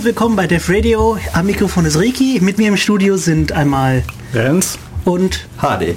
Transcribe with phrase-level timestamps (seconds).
[0.00, 1.18] Hallo, willkommen bei Def Radio.
[1.34, 2.38] Am Mikrofon ist Riki.
[2.40, 5.94] Mit mir im Studio sind einmal Renz und HD.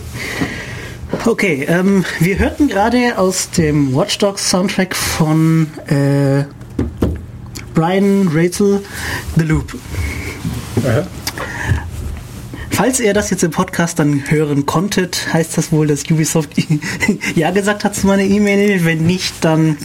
[1.25, 6.43] Okay, ähm, wir hörten gerade aus dem Watch Dogs Soundtrack von äh,
[7.73, 8.83] Brian Rachel
[9.37, 9.73] The Loop.
[10.85, 11.07] Aha.
[12.71, 16.49] Falls ihr das jetzt im Podcast dann hören konntet, heißt das wohl, dass Ubisoft
[17.35, 18.83] ja gesagt hat zu meiner E-Mail.
[18.83, 19.77] Wenn nicht, dann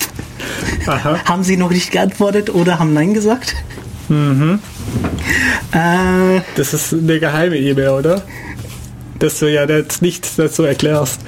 [0.87, 1.25] Aha.
[1.25, 3.55] haben sie noch nicht geantwortet oder haben Nein gesagt.
[4.09, 4.59] Mhm.
[5.73, 8.23] Äh, Das ist eine geheime E-Mail, oder?
[9.19, 11.21] Dass du ja jetzt nicht dazu erklärst.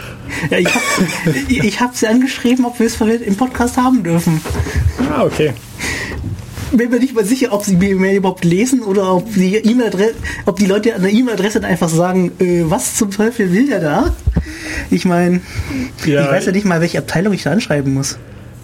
[0.50, 4.40] ja, ich habe hab sie angeschrieben, ob wir es im Podcast haben dürfen.
[5.12, 5.52] Ah, okay.
[6.72, 10.14] bin mir nicht mal sicher, ob sie die E-Mail überhaupt lesen oder ob die E-Mail-Adresse,
[10.46, 14.14] ob die Leute an der E-Mail-Adresse einfach sagen, äh, was zum Teufel will der da?
[14.90, 15.40] Ich meine,
[16.06, 18.18] Ja, ich weiß ja nicht mal, welche Abteilung ich da anschreiben muss.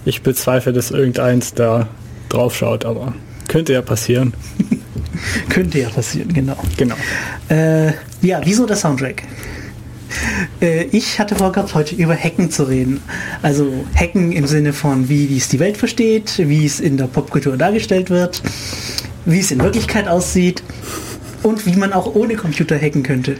[0.04, 1.88] Ich bezweifle, dass irgendeins da
[2.28, 3.12] drauf schaut, aber
[3.56, 4.34] könnte ja passieren.
[5.48, 6.58] Könnte ja passieren, genau.
[6.76, 6.94] Genau.
[7.48, 9.22] Äh, ja, wieso der Soundtrack?
[10.60, 13.00] Äh, ich hatte vorgehabt, heute über Hacken zu reden.
[13.40, 17.06] Also Hacken im Sinne von, wie, wie es die Welt versteht, wie es in der
[17.06, 18.42] Popkultur dargestellt wird,
[19.24, 20.62] wie es in Wirklichkeit aussieht
[21.42, 23.38] und wie man auch ohne Computer hacken könnte.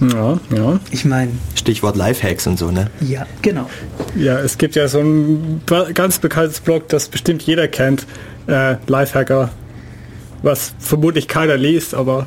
[0.00, 0.80] Ja, ja.
[0.90, 2.90] Ich meine, Stichwort Lifehacks und so, ne?
[3.06, 3.68] ja, genau.
[4.16, 5.60] Ja, es gibt ja so ein
[5.92, 8.06] ganz bekanntes Blog, das bestimmt jeder kennt.
[8.46, 9.50] Äh, Lifehacker.
[10.42, 12.26] Was vermutlich keiner liest, aber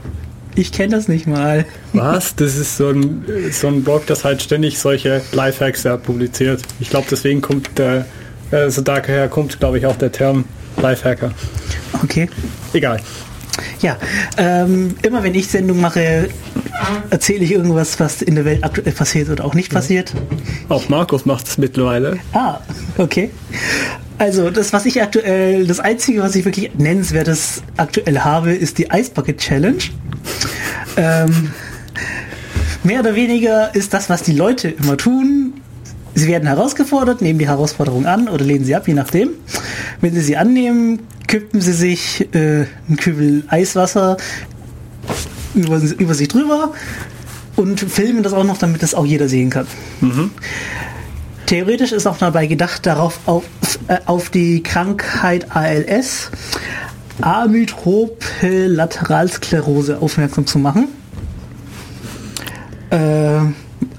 [0.56, 1.66] Ich kenne das nicht mal.
[1.94, 2.36] was?
[2.36, 6.62] Das ist so ein, so ein Blog, das halt ständig solche Lifehacks ja, publiziert.
[6.80, 8.06] Ich glaube, deswegen kommt der,
[8.52, 10.46] also daher kommt, glaube ich, auch der Term
[10.82, 11.32] Lifehacker.
[12.04, 12.30] Okay.
[12.74, 13.00] Egal.
[13.82, 13.98] Ja,
[14.38, 16.30] ähm, immer wenn ich Sendung mache,
[17.12, 20.12] erzähle ich irgendwas, was in der Welt aktuell passiert oder auch nicht passiert.
[20.70, 22.18] Auch Markus macht es mittlerweile.
[22.34, 22.60] Ah,
[22.98, 23.30] okay.
[24.18, 28.88] Also das, was ich aktuell, das Einzige, was ich wirklich nennenswertes aktuell habe, ist die
[28.92, 29.84] Ice Bucket Challenge.
[30.98, 31.52] Ähm,
[32.84, 35.54] mehr oder weniger ist das, was die Leute immer tun.
[36.16, 39.30] Sie werden herausgefordert, nehmen die Herausforderung an oder lehnen sie ab, je nachdem.
[40.00, 44.18] Wenn sie sie annehmen, kippen sie sich äh, einen Kübel Eiswasser
[45.56, 46.74] über, über sich drüber
[47.56, 49.66] und filmen das auch noch, damit das auch jeder sehen kann.
[51.46, 53.44] Theoretisch ist auch dabei gedacht, darauf auf,
[53.88, 56.30] äh, auf die Krankheit ALS,
[57.22, 60.88] Amyotrophe-Lateralsklerose aufmerksam zu machen.
[62.90, 63.40] Äh,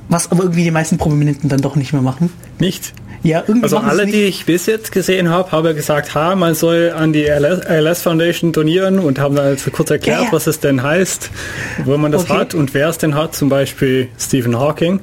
[0.09, 2.31] was aber irgendwie die meisten Prominenten dann doch nicht mehr machen.
[2.59, 2.93] Nicht?
[3.23, 6.55] Ja, irgendwie Also alle, die ich bis jetzt gesehen habe, haben ja gesagt, ha, man
[6.55, 10.33] soll an die ALS, ALS Foundation donieren und haben dann also kurz erklärt, Ja, ja.
[10.33, 11.31] was es denn heißt,
[11.87, 12.35] wo man das Okay.
[12.35, 15.01] hat und wer es denn hat, zum Beispiel Stephen Hawking,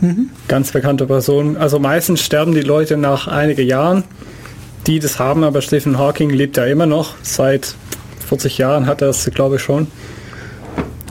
[0.00, 0.30] Mhm.
[0.48, 1.56] ganz bekannte Person.
[1.56, 4.04] Also meistens sterben die Leute nach einigen Jahren,
[4.86, 7.14] die das haben, aber Stephen Hawking lebt ja immer noch.
[7.22, 7.74] Seit
[8.28, 9.88] 40 Jahren hat er es, glaube ich, schon.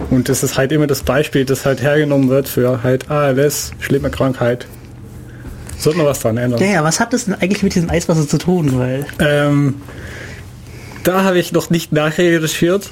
[0.09, 4.09] Und das ist halt immer das Beispiel, das halt hergenommen wird für halt ALS, schlimme
[4.09, 4.65] Krankheit.
[5.77, 6.59] Sollte man was dran ändern.
[6.59, 8.77] Ja, ja, was hat das denn eigentlich mit diesem Eiswasser zu tun?
[8.77, 9.75] Weil Ähm,
[11.09, 12.87] da habe ich noch nicht nachrecherchiert.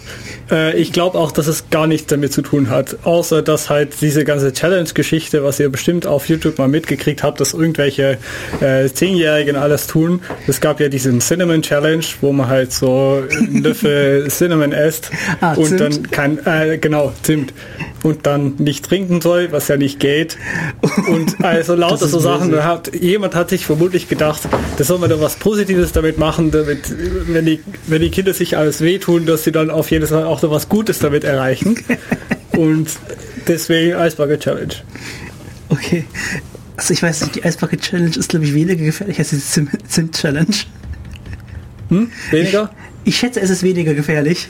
[0.49, 2.97] Äh, ich glaube auch, dass es gar nichts damit zu tun hat.
[3.03, 7.53] Außer, dass halt diese ganze Challenge-Geschichte, was ihr bestimmt auf YouTube mal mitgekriegt habt, dass
[7.53, 8.17] irgendwelche
[8.59, 10.21] äh, Zehnjährigen alles tun.
[10.47, 15.53] Es gab ja diesen Cinnamon Challenge, wo man halt so einen Löffel Cinnamon isst Ah,
[15.53, 15.79] und Zimt.
[15.81, 17.53] dann kann, äh, genau, Zimt.
[18.01, 20.37] Und dann nicht trinken soll, was ja nicht geht.
[21.07, 24.41] Und also lauter so Sachen, da hat, jemand hat sich vermutlich gedacht,
[24.77, 26.79] das soll man doch was Positives damit machen, damit,
[27.27, 30.41] wenn die, wenn die Kinder sich alles wehtun, dass sie dann auf jeden Fall auch
[30.41, 31.77] noch was Gutes damit erreichen.
[32.51, 32.89] Und
[33.47, 34.73] deswegen Eisbucket Challenge.
[35.69, 36.05] Okay.
[36.75, 39.39] Also ich weiß nicht, die Ice Bucket Challenge ist, glaube ich, weniger gefährlich als die
[39.39, 40.55] Zim- Zimt Challenge.
[41.89, 42.11] Hm?
[42.31, 42.69] Weniger?
[43.03, 44.47] Ich schätze, es ist weniger gefährlich.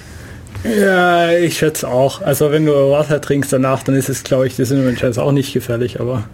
[0.64, 2.22] Ja, ich schätze auch.
[2.22, 5.32] Also wenn du Wasser trinkst danach, dann ist es, glaube ich, das Cinnamon Challenge auch
[5.32, 6.28] nicht gefährlich, aber.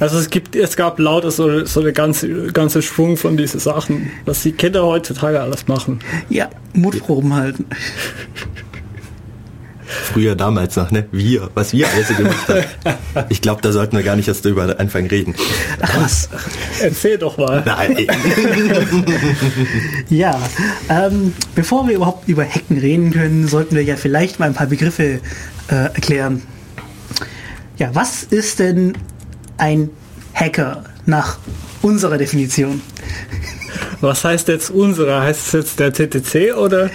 [0.00, 4.10] Also es gibt, es gab lauter so, so eine ganze, ganze Schwung von diesen Sachen,
[4.24, 6.00] was die Kinder heutzutage alles machen.
[6.28, 7.66] Ja, Mutproben halten.
[9.86, 11.06] Früher damals noch, ne?
[11.12, 12.64] Wir, was wir alles so gemacht haben.
[13.28, 15.34] Ich glaube, da sollten wir gar nicht erst drüber anfangen reden.
[15.80, 16.28] Was.
[16.80, 17.62] Erzähl doch mal.
[17.64, 18.06] Nein.
[20.08, 20.40] Ja,
[20.88, 24.66] ähm, bevor wir überhaupt über Hacken reden können, sollten wir ja vielleicht mal ein paar
[24.66, 25.20] Begriffe
[25.68, 26.42] äh, erklären.
[27.76, 28.94] Ja, was ist denn
[29.58, 29.90] ein
[30.34, 31.38] Hacker nach
[31.82, 32.80] unserer Definition?
[34.00, 35.20] Was heißt jetzt unsere?
[35.22, 36.90] Heißt es jetzt der TTC oder?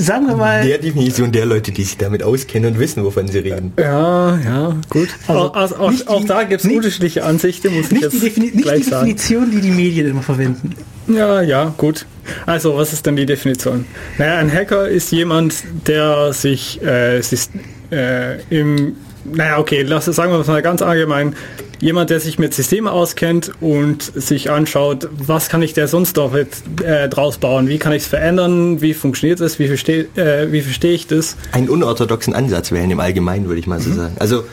[0.00, 3.38] sagen wir mal, Der Definition der Leute, die sich damit auskennen und wissen, wovon sie
[3.40, 3.72] reden.
[3.76, 5.08] Ja, ja, gut.
[5.26, 8.02] Also, auch, also, auch, nicht auch die- da gibt es unterschiedliche Ansichten, muss ich nicht
[8.02, 9.06] jetzt die, Defini nicht die gleich sagen.
[9.08, 10.76] Definition, die die Medien immer verwenden.
[11.08, 12.06] Ja, ja, gut.
[12.46, 13.86] Also, was ist denn die Definition?
[14.18, 15.54] Naja, ein Hacker ist jemand,
[15.88, 17.48] der sich, äh, sich
[17.90, 21.34] äh, im, naja, okay, lass es sagen wir mal ganz allgemein,
[21.80, 26.32] jemand, der sich mit Systemen auskennt und sich anschaut, was kann ich da sonst noch
[26.32, 26.48] mit,
[26.82, 30.62] äh, draus bauen, wie kann ich es verändern, wie funktioniert es, wie verstehe äh, wie
[30.62, 31.36] verstehe ich das?
[31.52, 34.16] Einen unorthodoxen Ansatz wählen im Allgemeinen, würde ich mal so sagen.
[34.18, 34.44] Also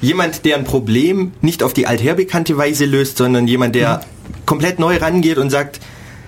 [0.00, 4.00] jemand, der ein Problem nicht auf die altherbekannte Weise löst, sondern jemand, der
[4.46, 5.80] komplett neu rangeht und sagt,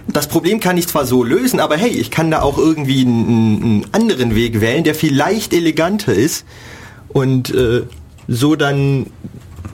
[0.08, 3.62] das Problem kann ich zwar so lösen, aber hey, ich kann da auch irgendwie einen,
[3.62, 6.44] einen anderen Weg wählen, der vielleicht eleganter ist
[7.16, 7.82] und äh,
[8.28, 9.06] so dann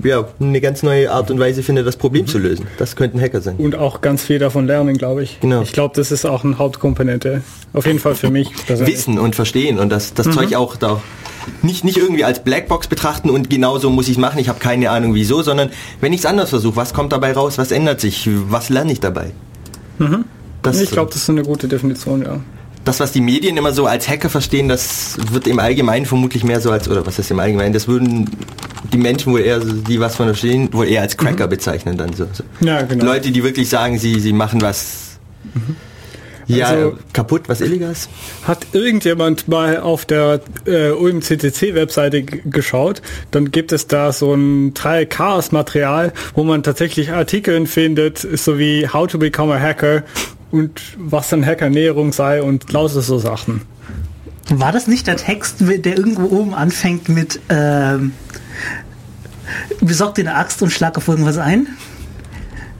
[0.05, 2.67] ja, eine ganz neue Art und Weise findet, das Problem zu lösen.
[2.79, 3.57] Das könnte ein Hacker sein.
[3.57, 5.41] Und auch ganz viel davon lernen, glaube ich.
[5.41, 5.63] Genau.
[5.63, 7.43] Ich glaube, das ist auch eine Hauptkomponente.
[7.73, 8.51] Auf jeden Fall für mich.
[8.69, 11.03] Wissen und verstehen und das, das Zeug auch da
[11.63, 14.61] nicht, nicht irgendwie als Blackbox betrachten und genau so muss ich es machen, ich habe
[14.61, 18.01] keine Ahnung wieso, sondern wenn ich es anders versuche, was kommt dabei raus, was ändert
[18.01, 19.33] sich, was lerne ich dabei?
[20.63, 22.39] Das, Ich glaube, das ist eine gute Definition, ja.
[22.85, 26.61] Das, was die Medien immer so als Hacker verstehen, das wird im Allgemeinen vermutlich mehr
[26.61, 28.29] so als, oder was ist im Allgemeinen, das würden
[28.93, 32.27] die Menschen wohl eher, die was von verstehen, wohl eher als Cracker bezeichnen dann so.
[32.61, 33.05] Ja, genau.
[33.05, 35.19] Leute, die wirklich sagen, sie, sie machen was
[36.47, 38.09] ja, Also- kaputt, was Illegales.
[38.45, 43.01] Hat irgendjemand mal auf der äh, UMCCC-Webseite geschaut,
[43.31, 48.89] dann gibt es da so ein Teil Chaos-Material, wo man tatsächlich Artikeln findet, so wie
[48.89, 50.03] How to Become a Hacker
[50.53, 53.63] und was eine Hackernäherung sei und lauter so Sachen.
[54.49, 58.13] War das nicht der Text, der irgendwo oben anfängt mit ähm,
[59.81, 61.67] besorgt dir eine Axt und schlag auf irgendwas ein?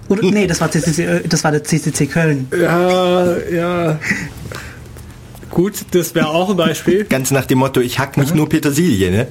[0.09, 2.49] Oder, nee, das war, CCC, äh, das war der CCC Köln.
[2.53, 3.99] Ja, ja.
[5.51, 7.05] Gut, das wäre auch ein Beispiel.
[7.09, 9.29] Ganz nach dem Motto, ich hack nicht nur Petersilie, ne?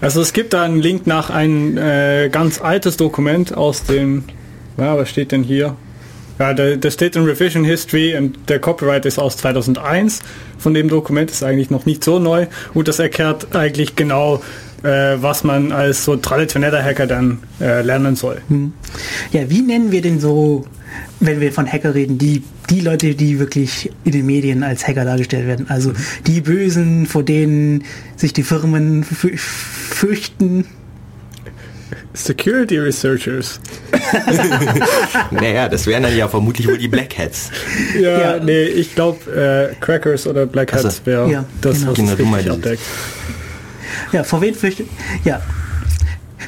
[0.00, 4.24] Also es gibt da einen Link nach ein äh, ganz altes Dokument aus dem,
[4.76, 5.76] ja, was steht denn hier?
[6.38, 10.20] Ja, da, da steht in Revision History und der Copyright ist aus 2001
[10.58, 14.42] von dem Dokument, ist eigentlich noch nicht so neu und das erklärt eigentlich genau,
[14.82, 18.42] äh, was man als so traditioneller Hacker dann äh, lernen soll.
[19.32, 20.66] Ja, wie nennen wir denn so,
[21.20, 25.04] wenn wir von Hacker reden, die, die Leute, die wirklich in den Medien als Hacker
[25.04, 25.66] dargestellt werden?
[25.68, 25.92] Also
[26.26, 27.84] die Bösen, vor denen
[28.16, 30.64] sich die Firmen fü- fürchten.
[32.14, 33.60] Security Researchers.
[35.30, 37.50] Naja, das wären dann ja vermutlich wohl die Black Hats.
[38.00, 38.44] Ja, Ja.
[38.44, 40.72] nee, ich glaube äh, Crackers oder Black.
[40.72, 41.90] Hats wäre Ja, das, genau.
[41.90, 42.82] was Genau, richtig abdeckt.
[44.12, 44.88] Ja, vor wen fürchtet?
[45.24, 45.40] Ja,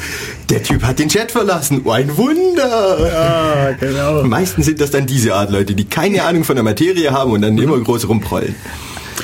[0.51, 2.97] der Typ hat den Chat verlassen, oh, ein Wunder.
[3.11, 4.23] ah, genau.
[4.23, 7.41] Meistens sind das dann diese Art Leute, die keine Ahnung von der Materie haben und
[7.41, 8.53] dann immer groß rumprollen.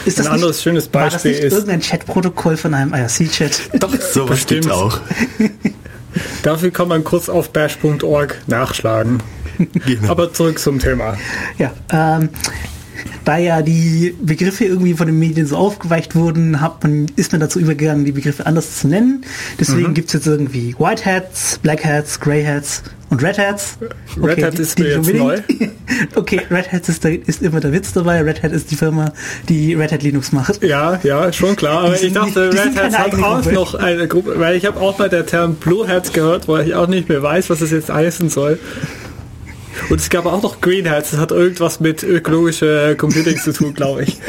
[0.06, 3.62] Ist Ein anderes schönes war das Beispiel nicht ist- irgendein Chatprotokoll von einem IRC-Chat?
[3.80, 4.62] Doch, sowas Bestimmt.
[4.64, 5.00] gibt's auch.
[6.44, 9.22] Dafür kann man kurz auf bash.org nachschlagen.
[9.86, 10.10] Genau.
[10.12, 11.18] Aber zurück zum Thema.
[11.58, 12.30] Ja, ähm,
[13.25, 17.42] da ja die Begriffe irgendwie von den Medien so aufgeweicht wurden, hat man, ist man
[17.42, 19.24] dazu übergegangen, die Begriffe anders zu nennen.
[19.60, 23.77] Deswegen gibt's jetzt irgendwie White Hats, Black Hats, Grey Hats und Red Hats.
[24.22, 25.44] Red Hat ist die mir jetzt unbedingt-
[26.16, 28.22] okay, Red Hat ist, der, ist immer der Witz dabei.
[28.22, 29.13] Red Hat ist die Firma,
[29.48, 30.62] die Red Hat Linux macht.
[30.63, 31.86] Ja, ja, schon klar.
[31.86, 33.54] Aber ich dachte, nicht- Red sind Hat auch Gruppe.
[33.54, 36.75] noch eine Gruppe, weil ich habe auch mal der Term Blue Hats gehört, weil ich
[36.75, 38.60] auch nicht mehr weiß, was es jetzt heißen soll.
[39.90, 43.74] Und es gab auch noch Green Hats, das hat irgendwas mit ökologischer Computing zu tun,
[43.74, 44.18] glaube ich.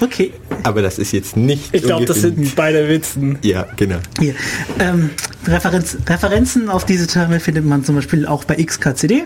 [0.00, 0.32] Okay,
[0.64, 1.74] Aber das ist jetzt nicht.
[1.74, 3.38] Ich glaube, das sind beide Witzen.
[3.42, 3.96] Ja, genau.
[4.18, 4.34] hier.
[4.78, 5.10] Ähm,
[5.46, 9.24] Referenz, Referenzen auf diese Terme findet man zum Beispiel auch bei XKCD.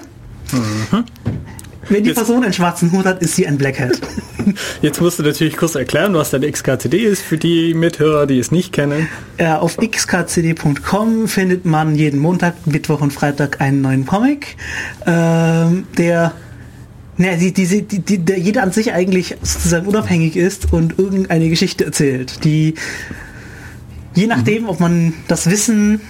[1.88, 4.00] Wenn die Jetzt- Person einen schwarzen Hut hat, ist sie ein Black Hat.
[4.82, 8.50] Jetzt musst du natürlich kurz erklären, was dein XKCD ist für die Mithörer, die es
[8.50, 9.08] nicht kennen.
[9.38, 14.56] Äh, auf xkcd.com findet man jeden Montag, Mittwoch und Freitag einen neuen Comic,
[15.06, 16.32] ähm, der
[17.16, 21.48] ne, die, die, die, die, der jeder an sich eigentlich sozusagen unabhängig ist und irgendeine
[21.48, 22.74] Geschichte erzählt, die
[24.14, 26.00] je nachdem, ob man das Wissen,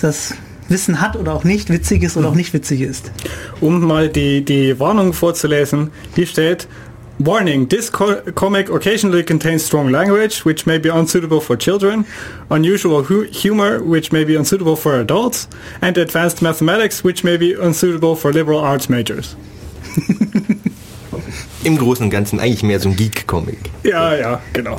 [0.00, 0.34] das
[0.68, 3.10] Wissen hat oder auch nicht, witzig ist oder auch nicht witzig ist.
[3.60, 6.68] Um mal die, die Warnung vorzulesen, hier steht
[7.18, 12.04] Warning, this co comic occasionally contains strong language, which may be unsuitable for children,
[12.50, 15.48] unusual hu humor, which may be unsuitable for adults,
[15.80, 19.34] and advanced mathematics, which may be unsuitable for liberal arts majors.
[21.66, 23.58] Im Großen und Ganzen eigentlich mehr so ein Geek-Comic.
[23.82, 24.76] Ja, ja, genau.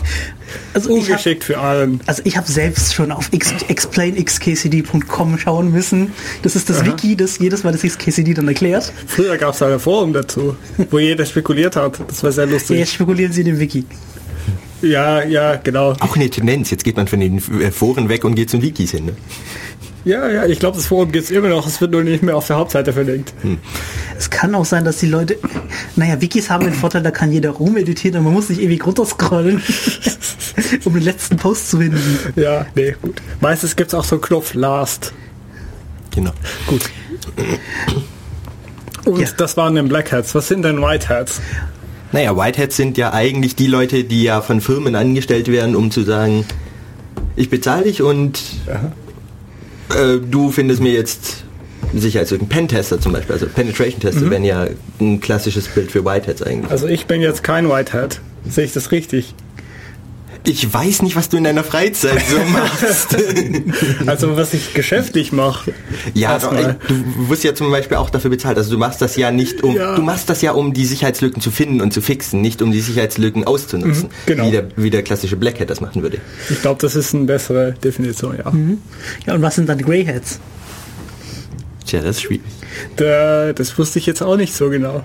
[0.73, 1.99] Also ich hab, Ungeschickt für allen.
[2.05, 6.13] also ich habe selbst schon auf x, explainxkcd.com schauen müssen.
[6.43, 8.93] Das ist das Wiki, das jedes Mal das XKCD dann erklärt.
[9.05, 10.55] Früher gab es ein Forum dazu,
[10.89, 11.99] wo jeder spekuliert hat.
[12.07, 12.79] Das war sehr lustig.
[12.79, 13.83] Jetzt spekulieren sie in dem Wiki.
[14.81, 15.91] Ja, ja, genau.
[15.99, 16.71] Auch eine Tendenz.
[16.71, 19.07] Jetzt geht man von den äh, Foren weg und geht zum Wikis hin.
[19.07, 19.13] Ne?
[20.07, 21.67] Ja, ja, ich glaube, das Forum gibt es immer noch.
[21.67, 23.33] Es wird nur nicht mehr auf der Hauptseite verlinkt.
[24.17, 25.37] Es kann auch sein, dass die Leute,
[25.97, 29.61] naja, Wikis haben den Vorteil, da kann jeder rumeditieren und man muss nicht ewig runterscrollen,
[30.85, 32.19] um den letzten Post zu finden.
[32.37, 33.21] Ja, nee, gut.
[33.41, 35.11] Meistens gibt es auch so einen Knopf Last.
[36.15, 36.31] Genau.
[36.67, 36.83] Gut.
[39.05, 39.27] Und Ja.
[39.37, 40.33] das waren den Black Hats.
[40.35, 41.41] Was sind denn White Hats?
[42.13, 46.03] Naja, Whiteheads sind ja eigentlich die Leute, die ja von Firmen angestellt werden, um zu
[46.03, 46.45] sagen,
[47.35, 48.41] ich bezahle dich und
[49.95, 51.43] äh, du findest mir jetzt
[51.93, 52.49] Sicherheitslücken.
[52.49, 54.67] Pentester zum Beispiel, also Penetration-Tester wären ja
[54.99, 56.71] ein klassisches Bild für Whiteheads eigentlich.
[56.71, 58.19] Also ich bin jetzt kein White Hat.
[58.47, 59.33] Sehe ich das richtig?
[60.49, 63.17] Ich weiß nicht, was du in deiner Freizeit so machst.
[64.05, 65.73] Also was ich geschäftlich mache.
[66.13, 68.57] ja, ey, du wirst ja zum Beispiel auch dafür bezahlt.
[68.57, 69.95] Also du machst das ja nicht um, Ja.
[69.95, 72.79] du machst das ja um die Sicherheitslücken zu finden und zu fixen, nicht um die
[72.79, 74.45] Sicherheitslücken auszunutzen, genau.
[74.45, 76.19] wie, der, wie der klassische Black Hat das machen würde.
[76.49, 78.51] Ich glaube, das ist eine bessere Definition, ja.
[79.25, 80.39] Ja, und was sind dann Grey Hats?
[81.85, 82.43] Tja, das ist schwierig.
[82.95, 85.03] Da, das wusste ich jetzt auch nicht so genau.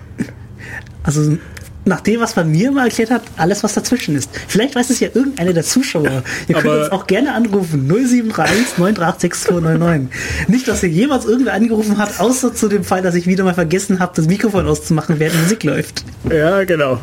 [1.02, 1.36] Also
[1.84, 4.30] nach dem, was man mir mal erklärt hat, alles, was dazwischen ist.
[4.48, 6.22] Vielleicht weiß es ja irgendeiner der Zuschauer.
[6.48, 7.86] Ihr könnt uns auch gerne anrufen.
[7.86, 10.48] 0731 938 6299.
[10.48, 13.54] Nicht, dass ihr jemals irgendwer angerufen hat, außer zu dem Fall, dass ich wieder mal
[13.54, 16.04] vergessen habe, das Mikrofon auszumachen, während Musik läuft.
[16.30, 17.00] Ja, genau.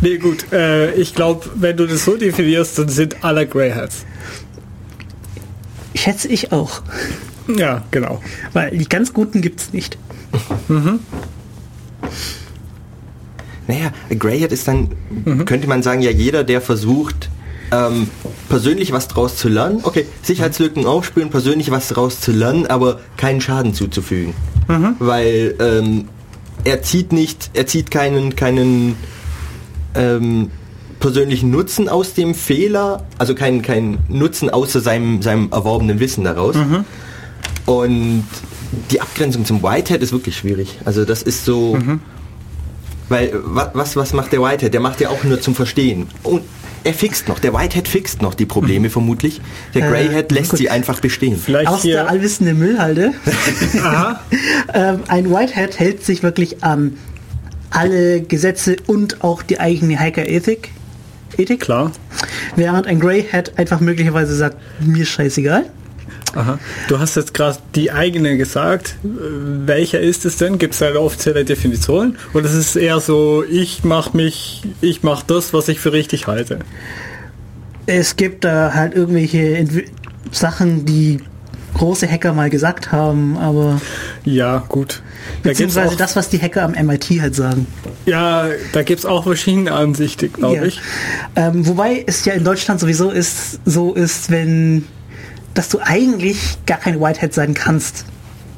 [0.00, 0.52] Nee, gut.
[0.52, 4.04] Äh, ich glaube, wenn du das so definierst, dann sind alle Grey Hats.
[5.94, 6.82] Schätze ich auch.
[7.56, 8.22] Ja, genau.
[8.52, 9.98] Weil die ganz guten gibt's nicht.
[13.70, 14.88] Naja, Greyhead ist dann,
[15.44, 17.30] könnte man sagen, ja jeder, der versucht,
[17.72, 18.08] ähm,
[18.48, 19.80] persönlich was draus zu lernen.
[19.84, 24.34] Okay, Sicherheitslücken aufspüren, persönlich was draus zu lernen, aber keinen Schaden zuzufügen.
[24.98, 26.08] Weil ähm,
[26.64, 28.96] er zieht nicht, er zieht keinen, keinen
[29.94, 30.50] ähm,
[30.98, 36.56] persönlichen Nutzen aus dem Fehler, also keinen, keinen Nutzen außer seinem, seinem erworbenen Wissen daraus.
[37.66, 38.24] Und
[38.90, 40.78] die Abgrenzung zum Whitehead ist wirklich schwierig.
[40.84, 41.76] Also das ist so,
[43.10, 44.72] weil wa- was, was macht der Whitehead?
[44.72, 46.06] Der macht ja auch nur zum Verstehen.
[46.22, 46.42] Und
[46.82, 47.38] er fixt noch.
[47.38, 49.42] Der Whitehead fixt noch die Probleme vermutlich.
[49.74, 50.58] Der Äh, Greyhead lässt gut.
[50.58, 51.36] sie einfach bestehen.
[51.38, 51.94] Vielleicht Aus hier.
[51.96, 53.12] der allwissende Müllhalde.
[54.72, 56.96] Ähm, ein Whitehead hält sich wirklich an
[57.70, 60.70] alle Gesetze und auch die eigene Hacker-Ethik.
[61.36, 61.60] Ethik?
[61.60, 61.92] Klar.
[62.56, 65.66] Während ein Greyhead einfach möglicherweise sagt, mir scheißegal.
[66.34, 66.58] Aha.
[66.88, 68.96] Du hast jetzt gerade die eigene gesagt.
[69.02, 70.58] Welcher ist es denn?
[70.58, 72.16] Gibt es eine offizielle Definition?
[72.34, 76.26] Oder ist es eher so, ich mache mich, ich mache das, was ich für richtig
[76.26, 76.60] halte?
[77.86, 79.86] Es gibt da halt irgendwelche Entwi
[80.30, 81.18] Sachen, die
[81.74, 83.80] große Hacker mal gesagt haben, aber
[84.24, 85.02] Ja, gut.
[85.42, 87.66] Da beziehungsweise auch, das, was die Hacker am MIT halt sagen.
[88.06, 90.62] ja, da gibt es auch verschiedene Ansichten, glaube Ja.
[90.64, 90.80] ich.
[91.36, 94.84] Ähm, wobei es ja in Deutschland sowieso ist, so ist, wenn,
[95.54, 98.04] dass du eigentlich gar kein Whitehead sein kannst.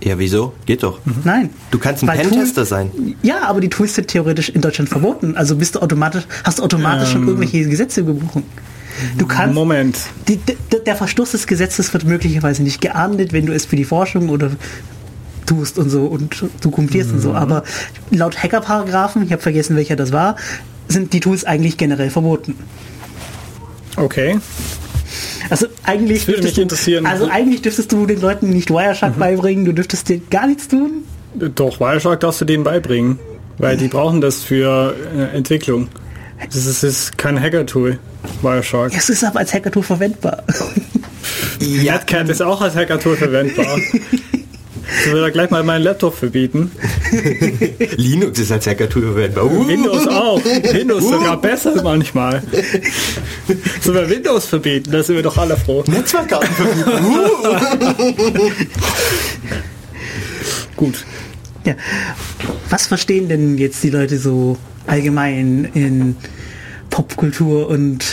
[0.02, 0.52] Ja, wieso?
[0.66, 0.98] Geht doch.
[1.24, 1.50] Nein.
[1.70, 2.90] Du kannst ein Weil Pentester Tool- sein.
[3.22, 5.36] Ja, aber die Tools sind theoretisch in Deutschland verboten.
[5.36, 8.42] Also bist du automatisch, hast du automatisch schon irgendwelche Gesetze gebrochen.
[9.16, 9.96] Du kannst, Moment.
[10.28, 13.84] die, der, der Verstoß des Gesetzes wird möglicherweise nicht geahndet, wenn du es für die
[13.84, 14.50] Forschung oder
[15.46, 17.32] tust und so und dokumentierst und so.
[17.32, 17.62] Aber
[18.10, 20.36] laut Hacker-Paragraphen, ich habe vergessen, welcher das war,
[20.88, 22.54] sind die Tools eigentlich generell verboten.
[23.96, 24.38] Okay.
[25.50, 27.04] Also eigentlich würde dürftest mich interessieren.
[27.04, 30.68] Du, also eigentlich dürftest du den Leuten nicht Wireshark beibringen, du dürftest dir gar nichts
[30.68, 31.04] tun.
[31.34, 33.18] Doch, Wireshark darfst du denen beibringen.
[33.58, 35.88] Weil die brauchen das für äh, Entwicklung.
[36.46, 37.98] Das ist, ist kein Hacker-Tool,
[38.40, 38.92] Wireshark.
[38.96, 40.42] Es ist aber als Hacker-Tool verwendbar.
[41.60, 43.78] Ja, Netcat ist auch als Hacker-Tool verwendbar.
[45.00, 46.70] Ich will da gleich mal meinen Laptop verbieten.
[47.96, 49.44] Linux ist als Hacker-Tool verwendbar.
[49.44, 49.66] Uh.
[49.66, 50.44] Windows auch.
[50.44, 52.42] Windows sogar besser manchmal.
[53.80, 54.90] Sollen wir Windows verbieten?
[54.90, 55.82] Da sind wir doch alle froh.
[55.86, 56.92] Netzwerkkarten verbieten.
[60.76, 61.04] Gut.
[61.64, 61.74] Ja.
[62.70, 64.56] Was verstehen denn jetzt die Leute so
[64.86, 66.16] allgemein in
[66.90, 68.04] Popkultur und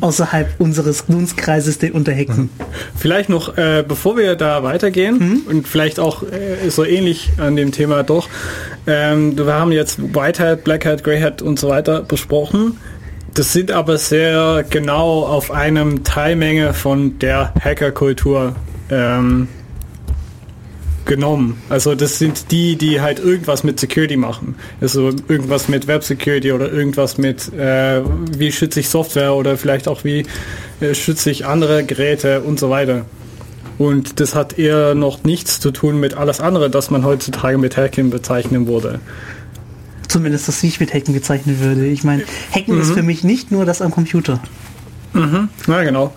[0.00, 2.50] außerhalb unseres Dunstkreises den Unterhexen?
[2.96, 7.72] Vielleicht noch, äh, bevor wir da weitergehen und vielleicht auch äh, so ähnlich an dem
[7.72, 8.28] Thema doch,
[8.86, 12.78] ähm, wir haben jetzt Whitehead, Blackhead, Greyhead und so weiter besprochen.
[13.34, 18.56] Das sind aber sehr genau auf einem Teilmenge von der Hackerkultur
[18.90, 19.48] ähm,
[21.08, 21.60] genommen.
[21.68, 24.54] Also das sind die, die halt irgendwas mit Security machen.
[24.80, 28.02] Also irgendwas mit Web Security oder irgendwas mit äh,
[28.38, 30.24] wie schütze ich Software oder vielleicht auch wie
[30.80, 33.06] äh, schütze ich andere Geräte und so weiter.
[33.78, 37.76] Und das hat eher noch nichts zu tun mit alles andere, das man heutzutage mit
[37.76, 39.00] Hacking bezeichnen würde.
[40.08, 41.86] Zumindest das, wie ich mit Hacken bezeichnen würde.
[41.86, 44.40] Ich meine, Hacken ist für mich nicht nur das am Computer.
[45.66, 46.12] Ja, genau.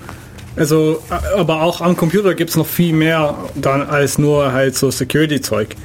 [0.56, 4.76] Also, a- aber auch am Computer gibt es noch viel mehr dann als nur halt
[4.76, 5.76] so Security-Zeug.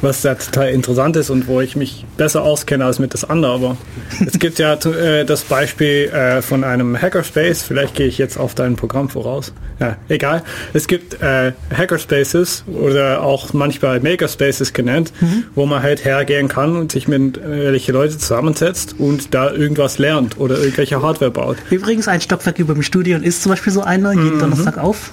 [0.00, 3.52] Was da total interessant ist und wo ich mich besser auskenne als mit das andere.
[3.52, 3.76] Aber
[4.24, 7.62] es gibt ja äh, das Beispiel äh, von einem Hackerspace.
[7.62, 9.52] Vielleicht gehe ich jetzt auf dein Programm voraus.
[9.80, 10.42] Ja, egal.
[10.72, 15.12] Es gibt äh, Hackerspaces oder auch manchmal Makerspaces genannt,
[15.54, 20.38] wo man halt hergehen kann und sich mit welche Leute zusammensetzt und da irgendwas lernt
[20.38, 21.56] oder irgendwelche Hardware baut.
[21.70, 25.10] Übrigens, ein Stockwerk über dem Studion ist zum Beispiel so einer, jeden Donnerstag auf.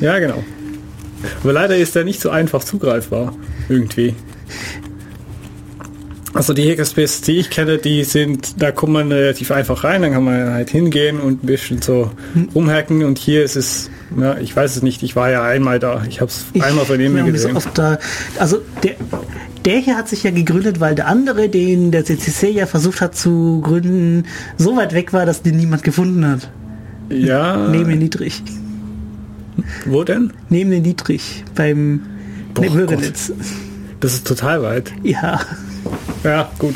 [0.00, 0.42] Ja, genau.
[1.42, 3.34] Aber leider ist der nicht so einfach zugreifbar.
[3.68, 4.14] Irgendwie.
[6.34, 10.12] Also die Hackerspaces, die ich kenne, die sind, da kommt man relativ einfach rein, dann
[10.12, 12.10] kann man halt hingehen und ein bisschen so
[12.54, 16.02] rumhacken und hier ist es, ja, ich weiß es nicht, ich war ja einmal da,
[16.08, 17.56] ich habe es einmal von so gesehen.
[17.56, 17.98] oft da.
[18.38, 18.94] Also der,
[19.66, 23.14] der hier hat sich ja gegründet, weil der andere, den der CCC ja versucht hat
[23.14, 24.24] zu gründen,
[24.56, 26.50] so weit weg war, dass den niemand gefunden hat.
[27.10, 28.42] Ja, Neben Dietrich.
[29.86, 30.32] Wo denn?
[30.48, 32.02] Neben den Dietrich beim
[32.54, 33.32] Boah, Bürgernetz.
[34.00, 34.92] Das ist total weit.
[35.02, 35.40] Ja.
[36.24, 36.74] Ja, gut.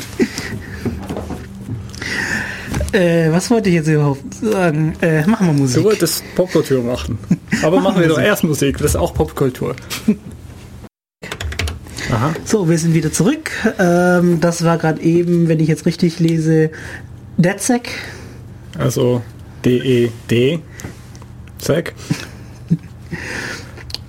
[2.93, 4.93] Äh, was wollte ich jetzt überhaupt sagen?
[5.01, 5.83] Äh, machen wir Du Musik.
[5.83, 7.17] wolltest Popkultur machen.
[7.63, 9.75] Aber machen wir doch erst Musik, das ist auch Popkultur.
[12.11, 12.33] Aha.
[12.45, 13.51] So, wir sind wieder zurück.
[13.79, 16.71] Ähm, das war gerade eben, wenn ich jetzt richtig lese,
[17.37, 17.89] DedSec.
[18.77, 19.21] Also
[19.65, 20.59] D-E-D.
[21.57, 21.93] Zack.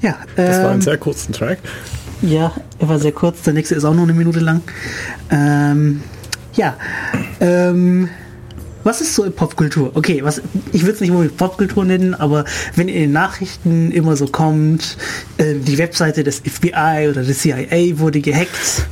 [0.00, 1.58] Ja, Das war ein ähm, sehr kurzen Track.
[2.22, 3.42] ja, er war sehr kurz.
[3.42, 4.62] Der nächste ist auch nur eine Minute lang.
[5.30, 6.02] Ähm,
[6.54, 6.76] ja,
[7.40, 8.08] ähm,
[8.84, 9.92] was ist so in Popkultur?
[9.94, 10.40] Okay, was,
[10.72, 12.44] ich würde es nicht unbedingt Popkultur nennen, aber
[12.76, 14.96] wenn in den Nachrichten immer so kommt,
[15.38, 18.86] äh, die Webseite des FBI oder des CIA wurde gehackt,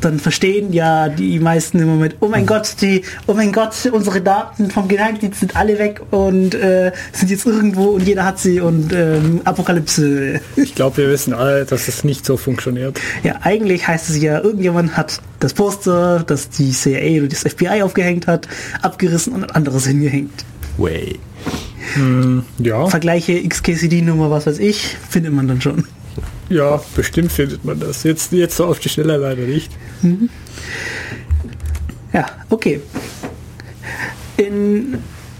[0.00, 4.20] dann verstehen ja die meisten im Moment, oh mein Gott, die, oh mein Gott, unsere
[4.20, 8.60] Daten vom Geheimdienst sind alle weg und äh, sind jetzt irgendwo und jeder hat sie
[8.60, 10.40] und ähm, Apokalypse.
[10.56, 13.00] Ich glaube, wir wissen alle, dass es nicht so funktioniert.
[13.22, 17.82] Ja, eigentlich heißt es ja, irgendjemand hat das Poster, das die CIA oder das FBI
[17.82, 18.46] aufgehängt hat,
[18.82, 20.44] abgerissen und ein anderes hingehängt.
[20.76, 21.18] Way.
[22.58, 25.84] Ja, Vergleiche XKCD-Nummer, was weiß ich, findet man dann schon.
[26.48, 28.04] ja, bestimmt findet man das.
[28.04, 29.72] Jetzt, jetzt so auf die Stelle leider nicht.
[32.12, 32.80] Ja, okay.
[34.36, 34.98] In,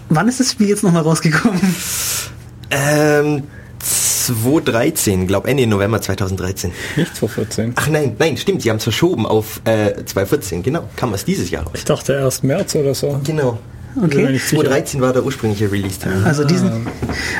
[0.08, 1.60] wann ist das Spiel jetzt nochmal rausgekommen?
[2.70, 3.42] Ähm,
[4.34, 6.72] 2013, glaube Ende November 2013.
[6.96, 7.72] Nicht 2014.
[7.76, 10.88] Ach nein, nein, stimmt, sie haben es verschoben auf äh, 2014, genau.
[10.96, 11.72] Kam es dieses Jahr raus.
[11.74, 13.20] Ich dachte erst März oder so.
[13.24, 13.58] Genau.
[13.96, 14.30] Okay.
[14.30, 14.62] nicht sicher.
[14.62, 16.24] 2013 war der ursprüngliche Release-Termin.
[16.24, 16.86] Also diesen,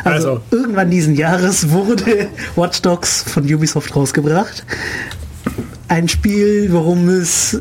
[0.05, 0.40] also, Also.
[0.50, 4.64] irgendwann diesen Jahres wurde Watch Dogs von Ubisoft rausgebracht.
[5.88, 7.61] Ein Spiel, worum es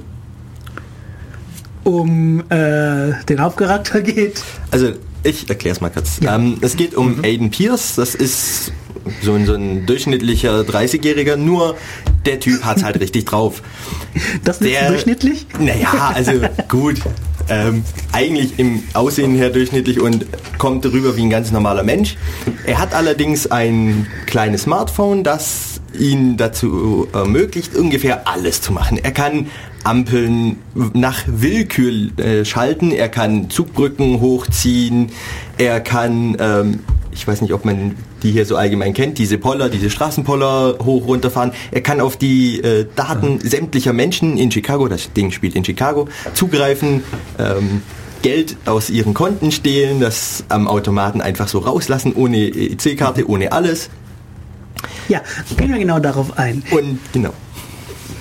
[1.84, 4.42] um äh, den Hauptcharakter geht.
[4.72, 6.20] Also ich erkläre es mal kurz.
[6.22, 8.72] Ähm, es geht um Aiden Pierce, das ist
[9.22, 11.76] so ein, so ein durchschnittlicher 30-Jähriger, nur
[12.26, 13.62] der Typ hat halt richtig drauf.
[14.44, 15.46] Das ist Der- durchschnittlich.
[15.60, 16.32] Naja, also
[16.68, 16.96] gut.
[17.52, 20.26] Ähm, eigentlich im Aussehen her durchschnittlich und
[20.60, 22.16] kommt rüber wie ein ganz normaler Mensch.
[22.66, 29.00] Er hat allerdings ein kleines Smartphone, das ihn dazu ermöglicht, ungefähr alles zu machen.
[29.02, 29.48] Er kann
[29.84, 30.58] Ampeln
[30.94, 35.10] nach Willkür äh, schalten, er kann Zugbrücken hochziehen,
[35.58, 36.80] er kann, ähm,
[37.12, 41.08] ich weiß nicht, ob man die hier so allgemein kennt, diese Poller, diese Straßenpoller hoch
[41.08, 41.52] runterfahren.
[41.72, 46.08] Er kann auf die äh, Daten sämtlicher Menschen in Chicago, das Ding spielt in Chicago,
[46.34, 47.04] zugreifen,
[47.38, 47.82] ähm,
[48.22, 53.90] Geld aus ihren Konten stehlen, das am Automaten einfach so rauslassen, ohne EC-Karte, ohne alles.
[55.08, 55.22] Ja,
[55.58, 56.64] gehen wir genau darauf ein.
[56.72, 57.34] Und genau.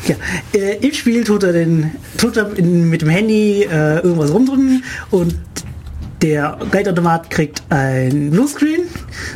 [0.06, 0.14] Ja,
[0.54, 4.84] äh, im Spiel tut er, den, tut er in, mit dem Handy äh, irgendwas rumdrücken
[5.10, 5.34] und
[6.22, 8.82] der Geldautomat kriegt ein Bluescreen.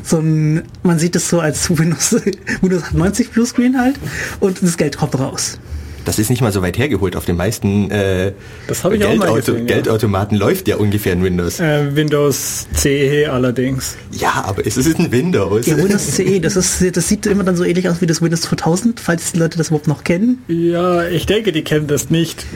[0.03, 2.17] So ein, man sieht es so als Windows,
[2.61, 3.97] Windows 90 Bluescreen halt
[4.41, 5.59] und das Geld kommt raus.
[6.05, 7.15] Das ist nicht mal so weit hergeholt.
[7.15, 8.33] Auf den meisten äh,
[8.67, 9.75] Das habe ich auch mal Geldauto gesehen, ja.
[9.75, 11.61] Geldautomaten läuft ja ungefähr in Windows.
[11.61, 13.97] Äh, Windows CE allerdings.
[14.11, 15.67] Ja, aber es ist ein Windows.
[15.67, 18.43] Ja, Windows CE, das, ist, das sieht immer dann so ähnlich aus wie das Windows
[18.43, 20.43] 2000, falls die Leute das überhaupt noch kennen.
[20.49, 22.47] Ja, ich denke, die kennen das nicht.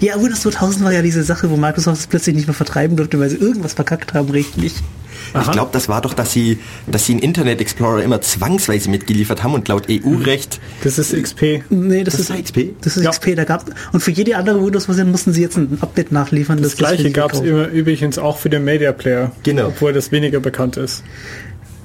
[0.00, 3.18] Ja, Windows 2000 war ja diese Sache, wo Microsoft es plötzlich nicht mehr vertreiben durfte,
[3.20, 4.74] weil sie irgendwas verkackt haben, rechtlich.
[5.38, 9.42] Ich glaube, das war doch, dass sie, dass sie einen Internet Explorer immer zwangsweise mitgeliefert
[9.42, 10.60] haben und laut EU-Recht.
[10.84, 11.64] Das ist XP.
[11.70, 12.58] Nee, das, Das ist XP?
[12.80, 13.10] Das ist Ja.
[13.10, 16.62] XP, da gab und für jede andere Windows-Version mussten sie jetzt ein Update nachliefern.
[16.62, 19.32] Das gleiche wir gab es übrigens auch für den Media Player.
[19.42, 19.66] Genau.
[19.68, 21.02] Obwohl das weniger bekannt ist.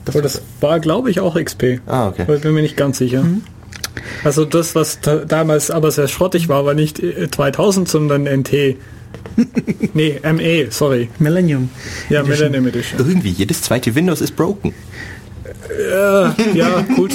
[0.06, 1.80] Aber das war, glaube ich, auch XP.
[1.86, 2.24] Ah, okay.
[2.24, 3.24] Aber ich bin mir nicht ganz sicher.
[3.24, 3.41] Mhm.
[4.24, 8.78] Also das, was da, damals aber sehr schrottig war, war nicht äh, 2000, sondern NT.
[9.94, 11.10] nee, ME, sorry.
[11.20, 11.70] Millennium.
[12.10, 12.30] Ja, Edition.
[12.52, 13.00] Millennium Edition.
[13.00, 14.74] Irgendwie, jedes zweite Windows ist broken.
[15.70, 17.12] Äh, ja, gut.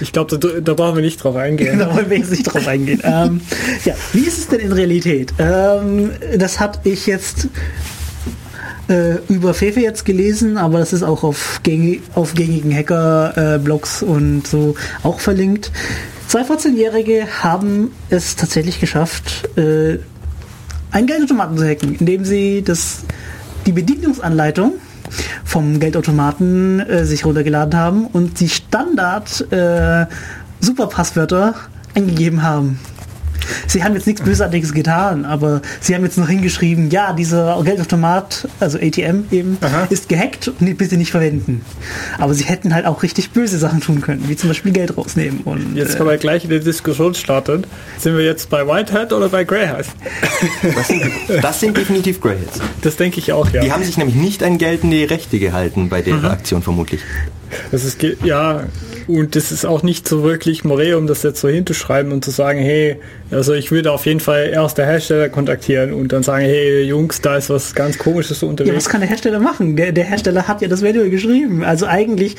[0.00, 1.78] Ich glaube, da, da brauchen wir nicht drauf eingehen.
[1.78, 3.00] Da wollen wir jetzt nicht drauf eingehen.
[3.04, 3.40] ähm,
[3.84, 5.32] ja, wie ist es denn in Realität?
[5.38, 7.48] Ähm, das hatte ich jetzt
[8.92, 14.46] äh, über Fefe jetzt gelesen, aber das ist auch auf, gängig, auf gängigen Hacker-Blogs und
[14.46, 15.72] so auch verlinkt.
[16.28, 19.98] Zwei 14-Jährige haben es tatsächlich geschafft, äh,
[20.90, 23.04] einen Geldautomaten zu hacken, indem sie das,
[23.66, 24.74] die Bedienungsanleitung
[25.44, 30.06] vom Geldautomaten äh, sich runtergeladen haben und die Standard äh,
[30.60, 31.54] Superpasswörter
[31.94, 32.78] eingegeben haben.
[33.66, 38.48] Sie haben jetzt nichts Bösartiges getan, aber sie haben jetzt noch hingeschrieben, ja, dieser Geldautomat,
[38.60, 39.86] also ATM eben, Aha.
[39.90, 41.64] ist gehackt und die bitte nicht verwenden.
[42.18, 45.40] Aber sie hätten halt auch richtig böse Sachen tun können, wie zum Beispiel Geld rausnehmen.
[45.44, 47.64] Und, Jetzt äh, können wir gleich eine Diskussion starten.
[47.98, 49.86] Sind wir jetzt bei Whitehead oder bei Greyhead?
[50.74, 51.02] Das sind,
[51.42, 52.60] das sind definitiv Greyheads.
[52.82, 53.62] Das denke ich auch, ja.
[53.62, 57.00] Die haben sich nämlich nicht an geltende Rechte gehalten bei der Aktion vermutlich.
[57.70, 58.64] Das ist, ja,
[59.06, 62.58] und das ist auch nicht so wirklich Moreum, das jetzt so hinzuschreiben und zu sagen,
[62.58, 62.96] hey,
[63.30, 67.20] also ich würde auf jeden Fall erst der Hersteller kontaktieren und dann sagen, hey Jungs,
[67.20, 68.88] da ist was ganz komisches so ja, was unterwegs.
[68.88, 69.76] kann der Hersteller machen?
[69.76, 71.62] Der, der Hersteller hat ja das Manual geschrieben.
[71.64, 72.36] Also eigentlich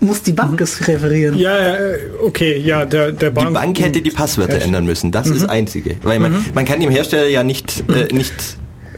[0.00, 1.36] muss die Bank es referieren.
[1.38, 3.54] Ja, ja, äh, okay, ja, der, der Die Bank.
[3.54, 5.12] Bank hätte die Passwörter ändern müssen.
[5.12, 5.96] Das ist das Einzige.
[6.02, 8.32] Weil man, man kann dem Hersteller ja nicht, äh, nicht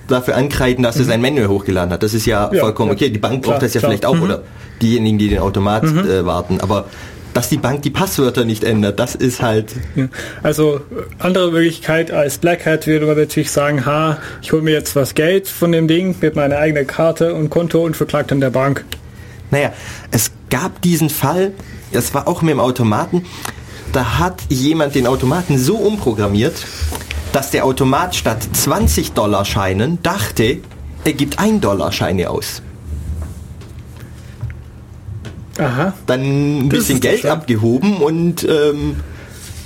[0.08, 2.02] dafür ankreiden, dass er sein Manual hochgeladen hat.
[2.02, 3.10] Das ist ja, Ja, vollkommen okay.
[3.10, 3.90] Die Bank Klar, braucht das ja klar.
[3.90, 4.42] vielleicht auch oder
[4.80, 6.60] diejenigen, die den Automat äh, warten.
[6.60, 6.86] Aber
[7.34, 10.08] dass die Bank die Passwörter nicht ändert, das ist halt Ja.
[10.42, 10.80] Also
[11.18, 15.14] andere Möglichkeit als Black Hat würde man natürlich sagen, ha, ich hole mir jetzt was
[15.14, 18.84] Geld von dem Ding mit meiner eigenen Karte und Konto und verklagt dann der Bank.
[19.50, 19.72] Naja,
[20.10, 21.52] es gab diesen Fall,
[21.92, 23.24] das war auch mit dem Automaten,
[23.92, 26.54] da hat jemand den Automaten so umprogrammiert,
[27.32, 30.58] dass der Automat statt 20 Dollar Scheinen dachte,
[31.04, 32.62] er gibt 1 Dollar Scheine aus.
[35.58, 35.92] Aha.
[36.06, 37.30] Dann ein bisschen Geld schön.
[37.30, 38.96] abgehoben und ähm,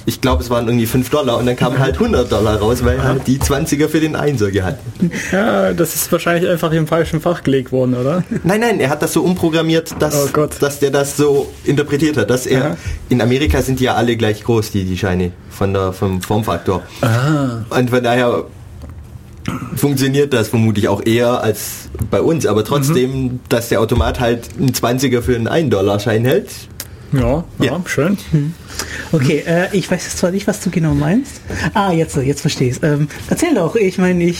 [0.08, 3.02] ich glaube, es waren irgendwie 5 Dollar und dann kamen halt 100 Dollar raus, weil
[3.02, 5.10] halt die 20er für den Einser gehalten.
[5.32, 8.22] Ja, das ist wahrscheinlich einfach im falschen Fach gelegt worden, oder?
[8.44, 12.30] Nein, nein, er hat das so umprogrammiert, dass, Oh dass der das so interpretiert hat,
[12.30, 12.76] dass er, Aha.
[13.08, 16.82] in Amerika sind die ja alle gleich groß, die, die Scheine, von der, vom Formfaktor.
[17.02, 17.64] Ah.
[17.70, 18.44] Und von daher
[19.76, 23.40] funktioniert das vermutlich auch eher als bei uns, aber trotzdem, Mhm.
[23.48, 26.48] dass der Automat halt einen 20er für einen 1-Dollar-Schein hält.
[27.12, 27.80] Ja, ja, Ja.
[27.86, 28.18] schön.
[29.12, 31.40] Okay, äh, ich weiß jetzt zwar nicht, was du genau meinst.
[31.74, 34.38] Ah, jetzt, jetzt verstehe ich ähm, Erzähl doch, ich meine, ich...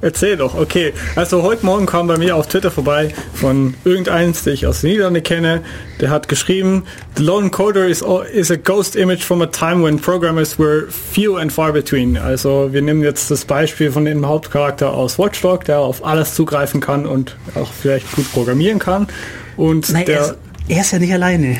[0.00, 0.92] Erzähl doch, okay.
[1.16, 4.90] Also heute Morgen kam bei mir auf Twitter vorbei von irgendeins, der ich aus den
[4.90, 5.62] Niederlanden kenne,
[6.00, 6.84] der hat geschrieben,
[7.16, 11.36] The lone coder is, is a ghost image from a time when programmers were few
[11.36, 12.16] and far between.
[12.16, 16.80] Also wir nehmen jetzt das Beispiel von dem Hauptcharakter aus Watchdog, der auf alles zugreifen
[16.80, 19.08] kann und auch vielleicht gut programmieren kann.
[19.56, 20.34] Und Nein, er der ist,
[20.68, 21.58] er ist ja nicht alleine.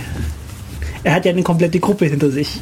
[1.04, 2.61] Er hat ja eine komplette Gruppe hinter sich.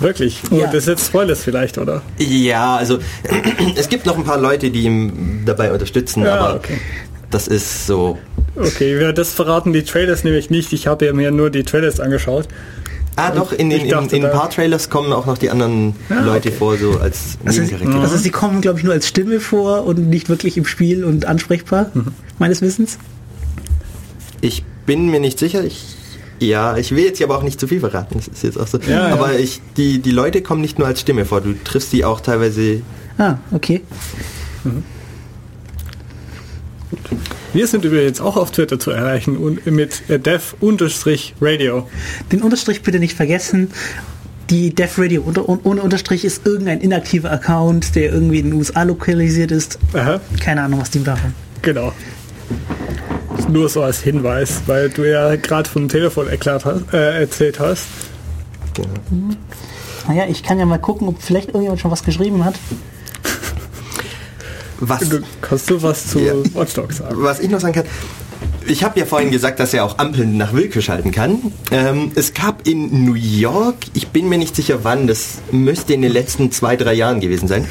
[0.00, 0.66] wirklich, Ja.
[0.66, 2.02] das ist jetzt Spoilers vielleicht, oder?
[2.18, 2.98] Ja, also
[3.76, 6.78] es gibt noch ein paar Leute, die ihm dabei unterstützen, Ja, aber okay.
[7.30, 8.16] das ist so.
[8.56, 10.72] Okay, ja, das verraten die Trailers nämlich nicht.
[10.72, 12.48] Ich habe ja mir nur die Trailers angeschaut.
[13.16, 16.20] Ah, doch, in, den, in, in ein paar Trailers kommen auch noch die anderen Ah,
[16.20, 16.56] Leute okay.
[16.58, 18.00] vor, so als Also, Nebencharaktere.
[18.00, 21.26] also sie kommen, glaube ich, nur als Stimme vor und nicht wirklich im Spiel und
[21.26, 22.12] ansprechbar, Mhm.
[22.38, 22.98] meines Wissens.
[24.40, 25.64] Ich bin mir nicht sicher.
[25.64, 25.84] Ich,
[26.40, 28.14] ja, ich will jetzt hier aber auch nicht zu viel verraten.
[28.14, 28.78] Das ist jetzt auch so.
[28.78, 29.12] Ja, ja.
[29.12, 31.40] aber ich, die, die Leute kommen nicht nur als Stimme vor.
[31.40, 32.82] Du triffst die auch teilweise.
[33.18, 33.82] Ah, okay.
[34.64, 34.70] Wie
[37.52, 41.88] Wir sind übrigens auch auf Twitter zu erreichen und mit dev-radio.
[42.32, 43.70] Den Unterstrich bitte nicht vergessen.
[44.50, 48.82] Die Dev Radio unter, ohne Unterstrich ist irgendein inaktiver Account, der irgendwie in den USA
[48.82, 49.78] lokalisiert ist.
[49.92, 50.20] Aha.
[50.40, 51.34] Keine Ahnung, was die machen.
[51.60, 51.92] Genau.
[53.48, 57.84] Nur so als Hinweis, weil du ja gerade vom Telefon erklärt hast, äh, erzählt hast.
[60.06, 62.54] Naja, ich kann ja mal gucken, ob vielleicht irgendjemand schon was geschrieben hat.
[64.80, 66.34] Was, Du, kannst du was zu Ja.
[66.54, 67.16] Watch Dogs sagen?
[67.18, 67.84] was ich noch sagen kann,
[68.66, 71.52] ich habe ja vorhin gesagt, dass er auch Ampeln nach Willkür schalten kann.
[71.72, 76.02] Ähm, es gab in New York, ich bin mir nicht sicher wann, das müsste in
[76.02, 77.66] den letzten zwei, drei Jahren gewesen sein,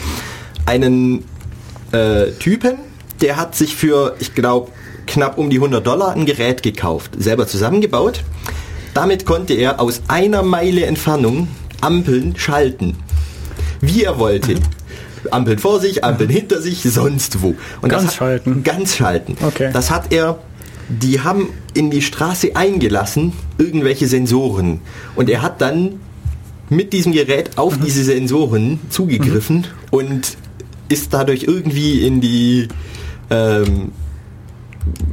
[0.66, 1.24] einen
[1.92, 2.74] äh, Typen,
[3.22, 4.72] der hat sich für, ich glaube,
[5.08, 8.24] knapp um die 100 Dollar ein Gerät gekauft, selber zusammengebaut.
[8.94, 11.48] Damit konnte er aus einer Meile Entfernung
[11.82, 12.96] Ampeln schalten.
[13.82, 14.56] Wie er wollte.
[15.32, 17.56] Ampeln vor sich, Ampeln hinter sich, sonst wo.
[17.82, 18.64] Und Ganz das hat- schalten.
[18.64, 19.38] Ganz schalten.
[19.46, 19.70] Okay.
[19.74, 20.40] Das hat er,
[20.90, 24.80] die haben in die Straße eingelassen, irgendwelche Sensoren.
[25.16, 26.00] Und er hat dann
[26.70, 27.58] mit diesem Gerät Mhm.
[27.58, 30.38] auf diese Sensoren zugegriffen und
[30.90, 32.68] ist dadurch irgendwie in die
[33.30, 33.92] ähm,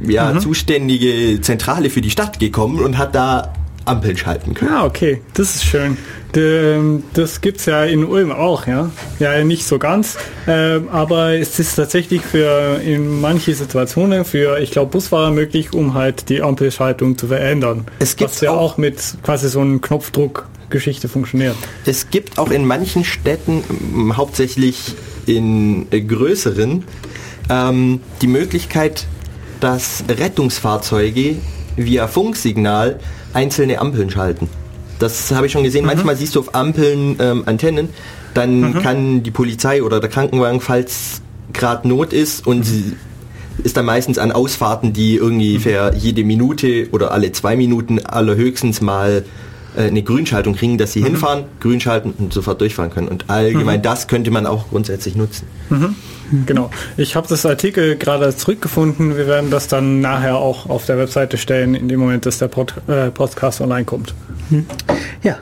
[0.07, 0.39] ja, Mhm.
[0.39, 3.53] zuständige Zentrale für die Stadt gekommen und hat da
[3.85, 4.71] Ampeln schalten können.
[4.71, 5.97] Ja, okay, das ist schön.
[6.35, 8.89] D- Das gibt's ja in Ulm auch, ja.
[9.19, 14.71] Ja, nicht so ganz, ähm, aber es ist tatsächlich für in manche Situationen für, ich
[14.71, 17.85] glaube, Busfahrer möglich, um halt die Ampelschaltung zu verändern.
[17.99, 21.55] Es gibt ja auch- auch mit quasi so einem Knopfdruck-Geschichte funktioniert.
[21.85, 24.95] Es gibt auch in manchen Städten, m, hauptsächlich
[25.27, 26.83] in äh, größeren,
[27.49, 29.05] ähm, die Möglichkeit,
[29.59, 31.37] dass Rettungsfahrzeuge
[31.75, 32.99] via Funksignal
[33.33, 34.49] einzelne Ampeln schalten.
[34.99, 35.85] Das habe ich schon gesehen.
[35.85, 37.89] Manchmal siehst du auf Ampeln ähm, Antennen,
[38.33, 41.21] dann kann die Polizei oder der Krankenwagen, falls
[41.53, 42.93] gerade Not ist und sie
[43.63, 48.81] ist dann meistens an Ausfahrten, die irgendwie für jede Minute oder alle zwei Minuten allerhöchstens
[48.81, 49.23] mal
[49.75, 53.07] äh, eine Grünschaltung kriegen, dass sie hinfahren, grün schalten und sofort durchfahren können.
[53.07, 55.47] Und allgemein das könnte man auch grundsätzlich nutzen.
[56.45, 56.71] Genau.
[56.97, 59.17] Ich habe das Artikel gerade zurückgefunden.
[59.17, 62.47] Wir werden das dann nachher auch auf der Webseite stellen, in dem Moment, dass der
[62.47, 64.13] Pod äh, Podcast online kommt.
[65.23, 65.37] Ja.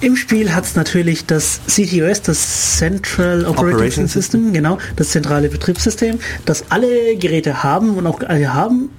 [0.00, 5.48] Im Spiel hat es natürlich das CTOS, das Central Operating Operation System, genau, das zentrale
[5.48, 8.90] Betriebssystem, das alle Geräte haben und auch alle haben,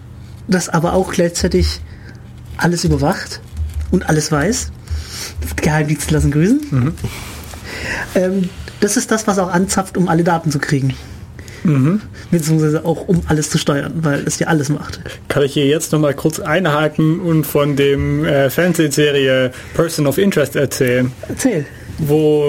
[0.49, 1.79] das aber auch gleichzeitig
[2.57, 3.39] alles überwacht
[3.91, 4.71] und alles weiß.
[5.55, 6.93] Geheimdienste lassen grüßen.
[8.15, 8.49] Ähm,
[8.79, 10.93] das ist das, was auch anzapft, um alle Daten zu kriegen.
[12.31, 15.01] Beziehungsweise auch um alles zu steuern, weil es ja alles macht.
[15.27, 20.17] Kann ich hier jetzt noch mal kurz einhaken und von dem äh, Fernsehserie Person of
[20.17, 21.65] Interest erzählen, Erzähl.
[21.97, 22.45] wo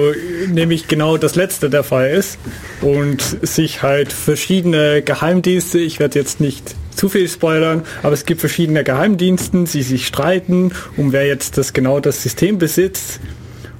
[0.48, 2.38] nämlich genau das letzte der Fall ist
[2.82, 8.40] und sich halt verschiedene Geheimdienste, ich werde jetzt nicht zu viel spoilern, aber es gibt
[8.40, 13.20] verschiedene Geheimdiensten, die sich streiten, um wer jetzt das genau das System besitzt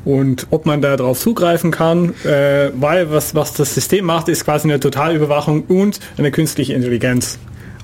[0.04, 4.44] und ob man da drauf zugreifen kann, äh, weil was, was das System macht, ist
[4.44, 7.38] quasi eine Totalüberwachung und eine künstliche Intelligenz.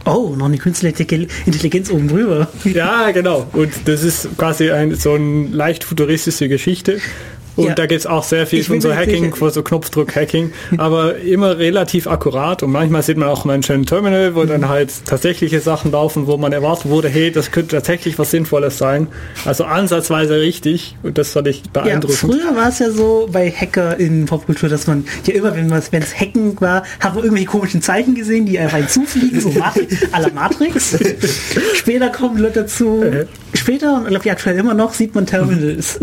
[0.07, 2.49] Oh, noch eine künstliche Intelligenz oben drüber.
[2.65, 3.47] Ja, genau.
[3.53, 7.01] Und das ist quasi ein, so eine leicht futuristische Geschichte.
[7.57, 7.75] Und Ja.
[7.75, 11.59] da gibt es auch sehr viel Ich von so Hacking, von so Knopfdruck-Hacking, aber immer
[11.59, 12.63] relativ akkurat.
[12.63, 14.49] Und manchmal sieht man auch mal ein schönes Terminal, wo Mhm.
[14.49, 18.77] dann halt tatsächliche Sachen laufen, wo man erwartet wurde, hey, das könnte tatsächlich was Sinnvolles
[18.79, 19.09] sein.
[19.47, 20.97] Also ansatzweise richtig.
[21.03, 22.19] Und das fand ich Ja, beeindruckend.
[22.19, 26.15] früher war es ja so bei Hacker in Popkultur, dass man ja immer, wenn es
[26.21, 30.29] Hacken war, hat man irgendwelche komischen Zeichen gesehen, die einfach hinzufliegen, so Matri à la
[30.35, 30.97] Matrix.
[31.75, 33.03] Später kommen Leute dazu.
[33.55, 35.99] Später, und ich glaube aktuell immer noch, sieht man Terminals.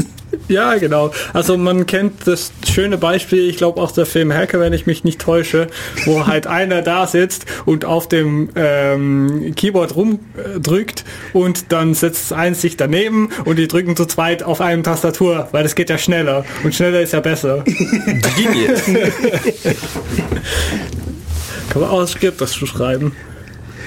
[0.47, 1.11] Ja, genau.
[1.31, 5.03] Also man kennt das schöne Beispiel, ich glaube auch der Film Hacker, wenn ich mich
[5.03, 5.67] nicht täusche,
[6.05, 12.61] wo halt einer da sitzt und auf dem ähm, Keyboard rumdrückt und dann setzt eins
[12.61, 16.45] sich daneben und die drücken zu zweit auf einem Tastatur, weil das geht ja schneller
[16.63, 17.63] und schneller ist ja besser.
[21.69, 23.13] Kann man auch das Skript das zu schreiben.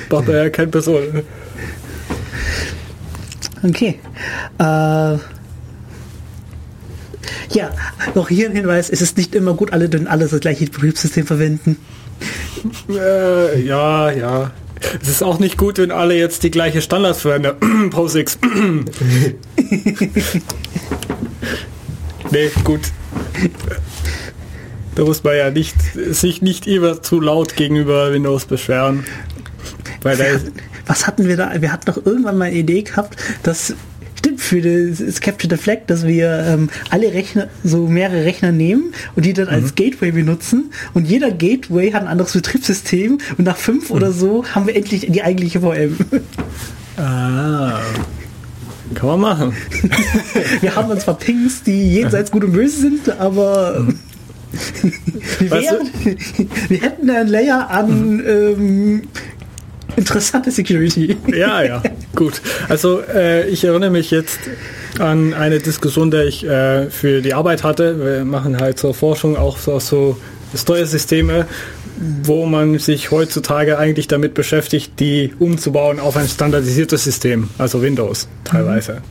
[0.08, 1.22] Braucht man ja keine Person.
[3.62, 4.00] Okay.
[4.58, 5.18] Äh,
[7.52, 7.70] ja,
[8.14, 11.26] noch hier ein Hinweis, es ist nicht immer gut, alle denn alle das gleiche Betriebssystem
[11.26, 11.76] verwenden.
[12.90, 14.50] Äh, ja, ja.
[15.00, 17.90] Es ist auch nicht gut, wenn alle jetzt die gleiche Standards verwenden.
[17.90, 18.38] POSIX.
[22.30, 22.80] nee, gut.
[24.94, 25.76] Da muss man ja nicht,
[26.10, 29.04] sich nicht immer zu laut gegenüber Windows beschweren.
[30.02, 30.40] Weil
[30.86, 31.52] Was hatten wir da?
[31.60, 33.74] Wir hatten doch irgendwann mal eine Idee gehabt, dass
[34.46, 39.24] für das Capture the Flag, dass wir ähm, alle Rechner, so mehrere Rechner nehmen und
[39.26, 43.90] die dann als Gateway benutzen und jeder Gateway hat ein anderes Betriebssystem und nach fünf
[43.90, 45.96] oder so haben wir endlich die eigentliche VM.
[46.96, 47.80] Ah.
[48.94, 49.52] Kann man machen.
[50.60, 53.88] Wir haben dann zwar Pings, die jenseits gut und böse sind, aber
[55.40, 59.02] wir, Weißt du- wären, wir hätten einen Layer an ähm,
[59.96, 61.16] interessante Security.
[61.28, 61.82] Ja, ja,
[62.14, 62.40] gut.
[62.68, 64.38] Also äh, ich erinnere mich jetzt
[64.98, 67.98] an eine Diskussion, der ich äh, für die Arbeit hatte.
[67.98, 70.16] Wir machen halt zur Forschung auch so, so
[70.54, 71.46] Steuersysteme,
[72.22, 78.28] wo man sich heutzutage eigentlich damit beschäftigt, die umzubauen auf ein standardisiertes System, also Windows
[78.44, 79.02] teilweise.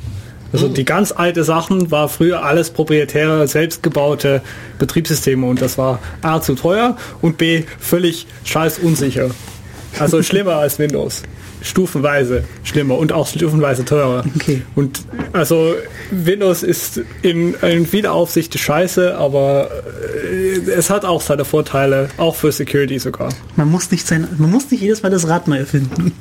[0.54, 4.42] Also die ganz alte Sachen war früher alles proprietäre, selbstgebaute
[4.80, 9.32] Betriebssysteme und das war A zu teuer und B völlig scheiß unsicher.
[10.00, 11.24] Also schlimmer als Windows.
[11.62, 14.24] Stufenweise schlimmer und auch stufenweise teurer.
[14.36, 14.62] Okay.
[14.76, 15.02] Und
[15.34, 15.74] also
[16.12, 19.70] Windows ist in, in Wiederaufsicht scheiße, aber
[20.32, 23.30] äh, es hat auch seine Vorteile, auch für Security sogar.
[23.56, 26.14] Man muss nicht sein, man muss nicht jedes Mal das Rad neu erfinden.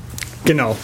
[0.47, 0.77] Genau.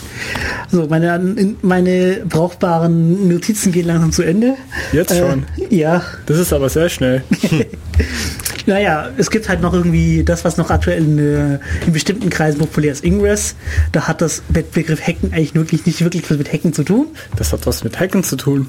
[0.70, 4.54] So, meine, meine brauchbaren Notizen gehen langsam zu Ende.
[4.92, 5.44] Jetzt schon.
[5.58, 7.22] Äh, ja, Das ist aber sehr schnell.
[8.70, 12.58] naja, es gibt halt noch irgendwie das, was noch aktuell in, äh, in bestimmten Kreisen
[12.58, 13.56] populär ist, Ingress.
[13.92, 17.08] Da hat das Begriff Hacken eigentlich wirklich nicht wirklich was mit Hacken zu tun.
[17.36, 18.68] Das hat was mit Hacken zu tun.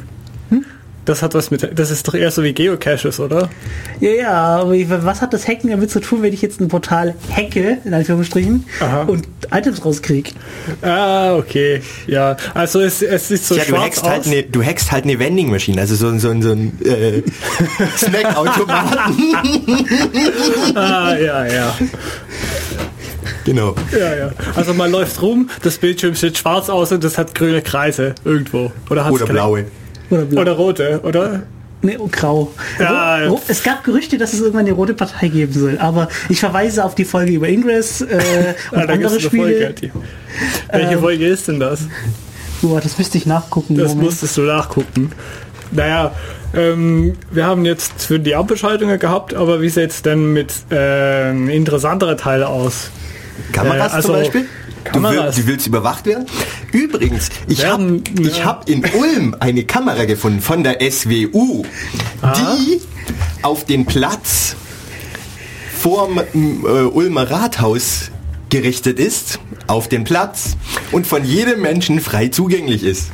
[1.03, 1.67] Das hat was mit.
[1.79, 3.49] Das ist doch eher so wie Geocaches, oder?
[3.99, 7.15] Ja, ja, aber was hat das Hacken damit zu tun, wenn ich jetzt ein Portal
[7.35, 9.01] hacke, in Anführungsstrichen, Aha.
[9.03, 10.29] und Items rauskriege?
[10.83, 11.81] Ah, okay.
[12.05, 15.17] Ja, also es, es ist so Ja, du hackst, halt eine, du hackst halt eine
[15.17, 17.23] Vending Machine, also so, ein- so, ein- so ein äh,
[17.97, 19.35] Snackautomaten.
[20.75, 21.75] Ah, ja, ja.
[23.45, 23.75] genau.
[23.91, 24.31] Ja, ja.
[24.55, 28.71] Also man läuft rum, das Bildschirm sieht schwarz aus und das hat grüne Kreise irgendwo.
[28.89, 29.65] Oder, Oder keine- blaue.
[30.11, 30.41] Oder blau?
[30.41, 31.43] Oder rote, oder?
[31.83, 32.51] Nee, oh, grau.
[32.79, 36.39] Ja, Ro- es gab Gerüchte, dass es irgendwann eine rote Partei geben soll, aber ich
[36.39, 38.05] verweise auf die Folge über Ingress äh,
[38.71, 39.21] und Ah, andere eine Folge.
[39.21, 39.73] Spiele.
[39.73, 39.91] Die,
[40.71, 41.79] welche Ähm, Folge ist denn das?
[42.61, 43.75] Boah, das müsste ich nachgucken.
[43.77, 44.03] Das Moment.
[44.11, 45.11] musstest du nachgucken.
[45.71, 46.11] Naja,
[46.53, 51.49] ähm, wir haben jetzt für die Ampelschaltungen gehabt, aber wie sieht es denn mit ähm,
[51.49, 52.91] interessanteren Teilen aus?
[53.53, 54.45] Kameras Äh, also, zum Beispiel?
[54.83, 55.35] Kameras.
[55.35, 56.25] Du, will, du willst überwacht werden?
[56.71, 58.45] Übrigens, ich habe ich ja.
[58.45, 61.63] hab in Ulm eine Kamera gefunden von der SWU,
[62.23, 62.81] die
[63.41, 64.55] auf den Platz
[65.79, 68.11] vorm äh, Ulmer Rathaus
[68.49, 70.57] gerichtet ist, auf den Platz
[70.91, 73.07] und von jedem Menschen frei zugänglich ist.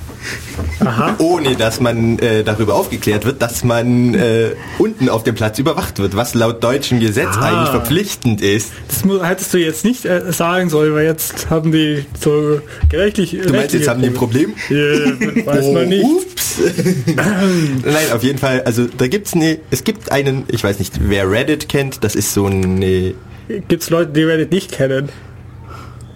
[0.79, 1.15] Aha.
[1.19, 5.99] Ohne dass man äh, darüber aufgeklärt wird, dass man äh, unten auf dem Platz überwacht
[5.99, 7.41] wird, was laut deutschem Gesetz Ah.
[7.41, 8.71] eigentlich verpflichtend ist.
[8.87, 13.37] Das mu- hättest du jetzt nicht äh, sagen sollen, weil jetzt haben die so gerechtlich.
[13.45, 14.53] Du meinst, jetzt haben die ein Problem?
[14.69, 14.75] Ja,
[15.45, 16.03] weiß man nicht.
[16.03, 16.57] Ups.
[17.15, 18.61] Nein, auf jeden Fall.
[18.63, 22.33] Also da gibt's eine, es gibt einen, ich weiß nicht, wer Reddit kennt, das ist
[22.33, 23.13] so eine,
[23.47, 25.09] Gibt es Leute, die Reddit nicht kennen?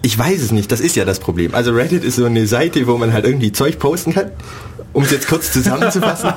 [0.01, 1.53] Ich weiß es nicht, das ist ja das Problem.
[1.53, 4.31] Also Reddit ist so eine Seite, wo man halt irgendwie Zeug posten kann.
[4.93, 6.33] Um es jetzt kurz zusammenzufassen.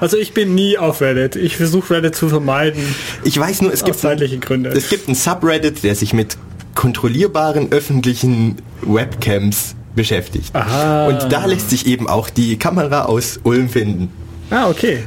[0.00, 1.34] Also ich bin nie auf Reddit.
[1.34, 2.82] Ich versuche Reddit zu vermeiden.
[3.24, 4.70] Ich weiß nur, es gibt, zeitlichen Gründen.
[4.70, 6.36] es gibt einen Subreddit, der sich mit
[6.74, 10.54] kontrollierbaren öffentlichen Webcams beschäftigt.
[10.54, 11.08] Aha.
[11.08, 14.10] Und da lässt sich eben auch die Kamera aus Ulm finden.
[14.50, 15.04] Ah, okay.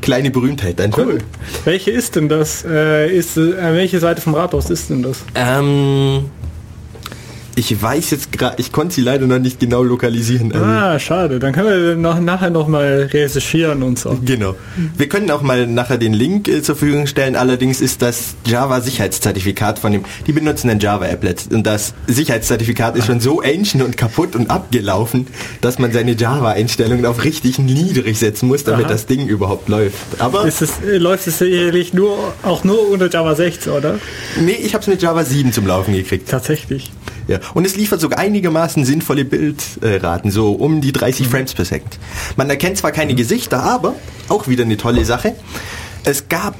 [0.00, 1.06] Kleine Berühmtheit schon.
[1.06, 1.18] Cool.
[1.64, 2.64] Welche ist denn das?
[2.64, 5.22] Äh, ist, äh, welche Seite vom Rathaus ist denn das?
[5.34, 6.30] Ähm,
[7.60, 10.50] ich weiß jetzt gerade, ich konnte sie leider noch nicht genau lokalisieren.
[10.56, 11.38] Ah, schade.
[11.38, 14.18] Dann können wir noch, nachher noch mal recherchieren und so.
[14.24, 14.56] Genau.
[14.96, 17.36] Wir können auch mal nachher den Link äh, zur Verfügung stellen.
[17.36, 21.52] Allerdings ist das Java-Sicherheitszertifikat von dem, die benutzen ein Java-Applet.
[21.52, 25.26] Und das Sicherheitszertifikat ist schon so ancient und kaputt und abgelaufen,
[25.60, 28.92] dass man seine Java-Einstellungen auf richtig niedrig setzen muss, damit Aha.
[28.92, 29.98] das Ding überhaupt läuft.
[30.18, 33.98] Aber Ist es, äh, läuft es sicherlich nur, auch nur unter Java 16, oder?
[34.40, 36.30] nee, ich habe es mit Java 7 zum Laufen gekriegt.
[36.30, 36.90] Tatsächlich.
[37.28, 37.38] Ja.
[37.54, 41.98] Und es liefert sogar einigermaßen sinnvolle Bildraten, so um die 30 Frames per Second.
[42.36, 43.94] Man erkennt zwar keine Gesichter, aber
[44.28, 45.34] auch wieder eine tolle Sache.
[46.04, 46.56] Es gab,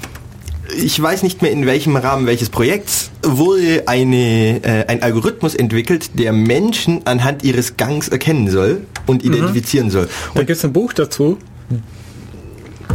[0.77, 6.19] ich weiß nicht mehr in welchem Rahmen welches Projekts, wurde eine, äh, ein Algorithmus entwickelt,
[6.19, 10.09] der Menschen anhand ihres Gangs erkennen soll und identifizieren soll.
[10.35, 11.39] Da gibt es ein Buch dazu.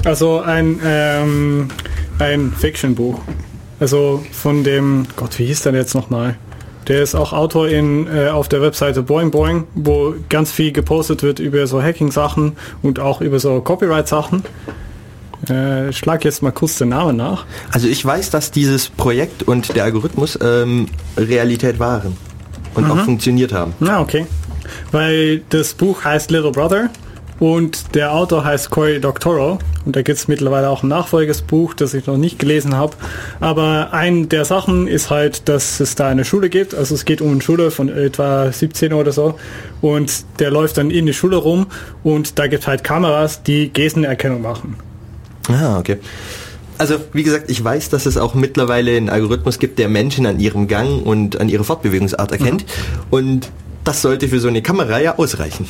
[0.04, 1.70] Also ein, ähm,
[2.20, 3.22] ein Fiction-Buch.
[3.80, 6.38] Also von dem, Gott, wie hieß der jetzt nochmal?
[6.88, 11.24] Der ist auch Autor in, äh, auf der Webseite Boing Boing, wo ganz viel gepostet
[11.24, 14.44] wird über so Hacking-Sachen und auch über so Copyright-Sachen.
[15.50, 17.46] Äh, ich schlag jetzt mal kurz den Namen nach.
[17.72, 22.16] Also ich weiß, dass dieses Projekt und der Algorithmus ähm, Realität waren
[22.76, 23.74] und auch funktioniert haben.
[23.80, 24.28] Na, okay.
[24.92, 26.90] Weil das Buch heißt Little Brother
[27.40, 31.94] und der Autor heißt Cory Doctorow und da gibt es mittlerweile auch ein Nachfolgesbuch, das
[31.94, 32.96] ich noch nicht gelesen habe.
[33.40, 36.74] Aber ein der Sachen ist halt, dass es da eine Schule gibt.
[36.74, 39.36] Also es geht um eine Schule von etwa 17 oder so
[39.82, 41.68] und der läuft dann in die Schule rum
[42.04, 44.76] und da gibt es halt Kameras, die Gesenerkennung machen.
[45.50, 45.98] Ah, okay.
[46.78, 50.40] Also, wie gesagt, ich weiß, dass es auch mittlerweile einen Algorithmus gibt, der Menschen an
[50.40, 52.64] ihrem Gang und an ihrer Fortbewegungsart erkennt.
[52.64, 53.04] Mhm.
[53.12, 53.52] Und
[53.86, 55.68] das sollte für so eine Kamera ja ausreichen.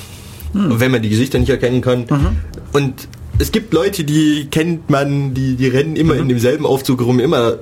[0.55, 0.79] Mhm.
[0.79, 2.05] Wenn man die Gesichter nicht erkennen kann.
[2.09, 2.37] Mhm.
[2.71, 3.07] Und
[3.39, 6.21] es gibt Leute, die kennt man, die, die rennen immer mhm.
[6.21, 7.57] in demselben Aufzug rum, immer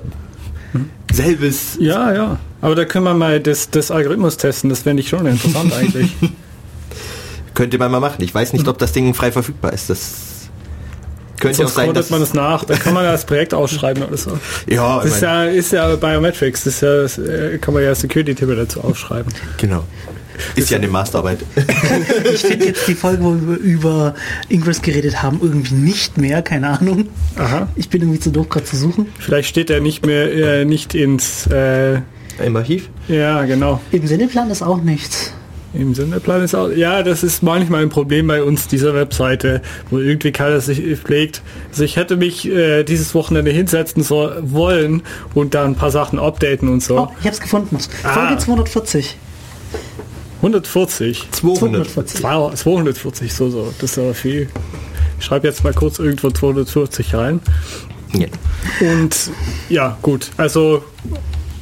[0.72, 0.90] mhm.
[1.12, 1.76] selbes.
[1.80, 2.38] Ja, ja.
[2.60, 6.12] Aber da können wir mal das, das Algorithmus testen, das fände ich schon interessant eigentlich.
[7.52, 8.22] Könnte man mal machen.
[8.22, 8.70] Ich weiß nicht, mhm.
[8.70, 9.90] ob das Ding frei verfügbar ist.
[9.90, 10.48] Das
[11.40, 12.64] könnte Sonst auch sein, dass man das nach.
[12.64, 14.38] Da kann man das Projekt ausschreiben oder so.
[14.68, 16.64] Ja, das ist ja, ist ja Biometrics.
[16.64, 19.32] Das, ja, das äh, kann man ja Security-Tippe dazu aufschreiben.
[19.58, 19.84] Genau.
[20.56, 21.38] Ist ja eine Masterarbeit.
[22.34, 24.14] ich finde jetzt die Folge, wo wir über
[24.48, 27.08] Ingress geredet haben, irgendwie nicht mehr, keine Ahnung.
[27.36, 27.68] Aha.
[27.76, 29.06] Ich bin irgendwie zu doof, gerade zu suchen.
[29.18, 31.46] Vielleicht steht er nicht mehr, äh, nicht ins...
[31.46, 32.00] Äh,
[32.44, 32.88] Im Archiv?
[33.08, 33.80] Ja, genau.
[33.92, 35.32] Im Sendeplan ist auch nichts.
[35.74, 39.60] Im Sendeplan ist auch, ja, das ist manchmal ein Problem bei uns, dieser Webseite,
[39.90, 41.42] wo irgendwie keiner sich pflegt.
[41.70, 45.02] Also ich hätte mich äh, dieses Wochenende hinsetzen so, wollen
[45.34, 47.00] und da ein paar Sachen updaten und so.
[47.00, 47.76] Oh, ich hab's gefunden.
[48.04, 48.12] Ah.
[48.12, 49.16] Folge 240.
[50.36, 51.28] 140?
[51.30, 52.16] 240.
[52.16, 53.72] 240, so, so.
[53.80, 54.48] Das ist aber viel.
[55.18, 57.40] Ich schreibe jetzt mal kurz irgendwo 240 rein.
[58.12, 58.26] Ja.
[58.80, 59.30] Und
[59.68, 60.30] ja, gut.
[60.36, 60.84] Also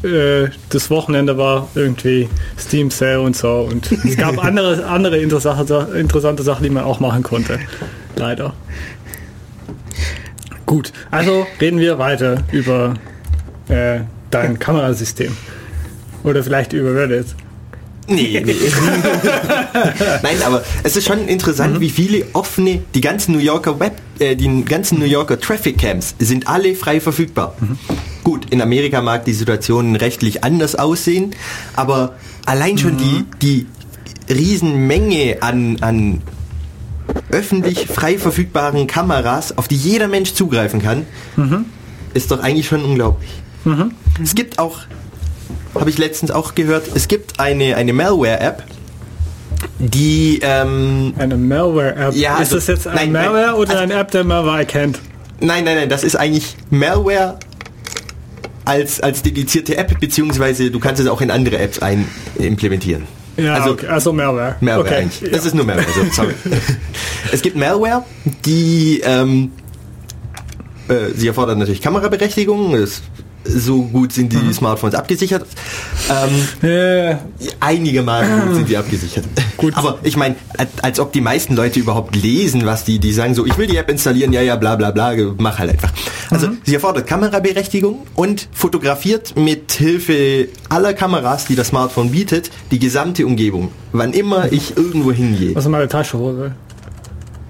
[0.02, 5.88] äh, das Wochenende war irgendwie Steam Sale und so und es gab andere, andere interessante,
[5.96, 7.58] interessante Sachen, die man auch machen konnte.
[8.16, 8.54] Leider.
[10.66, 12.94] Gut, also reden wir weiter über
[13.68, 14.00] äh,
[14.30, 15.36] dein Kamerasystem.
[16.24, 17.26] Oder vielleicht über Reddit.
[18.08, 18.54] Nee, nee.
[20.22, 21.80] Nein, aber es ist schon interessant, mhm.
[21.80, 26.14] wie viele offene, die ganzen New Yorker Web, äh, die ganzen New Yorker Traffic Camps
[26.18, 27.54] sind alle frei verfügbar.
[27.60, 27.78] Mhm.
[28.24, 31.34] Gut, in Amerika mag die Situation rechtlich anders aussehen,
[31.74, 33.26] aber allein schon mhm.
[33.40, 33.66] die,
[34.26, 36.22] die Riesenmenge an, an
[37.30, 41.66] öffentlich frei verfügbaren Kameras, auf die jeder Mensch zugreifen kann, mhm.
[42.14, 43.30] ist doch eigentlich schon unglaublich.
[43.64, 43.92] Mhm.
[44.22, 44.80] Es gibt auch,
[45.74, 48.62] habe ich letztens auch gehört, es gibt eine, eine Malware-App,
[49.78, 52.14] die ähm, eine Malware-App.
[52.14, 54.98] Ja, ist also, das jetzt ein Malware nein, oder also, eine App, der Malware erkennt?
[55.40, 57.38] Nein, nein, nein, das ist eigentlich Malware
[58.64, 62.06] als, als dedizierte App, beziehungsweise du kannst es auch in andere Apps ein
[62.38, 63.06] implementieren.
[63.36, 63.86] Ja, also, okay.
[63.86, 64.56] also Malware.
[64.60, 64.94] Malware okay.
[64.96, 65.30] eigentlich.
[65.30, 65.48] Das ja.
[65.48, 65.86] ist nur Malware.
[65.86, 66.34] Also, sorry.
[67.32, 68.04] es gibt Malware,
[68.44, 69.52] die ähm,
[70.88, 72.72] äh, sie erfordert natürlich Kameraberechtigung.
[72.72, 73.02] Das
[73.44, 74.52] so gut sind die mhm.
[74.52, 75.46] Smartphones abgesichert.
[76.10, 77.16] Ähm, äh.
[77.60, 79.24] Einigermaßen gut sind die abgesichert.
[79.56, 79.76] Gut.
[79.76, 80.36] Aber ich meine,
[80.82, 83.76] als ob die meisten Leute überhaupt lesen, was die, die sagen so, ich will die
[83.76, 85.92] App installieren, ja, ja, bla bla bla, mach halt einfach.
[86.30, 86.58] Also mhm.
[86.64, 93.26] sie erfordert Kameraberechtigung und fotografiert mit Hilfe aller Kameras, die das Smartphone bietet, die gesamte
[93.26, 93.70] Umgebung.
[93.92, 95.54] Wann immer ich irgendwo hingehe.
[95.54, 96.54] Was meine Tasche hole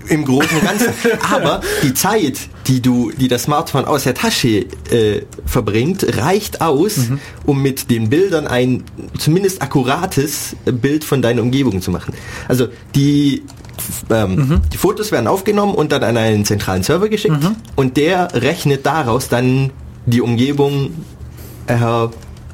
[0.09, 0.89] im Großen und Ganzen.
[1.33, 6.97] Aber die Zeit, die du, die das Smartphone aus der Tasche äh, verbringt, reicht aus,
[6.97, 7.21] mhm.
[7.47, 8.85] um mit den Bildern ein
[9.19, 12.15] zumindest akkurates Bild von deiner Umgebung zu machen.
[12.49, 13.43] Also die
[14.11, 14.61] ähm, mhm.
[14.73, 17.57] die Fotos werden aufgenommen und dann an einen zentralen Server geschickt mhm.
[17.75, 19.71] und der rechnet daraus dann
[20.07, 20.91] die Umgebung,
[21.67, 21.77] äh,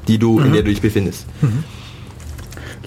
[0.07, 1.25] die du, in der du dich befindest.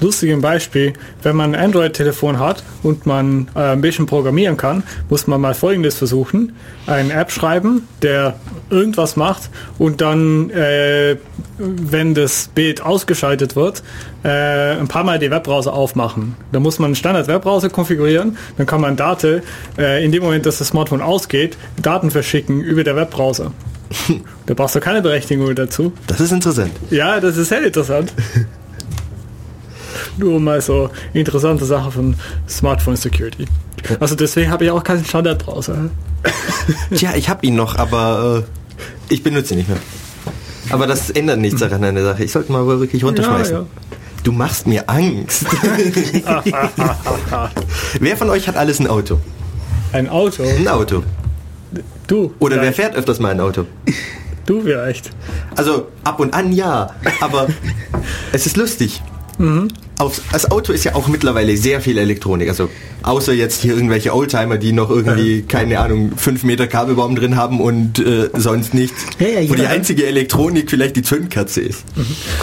[0.03, 0.93] Lustigen Beispiel,
[1.23, 5.55] wenn man ein Android-Telefon hat und man äh, ein bisschen programmieren kann, muss man mal
[5.55, 6.55] folgendes versuchen.
[6.87, 8.35] Eine App schreiben, der
[8.71, 11.17] irgendwas macht und dann, äh,
[11.59, 13.83] wenn das Bild ausgeschaltet wird,
[14.25, 16.37] äh, ein paar Mal die Webbrowser aufmachen.
[16.53, 19.43] Da muss man einen Standard-Webbrowser konfigurieren, dann kann man Daten,
[19.79, 23.53] äh, in dem Moment, dass das Smartphone ausgeht, Daten verschicken über der Webbrowser.
[24.47, 25.93] da brauchst du keine Berechtigung dazu.
[26.07, 26.73] Das ist interessant.
[26.91, 28.13] Ja, das ist sehr interessant.
[30.17, 32.15] Nur mal so interessante Sache von
[32.49, 33.47] Smartphone Security.
[34.01, 35.91] Also deswegen habe ich auch keinen Standardbrowser.
[36.95, 39.79] Tja, ich habe ihn noch, aber äh, ich benutze ihn nicht mehr.
[40.71, 42.25] Aber das ändert nichts daran an der Sache.
[42.25, 43.55] Ich sollte mal wirklich runterschmeißen.
[43.55, 43.67] Ja, ja.
[44.23, 45.45] Du machst mir Angst.
[48.01, 49.19] wer von euch hat alles ein Auto?
[49.93, 50.45] Ein Auto?
[50.45, 51.03] Ein Auto.
[52.07, 52.33] Du.
[52.39, 52.79] Oder vielleicht.
[52.79, 53.67] wer fährt öfters mal ein Auto?
[54.47, 55.11] Du vielleicht.
[55.57, 56.91] Also ab und an ja,
[57.21, 57.49] aber
[58.33, 59.03] es ist lustig.
[59.43, 59.69] Mhm.
[59.99, 62.49] Auf, das Auto ist ja auch mittlerweile sehr viel Elektronik.
[62.49, 62.71] Also
[63.03, 67.61] außer jetzt hier irgendwelche Oldtimer, die noch irgendwie, keine Ahnung, 5 Meter Kabelbaum drin haben
[67.61, 69.05] und äh, sonst nichts.
[69.19, 71.85] Ja, ja, wo die einzige Elektronik vielleicht die Zündkerze ist.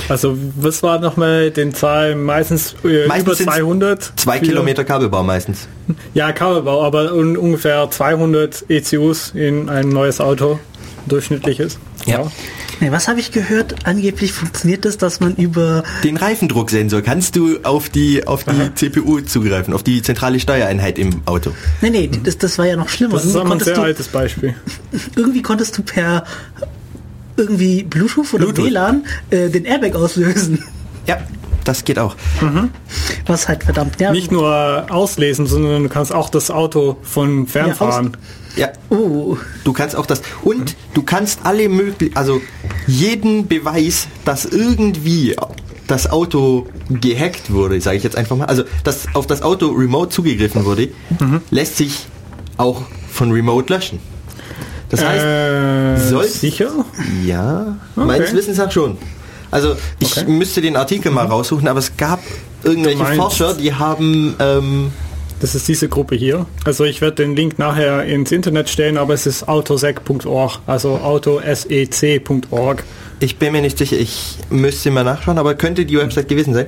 [0.10, 2.24] Also was war nochmal den Zahlen?
[2.24, 4.14] Meistens, äh, Meistens über sind's 200.
[4.18, 5.68] Zwei Kilometer Kabelbaum meistens.
[6.14, 10.60] Ja, Kabelbau, aber un ungefähr 200 ECUs in ein neues Auto
[11.10, 11.80] durchschnittliches.
[12.05, 12.32] Ja.
[12.80, 13.86] Nee, was habe ich gehört?
[13.86, 19.22] Angeblich funktioniert das, dass man über Den Reifendrucksensor kannst du auf die, auf die CPU
[19.22, 21.51] zugreifen, auf die zentrale Steuereinheit im Auto.
[21.82, 23.16] Nee, nee, das, das war ja noch schlimmer.
[23.16, 24.55] Das ist aber ein sehr du, altes Beispiel.
[25.16, 26.24] irgendwie konntest du per
[27.36, 28.66] irgendwie Bluetooth oder Bluetooth.
[28.66, 30.64] WLAN äh, den Airbag auslösen.
[31.05, 31.18] Ja,
[31.64, 32.16] das geht auch.
[33.26, 34.14] Was halt verdammt nervt.
[34.14, 38.12] Nicht nur auslesen, sondern du kannst auch das Auto von fernfahren.
[38.14, 38.20] Ja,
[38.89, 40.22] Oh, du kannst auch das.
[40.43, 42.41] Und du kannst alle möglichen, also
[42.88, 45.36] jeden Beweis, dass irgendwie
[45.88, 50.10] das Auto gehackt wurde, sage ich jetzt einfach mal, also dass auf das Auto remote
[50.10, 50.89] zugegriffen wurde,
[51.52, 52.08] lässt sich
[52.58, 52.82] auch
[53.12, 54.00] von remote löschen.
[54.89, 56.72] Das heißt, äh, soll- sicher?
[57.26, 58.97] Ja, meines Wissens nach schon.
[59.52, 60.30] Also ich Okay.
[60.32, 62.20] müsste den Artikel mal raussuchen, aber es gab
[62.64, 64.91] irgendwelche Forscher, die haben ähm,
[65.40, 66.46] Das ist diese Gruppe hier.
[66.66, 72.84] Also ich werde den Link nachher ins Internet stellen, aber es ist autosec.org, also autosec.org.
[73.22, 76.68] Ich bin mir nicht sicher, ich müsste mal nachschauen, aber könnte die Website gewesen sein.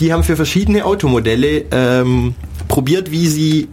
[0.00, 2.34] Die haben für verschiedene Automodelle ähm,
[2.68, 3.68] probiert, wie sie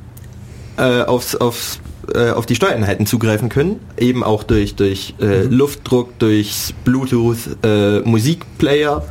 [0.78, 1.80] äh, aufs, aufs,
[2.14, 3.80] äh, auf die Steuereinheiten zugreifen können.
[3.98, 9.06] Eben auch durch, durch äh, Luftdruck, durch Bluetooth, äh, Musikplayer.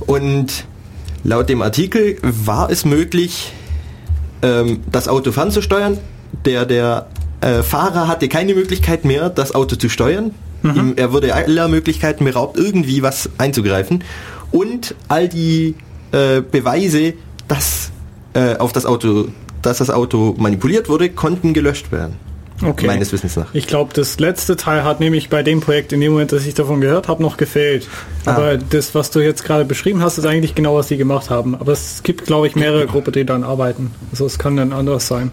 [0.00, 0.66] Und
[1.24, 3.52] laut dem Artikel war es möglich,
[4.42, 5.98] ähm, das Auto fernzusteuern.
[6.44, 7.06] Der, der
[7.40, 10.32] äh, Fahrer hatte keine Möglichkeit mehr, das Auto zu steuern.
[10.64, 14.02] Ihm, er wurde aller Möglichkeiten beraubt, irgendwie was einzugreifen.
[14.50, 15.74] Und all die
[16.12, 17.14] äh, Beweise,
[17.46, 17.90] dass
[18.34, 19.28] äh, auf das Auto,
[19.62, 22.16] dass das Auto manipuliert wurde, konnten gelöscht werden.
[22.62, 22.86] Okay.
[22.86, 23.52] Meines Wissens nach.
[23.52, 26.54] Ich glaube, das letzte Teil hat nämlich bei dem Projekt in dem Moment, dass ich
[26.54, 27.86] davon gehört habe, noch gefehlt.
[28.24, 28.32] Ah.
[28.32, 31.54] Aber das, was du jetzt gerade beschrieben hast, ist eigentlich genau, was die gemacht haben.
[31.54, 33.92] Aber es gibt, glaube ich, mehrere Gruppen, die daran arbeiten.
[34.10, 35.30] Also es kann dann anders sein.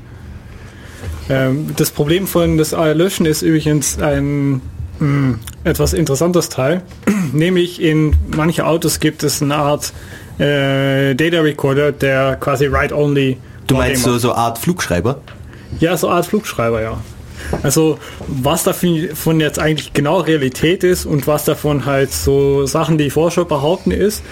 [1.30, 4.62] Ähm, das Problem von das Löschen ist übrigens ein
[5.00, 6.82] mh, etwas interessantes Teil.
[7.32, 9.94] Nämlich in manche Autos gibt es eine Art
[10.40, 15.20] äh, Data Recorder, der quasi Write-Only Du meinst so, so Art Flugschreiber?
[15.80, 16.98] Ja, so eine Art Flugschreiber, ja.
[17.62, 23.10] Also was davon jetzt eigentlich genau Realität ist und was davon halt so Sachen, die
[23.10, 24.24] Forscher behaupten ist,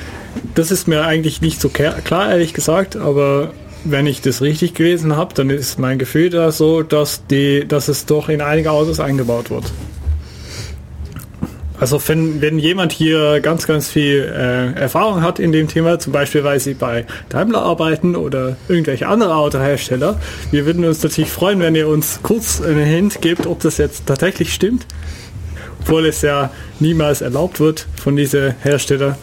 [0.56, 3.52] das ist mir eigentlich nicht so klar, ehrlich gesagt, aber
[3.84, 7.88] wenn ich das richtig gelesen habe, dann ist mein Gefühl da so, dass, die, dass
[7.88, 9.66] es doch in einige Autos eingebaut wird.
[11.82, 16.14] Also wenn, wenn jemand hier ganz, ganz viel äh, Erfahrung hat in dem Thema, zum
[16.14, 20.20] Beispiel weil sie bei Daimler arbeiten oder irgendwelche andere Autohersteller,
[20.52, 24.06] wir würden uns natürlich freuen, wenn ihr uns kurz einen Hint gebt, ob das jetzt
[24.06, 24.86] tatsächlich stimmt,
[25.80, 29.18] obwohl es ja niemals erlaubt wird von diesen Hersteller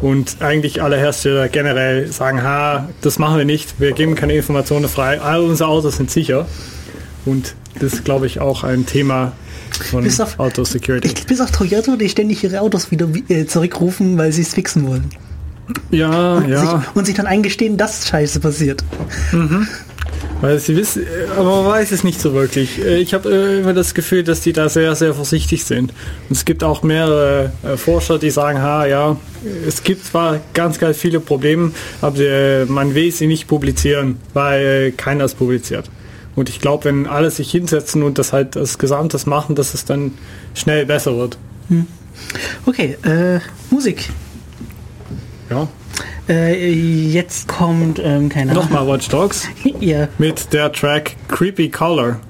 [0.00, 4.88] und eigentlich alle Hersteller generell sagen, ha, das machen wir nicht, wir geben keine Informationen
[4.88, 6.46] frei, all unsere Autos sind sicher.
[7.24, 9.32] Und das ist, glaube ich, auch ein Thema
[9.84, 11.08] von Bis auf- Auto-Security.
[11.08, 14.86] ich, bis auf Toyota, die ständig ihre Autos wieder äh, zurückrufen, weil sie es fixen
[14.86, 15.04] wollen.
[15.90, 16.60] Ja, ja.
[16.60, 18.84] Sich, und sich dann eingestehen, dass Scheiße passiert.
[20.40, 22.78] Weil sie wissen, äh, aber man weiß es nicht so wirklich.
[22.84, 25.92] Äh, Ich habe äh, immer das Gefühl, dass die da sehr, sehr vorsichtig sind.
[26.28, 29.16] Und es gibt auch mehrere Forscher, die sagen, ha, ja,
[29.66, 35.24] es gibt zwar ganz, ganz viele Probleme, aber man will sie nicht publizieren, weil keiner
[35.24, 35.90] es publiziert.
[36.36, 39.84] Und ich glaube, wenn alle sich hinsetzen und das halt das Gesamtes machen, dass es
[39.86, 40.12] dann
[40.54, 41.38] schnell besser wird.
[42.66, 44.10] Okay, äh, Musik.
[45.50, 45.66] Ja.
[46.28, 48.64] Äh, jetzt kommt, ähm, keine Ahnung.
[48.64, 49.48] Nochmal Watch Dogs
[49.80, 50.08] Ja.
[50.18, 52.20] mit der Track Creepy Color.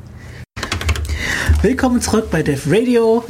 [1.63, 3.25] Willkommen zurück bei Dev Radio.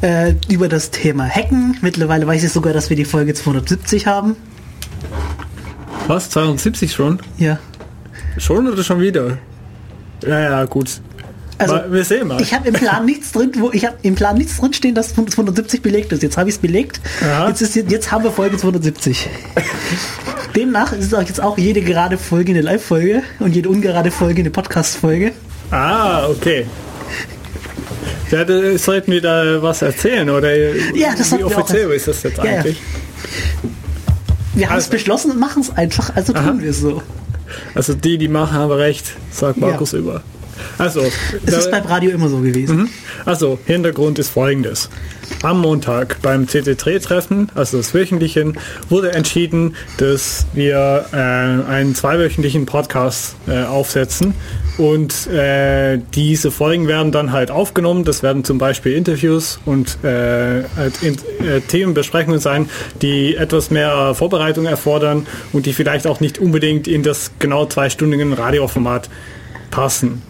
[0.00, 1.76] Äh, über das Thema Hacken.
[1.82, 4.36] Mittlerweile weiß ich sogar, dass wir die Folge 270 haben.
[6.06, 6.30] Was?
[6.30, 7.20] 270 schon?
[7.36, 7.58] Ja.
[8.38, 9.38] Schon oder schon wieder?
[10.26, 11.00] Ja, ja, gut.
[11.58, 12.40] Also, Mal- wir sehen mal.
[12.40, 15.14] Ich habe im Plan nichts drin, wo ich habe im Plan nichts drin stehen, dass
[15.14, 16.22] 270 belegt ist.
[16.22, 17.00] Jetzt habe ich es belegt.
[17.22, 17.48] Aha.
[17.48, 19.28] Jetzt, ist, jetzt haben wir Folge 270.
[20.56, 24.50] Demnach ist auch jetzt auch jede gerade Folge eine Live-Folge und jede ungerade Folge eine
[24.50, 25.32] Podcast-Folge.
[25.70, 26.66] Ah, okay.
[28.30, 30.54] Ja, da sollten wir da was erzählen, oder?
[30.96, 32.50] Ja, das Wie offiziell ist das jetzt Ja, ja.
[32.58, 32.80] eigentlich?
[34.54, 36.48] Wir haben es Also- beschlossen und machen es einfach, also Aha.
[36.48, 37.02] tun wir es so.
[37.74, 39.68] Also die, die machen, haben recht, sagt Ja.
[39.68, 40.22] Markus über.
[40.78, 41.02] Also,
[41.46, 42.90] Es ist beim Radio immer so gewesen.
[43.24, 44.88] Also, Hintergrund ist folgendes.
[45.42, 48.58] Am Montag beim CC3-Treffen, also das wöchentlichen,
[48.88, 54.34] wurde entschieden, dass wir äh, einen zweiwöchentlichen Podcast äh, aufsetzen.
[54.76, 58.04] Und äh, diese Folgen werden dann halt aufgenommen.
[58.04, 61.14] Das werden zum Beispiel Interviews und äh, halt in,
[61.46, 62.68] äh, Themenbesprechungen sein,
[63.02, 68.38] die etwas mehr Vorbereitung erfordern und die vielleicht auch nicht unbedingt in das genau zweistündige
[68.38, 69.10] Radioformat
[69.70, 70.22] passen.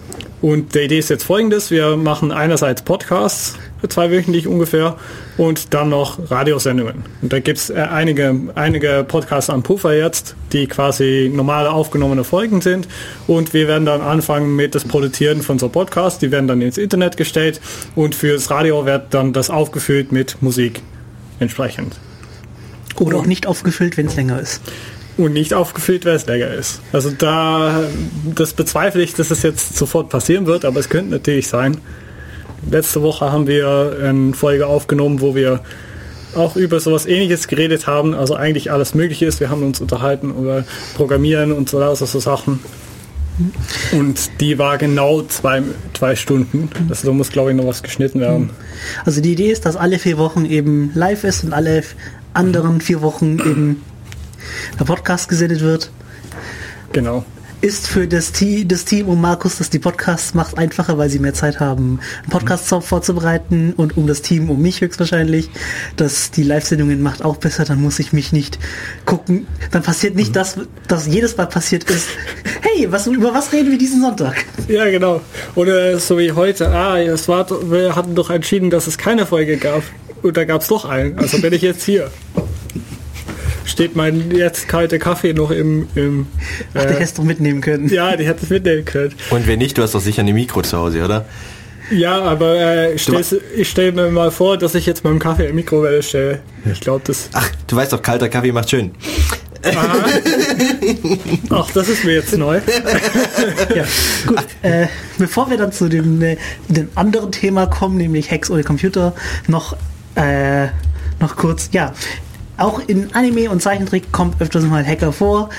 [0.43, 1.70] Und die Idee ist jetzt folgendes.
[1.70, 4.97] Wir machen einerseits Podcasts, zweiwöchentlich ungefähr,
[5.36, 7.05] und dann noch Radiosendungen.
[7.20, 12.62] Und da gibt's äh, einige, einige Podcasts am Puffer jetzt, die quasi normale aufgenommene Folgen
[12.62, 12.88] sind.
[13.26, 16.18] Und wir werden dann anfangen mit das Produzieren von so Podcasts.
[16.18, 17.61] Die werden dann ins Internet gestellt
[17.95, 20.80] und fürs Radio wird dann das aufgefüllt mit Musik
[21.38, 21.97] entsprechend.
[22.99, 24.61] Oder auch nicht aufgefüllt, wenn es länger ist.
[25.21, 26.81] Und nicht aufgefüllt, wer es länger ist.
[26.93, 27.85] Also da,
[28.35, 31.79] das bezweifle ich, dass es jetzt sofort passieren wird, aber es könnte natürlich sein.
[32.71, 35.61] Letzte Woche haben wir eine Folge aufgenommen, wo wir
[36.35, 39.41] auch über sowas ähnliches geredet haben, also eigentlich alles mögliche ist.
[39.41, 40.64] Wir haben uns unterhalten über
[40.95, 42.61] Programmieren und so lauter so Sachen.
[43.93, 45.62] Und die war genau zwei,
[45.95, 46.68] zwei Stunden.
[46.89, 48.51] Also da muss, glaube ich, noch was geschnitten werden.
[49.05, 51.83] Also die Idee ist, dass alle vier Wochen eben live ist und alle
[52.35, 53.83] anderen vier Wochen eben
[54.78, 55.91] der Podcast gesendet wird.
[56.93, 57.24] Genau.
[57.62, 61.18] Ist für das, Te das Team um Markus, das die Podcasts macht, einfacher, weil sie
[61.18, 65.51] mehr Zeit haben, einen Podcast vorzubereiten und um das Team um mich höchstwahrscheinlich,
[65.97, 67.66] das die Live-Sendungen macht, auch besser.
[67.66, 68.59] Dann muss ich mich nicht
[69.05, 69.47] gucken.
[69.72, 70.57] Dann passiert nicht das,
[70.88, 72.09] das jedes Mal passiert ist.
[72.62, 74.43] Hey, was, über was reden wir diesen Sonntag?
[74.66, 75.20] Ja, genau.
[75.55, 79.59] Oder so wie heute, ah, es war, wir hatten doch entschieden, dass es keine Folge
[79.59, 79.82] gab.
[80.22, 81.18] Und da gab es doch einen.
[81.18, 82.11] Also bin ich jetzt hier.
[83.71, 85.87] Steht mein jetzt kalter Kaffee noch im...
[85.95, 86.27] im
[86.75, 87.89] Ach, den äh, hättest du mitnehmen können.
[87.89, 89.14] ja, die hätte ich mitnehmen können.
[89.31, 91.25] Und wenn nicht, du hast doch sicher eine Mikro zu Hause, oder?
[91.93, 95.55] Ja, aber äh, ich stelle mir mal vor, dass ich jetzt meinen Kaffee in die
[95.55, 96.41] Mikrowelle stelle.
[96.71, 97.29] Ich glaube, das...
[97.33, 98.91] Ach, du weißt doch, kalter Kaffee macht schön.
[101.51, 102.61] Ach, das ist mir jetzt neu.
[103.75, 103.85] Ja,
[104.27, 104.45] gut.
[104.62, 104.87] Äh,
[105.18, 106.37] bevor wir dann zu dem, äh,
[106.68, 109.14] dem anderen Thema kommen, nämlich Hacks oder Computer,
[109.47, 109.77] noch,
[110.16, 110.66] äh,
[111.21, 111.93] noch kurz, ja,
[112.61, 115.51] auch in Anime und Zeichentrick kommt öfters mal Hacker vor.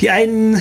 [0.00, 0.60] Die einen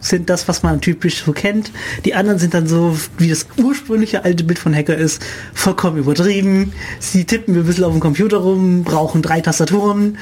[0.00, 1.72] sind das, was man typisch so kennt.
[2.04, 5.20] Die anderen sind dann so, wie das ursprüngliche alte Bild von Hacker ist,
[5.54, 6.72] vollkommen übertrieben.
[7.00, 10.16] Sie tippen ein bisschen auf dem Computer rum, brauchen drei Tastaturen.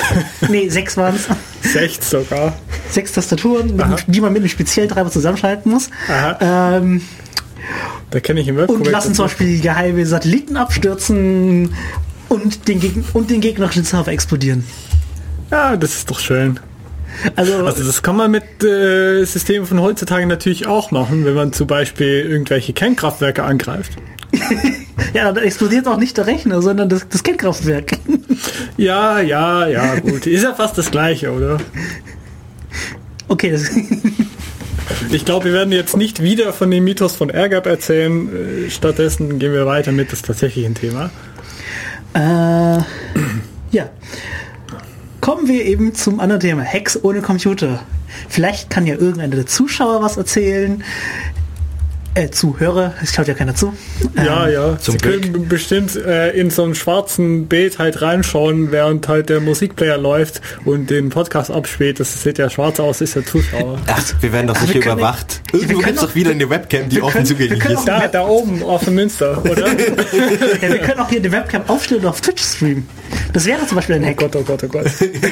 [0.50, 2.54] nee, sechs waren es Sechs sogar.
[2.90, 3.96] sechs Tastaturen, Aha.
[4.06, 5.88] die man mit einem speziellen Treiber zusammenschalten muss.
[6.08, 6.76] Aha.
[6.76, 7.00] Ähm,
[8.10, 9.24] Da kenne ich im und Webcomic lassen zum.
[9.26, 11.72] Beispiel geheime Satelliten abstürzen
[12.32, 14.64] und den, Geg und den gegnerischen Server explodieren.
[15.50, 16.58] Ja, das ist doch schön.
[17.36, 21.52] Also, Also das kann man mit äh, Systemen von heutzutage natürlich auch machen, wenn man
[21.52, 23.92] zum Beispiel irgendwelche Kernkraftwerke angreift.
[25.12, 27.92] ja, da explodiert auch nicht der Rechner, sondern das, das Kernkraftwerk.
[28.76, 30.26] Ja, ja, ja, gut.
[30.26, 31.58] Ist ja fast das gleiche, oder?
[33.28, 33.70] Okay, das,
[35.10, 38.66] Ich glaube, wir werden jetzt nicht wieder von dem Mythos von Airgap erzählen.
[38.66, 41.10] Äh, Stattdessen gehen wir weiter mit das tatsächlichen Thema.
[42.14, 42.78] Äh,
[43.70, 43.88] ja.
[45.20, 46.64] Kommen wir eben zum anderen Thema.
[46.64, 47.80] Hacks ohne Computer.
[48.28, 50.82] Vielleicht kann ja irgendeiner der Zuschauer was erzählen.
[52.14, 53.72] Äh, Zuhörer, es schaut ja keiner zu.
[54.16, 54.78] Ja, Ähm, ja.
[54.78, 59.40] zum Sie können bestimmt äh, in so einen schwarzen Bild halt reinschauen, während halt der
[59.40, 62.00] Musikplayer läuft und den Podcast abspielt.
[62.00, 63.78] Das sieht ja schwarz aus, ist der Zuschauer.
[63.86, 65.40] Ach, wir werden doch sicher wir können- überwacht.
[65.52, 67.84] wir Irgendwo können gibt es doch- wieder eine Webcam, die wir offen zugänglich ist.
[67.86, 69.66] Da, da oben auf dem Münster, oder?
[70.62, 72.86] Ja, wir können auch hier die Webcam aufstellen und auf Twitch streamen.
[73.32, 74.16] Das wäre zum Beispiel ein Oh Hack.
[74.18, 74.84] Gott, oh Gott, oh Gott.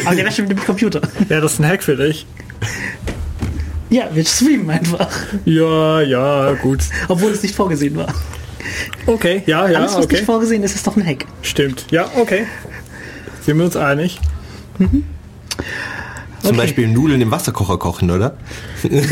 [0.07, 1.03] Aber der wäre schon mit dem Computer.
[1.29, 2.27] Ja, das ist ein Hack für dich.
[3.91, 5.11] Ja, wir streamen einfach.
[5.45, 6.81] Ja, ja, gut.
[7.09, 8.15] Obwohl es nicht vorgesehen war.
[9.07, 10.17] Okay, ja, ja, Alles, was okay.
[10.17, 11.27] nicht vorgesehen ist, ist doch ein Hack.
[11.43, 11.87] Stimmt.
[11.91, 12.47] Ja, okay.
[13.45, 14.21] Sind wir uns einig?
[16.43, 18.37] Zum Beispiel Nudeln im Wasserkocher kochen, oder?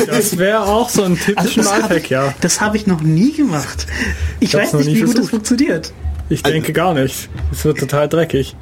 [0.07, 2.33] Das wäre auch so ein typischer Also habe ich, ja.
[2.41, 3.87] das hab ich noch nie gemacht.
[4.41, 5.31] Ich, Ich weiß nicht, wie gut das versucht.
[5.31, 5.93] funktioniert.
[6.31, 7.29] Ich denke gar nicht.
[7.53, 8.55] Es wird total dreckig.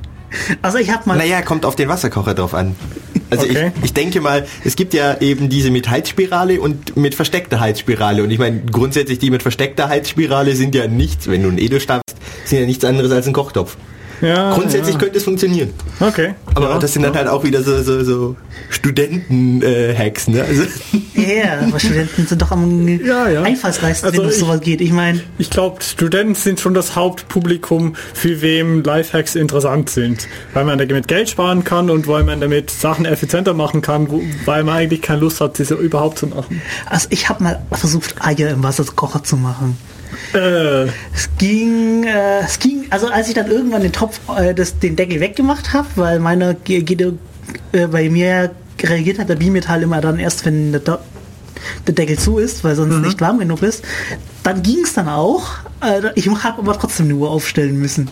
[0.62, 1.16] Also ich habe mal...
[1.16, 2.74] Naja, kommt auf den Wasserkocher drauf an.
[3.30, 3.72] Also Okay.
[3.78, 8.22] ich, ich denke mal, es gibt ja eben diese mit Heizspirale und mit versteckter Heizspirale.
[8.22, 12.00] Und ich meine, grundsätzlich die mit versteckter Heizspirale sind ja nichts, wenn du einen Edelstahl
[12.08, 12.16] hast,
[12.48, 13.76] sind ja nichts anderes als ein Kochtopf.
[14.20, 15.00] Ja, Grundsätzlich ja.
[15.00, 15.72] könnte es funktionieren.
[16.00, 16.34] Okay.
[16.54, 18.36] Aber ja, das sind dann halt auch wieder so, so, so
[18.70, 20.42] Studenten-Hacks, äh, ne?
[20.42, 20.62] Also
[21.14, 23.42] ja, aber Studenten sind doch am ja, ja.
[23.42, 24.80] einfallsreichsten, also wenn es sowas geht.
[24.80, 25.20] Ich meine.
[25.38, 30.28] Ich glaube, Studenten sind schon das Hauptpublikum, für wem Lifehacks interessant sind.
[30.54, 34.22] Weil man damit Geld sparen kann und weil man damit Sachen effizienter machen kann, wo,
[34.44, 36.62] weil man eigentlich keine Lust hat, diese überhaupt zu machen.
[36.86, 39.76] Also ich habe mal versucht, Eier im Wasserkocher zu machen.
[40.34, 40.84] Äh.
[41.14, 44.96] Es ging, äh, es ging, also als ich dann irgendwann den Topf, äh, das, den
[44.96, 48.50] Deckel weggemacht habe, weil meiner geht äh, bei mir
[48.82, 52.96] reagiert hat der Bimetall immer dann erst, wenn der, der Deckel zu ist, weil sonst
[52.96, 53.02] mhm.
[53.02, 53.84] nicht warm genug ist.
[54.42, 55.46] Dann ging es dann auch.
[55.82, 58.10] Äh, ich habe aber trotzdem eine Uhr aufstellen müssen.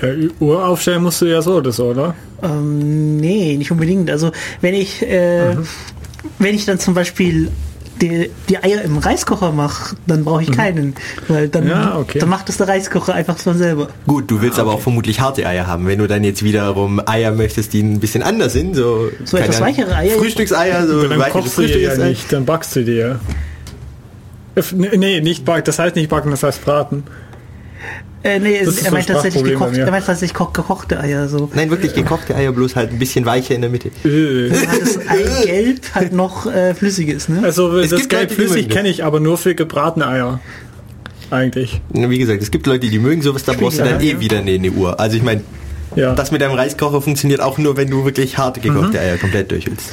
[0.00, 0.08] Ja,
[0.40, 2.14] Uhr aufstellen musst du ja so oder so, oder?
[2.42, 4.10] Ähm, nee, nicht unbedingt.
[4.10, 5.66] Also wenn ich äh, mhm.
[6.38, 7.50] wenn ich dann zum Beispiel
[8.00, 10.54] die, die Eier im Reiskocher mache, dann brauche ich mhm.
[10.54, 10.94] keinen.
[11.28, 12.18] Weil dann, ja, okay.
[12.18, 13.88] dann macht es der Reiskocher einfach von selber.
[14.06, 14.70] Gut, du willst ah, okay.
[14.70, 15.86] aber auch vermutlich harte Eier haben.
[15.86, 19.60] Wenn du dann jetzt wiederum Eier möchtest, die ein bisschen anders sind, so, so etwas
[19.60, 20.18] weichere Eier.
[20.18, 23.20] Frühstückseier, so dann du ja nicht, dann backst du dir.
[24.72, 27.04] Nee, nicht backen, das heißt nicht backen, das heißt braten.
[28.26, 31.28] Äh, nee, er meint, tatsächlich gekocht, er meint tatsächlich gekochte Eier.
[31.28, 31.48] So.
[31.54, 33.90] Nein, wirklich gekochte Eier, bloß halt ein bisschen weicher in der Mitte.
[34.04, 34.50] Äh.
[34.50, 37.42] Hat das Eigelb halt noch äh, flüssig ist, ne?
[37.44, 40.40] Also es das Gelb flüssig kenne ich, aber nur für gebratene Eier.
[41.30, 41.80] Eigentlich.
[41.90, 44.52] Wie gesagt, es gibt Leute, die mögen sowas, da brauchst du dann eh wieder eine,
[44.52, 44.98] eine Uhr.
[44.98, 45.42] Also ich meine,
[45.94, 46.14] ja.
[46.14, 49.04] Das mit deinem Reiskocher funktioniert auch nur, wenn du wirklich harte gekochte mhm.
[49.04, 49.92] Eier komplett durch willst.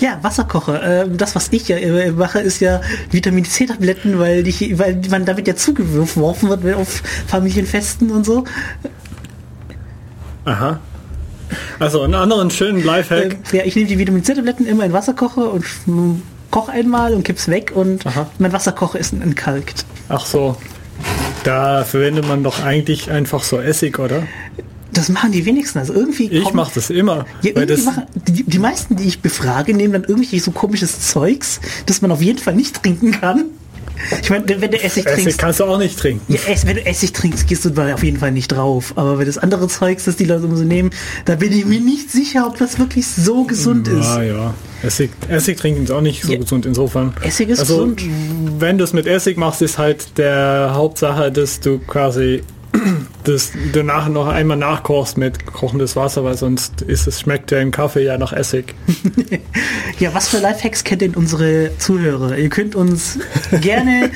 [0.00, 0.82] Ja, Wasserkocher.
[0.82, 1.76] Ähm, das, was ich ja
[2.12, 8.26] mache, ist ja Vitamin C-Tabletten, weil, weil man damit ja zugeworfen wird auf Familienfesten und
[8.26, 8.44] so.
[10.44, 10.80] Aha.
[11.78, 13.36] Also einen anderen schönen Lifehack.
[13.52, 15.64] Äh, ja, ich nehme die Vitamin C-Tabletten immer in Wasserkocher und
[16.50, 18.26] koche einmal und kipp's weg und Aha.
[18.38, 19.84] mein Wasserkocher ist entkalkt.
[20.08, 20.56] Ach so.
[21.44, 24.24] Da verwendet man doch eigentlich einfach so Essig, oder?
[25.00, 25.78] Das machen die wenigsten.
[25.78, 27.24] Also irgendwie ich mache das immer.
[27.40, 31.58] Ja, das machen, die, die meisten, die ich befrage, nehmen dann irgendwie so komisches Zeugs,
[31.86, 33.46] das man auf jeden Fall nicht trinken kann.
[34.20, 35.38] Ich meine, wenn du Essig, Essig trinkst.
[35.38, 36.32] kannst du auch nicht trinken.
[36.32, 38.92] Ja, wenn du Essig trinkst, gehst du da auf jeden Fall nicht drauf.
[38.96, 40.90] Aber wenn das andere Zeugs, das die Leute immer so nehmen,
[41.24, 44.06] da bin ich mir nicht sicher, ob das wirklich so gesund ja, ist.
[44.06, 44.54] Ja, ja.
[44.82, 46.38] Essig, Essig trinken ist auch nicht so ja.
[46.38, 47.14] gesund insofern.
[47.22, 48.02] Essig ist also, gesund.
[48.58, 52.42] Wenn du es mit Essig machst, ist halt der Hauptsache, dass du quasi
[53.24, 57.68] dass du nachher noch einmal nachkochst mit kochendes Wasser, weil sonst ist es, schmeckt der
[57.70, 58.74] Kaffee ja nach Essig.
[59.98, 62.38] ja, was für Lifehacks kennt denn unsere Zuhörer?
[62.38, 63.18] Ihr könnt uns
[63.60, 64.10] gerne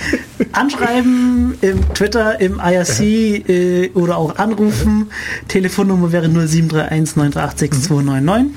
[0.52, 5.10] anschreiben im Twitter, im IRC äh, oder auch anrufen.
[5.48, 8.54] Telefonnummer wäre 0731 938 299.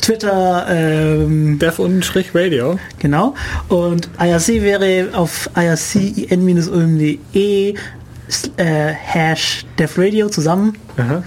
[0.00, 2.78] Twitter ähm, Dev-Radio.
[2.98, 3.34] Genau.
[3.68, 7.74] Und IRC wäre auf ircin-ulm.de
[8.56, 10.76] äh, Hash DevRadio zusammen.
[10.96, 11.22] Aha.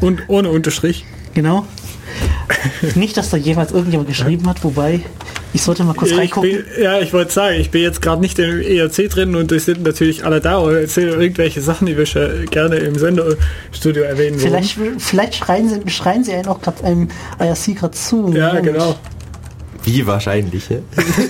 [0.00, 1.04] Und ohne Unterstrich.
[1.34, 1.66] Genau.
[2.94, 5.00] Nicht, dass da jemals irgendjemand geschrieben hat, wobei
[5.54, 6.50] ich sollte mal kurz ich reingucken.
[6.50, 9.66] Bin, ja, ich wollte sagen, ich bin jetzt gerade nicht im ERC drin und es
[9.66, 14.78] sind natürlich alle da und erzählen irgendwelche Sachen, die wir gerne im Sendestudio erwähnen vielleicht,
[14.80, 14.98] wollen.
[14.98, 17.08] Vielleicht schreien sie, schreien sie einen auch gerade einem
[17.38, 18.32] IRC gerade zu.
[18.34, 18.66] Ja, Mensch.
[18.66, 18.96] genau.
[19.84, 20.78] Wie wahrscheinlich, ja?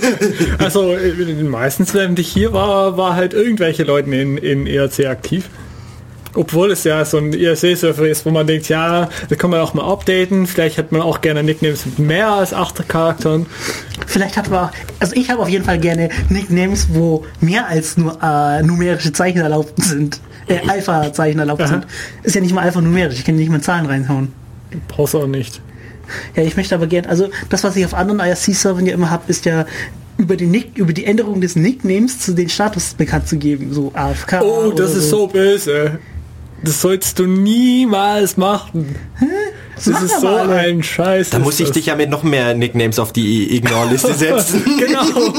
[0.59, 0.97] also
[1.43, 5.49] meistens, während ich hier war, war halt irgendwelche Leute in, in ERC aktiv.
[6.37, 9.73] Obwohl es ja so ein ERC-Server ist, wo man denkt, ja, da kann man auch
[9.75, 10.47] mal updaten.
[10.47, 13.47] Vielleicht hat man auch gerne Nicknames mit mehr als acht Charakteren.
[14.07, 18.19] Vielleicht hat man, also ich habe auf jeden Fall gerne Nicknames, wo mehr als nur
[18.21, 20.21] äh, numerische Zeichen erlaubt sind.
[20.49, 21.69] Äh, Alpha-Zeichen erlaubt Aha.
[21.69, 21.87] sind.
[22.25, 24.33] Ist ja nicht mal alphanumerisch, ich kann nicht mal Zahlen reinhauen.
[24.89, 25.61] Brauchst du auch nicht.
[26.37, 29.25] Ja, ich möchte aber gerne, also das, was ich auf anderen IRC-Servern ja immer habe,
[29.29, 29.67] ist ja
[30.17, 33.93] über, den Nick, über die Änderung des Nicknames zu den Status bekannt zu geben, so
[33.95, 34.41] AFK.
[34.43, 35.21] Oh, das ist so.
[35.21, 35.99] so böse.
[36.63, 38.95] Das sollst du niemals machen.
[39.19, 39.27] Hä?
[39.77, 40.55] Das, das ist so alle.
[40.55, 41.31] ein Scheiß.
[41.31, 41.75] Da muss ich das.
[41.75, 44.63] dich ja mit noch mehr Nicknames auf die Ignore-Liste setzen.
[44.79, 45.35] genau.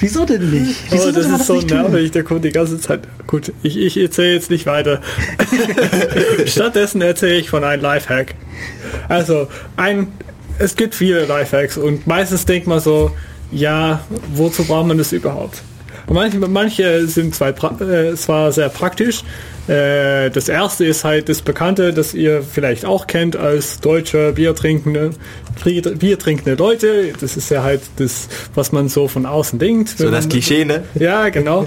[0.00, 0.76] Wieso denn nicht?
[0.90, 3.00] Wieso oh, das ist das so nervig, der kommt die ganze Zeit.
[3.26, 5.00] Gut, ich, ich erzähle jetzt nicht weiter.
[6.46, 8.34] Stattdessen erzähle ich von einem Lifehack.
[9.08, 10.08] Also, ein,
[10.58, 13.10] es gibt viele Lifehacks und meistens denkt man so,
[13.50, 14.00] ja,
[14.34, 15.62] wozu braucht man das überhaupt?
[16.08, 17.50] Manche, manche sind zwar,
[17.80, 19.22] äh, zwar sehr praktisch.
[19.68, 25.10] Äh, das erste ist halt das Bekannte, das ihr vielleicht auch kennt als deutscher Biertrinkende,
[25.64, 27.12] Biertrinkende Leute.
[27.20, 29.90] Das ist ja halt das, was man so von außen denkt.
[29.90, 30.84] So das Klischee, ne?
[30.94, 31.66] Ja, genau.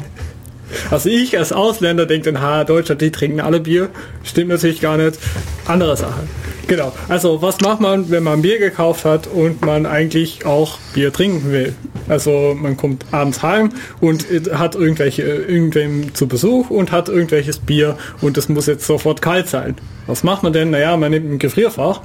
[0.89, 3.89] Also ich als Ausländer denke dann, ha, Deutschland, die trinken alle Bier.
[4.23, 5.17] Stimmt natürlich gar nicht.
[5.65, 6.23] Andere Sache.
[6.67, 6.93] Genau.
[7.09, 11.51] Also was macht man, wenn man Bier gekauft hat und man eigentlich auch Bier trinken
[11.51, 11.73] will?
[12.07, 17.97] Also man kommt abends heim und hat irgendwelche irgendwem zu Besuch und hat irgendwelches Bier
[18.21, 19.75] und das muss jetzt sofort kalt sein.
[20.07, 20.71] Was macht man denn?
[20.71, 22.01] Naja, man nimmt ein Gefrierfach,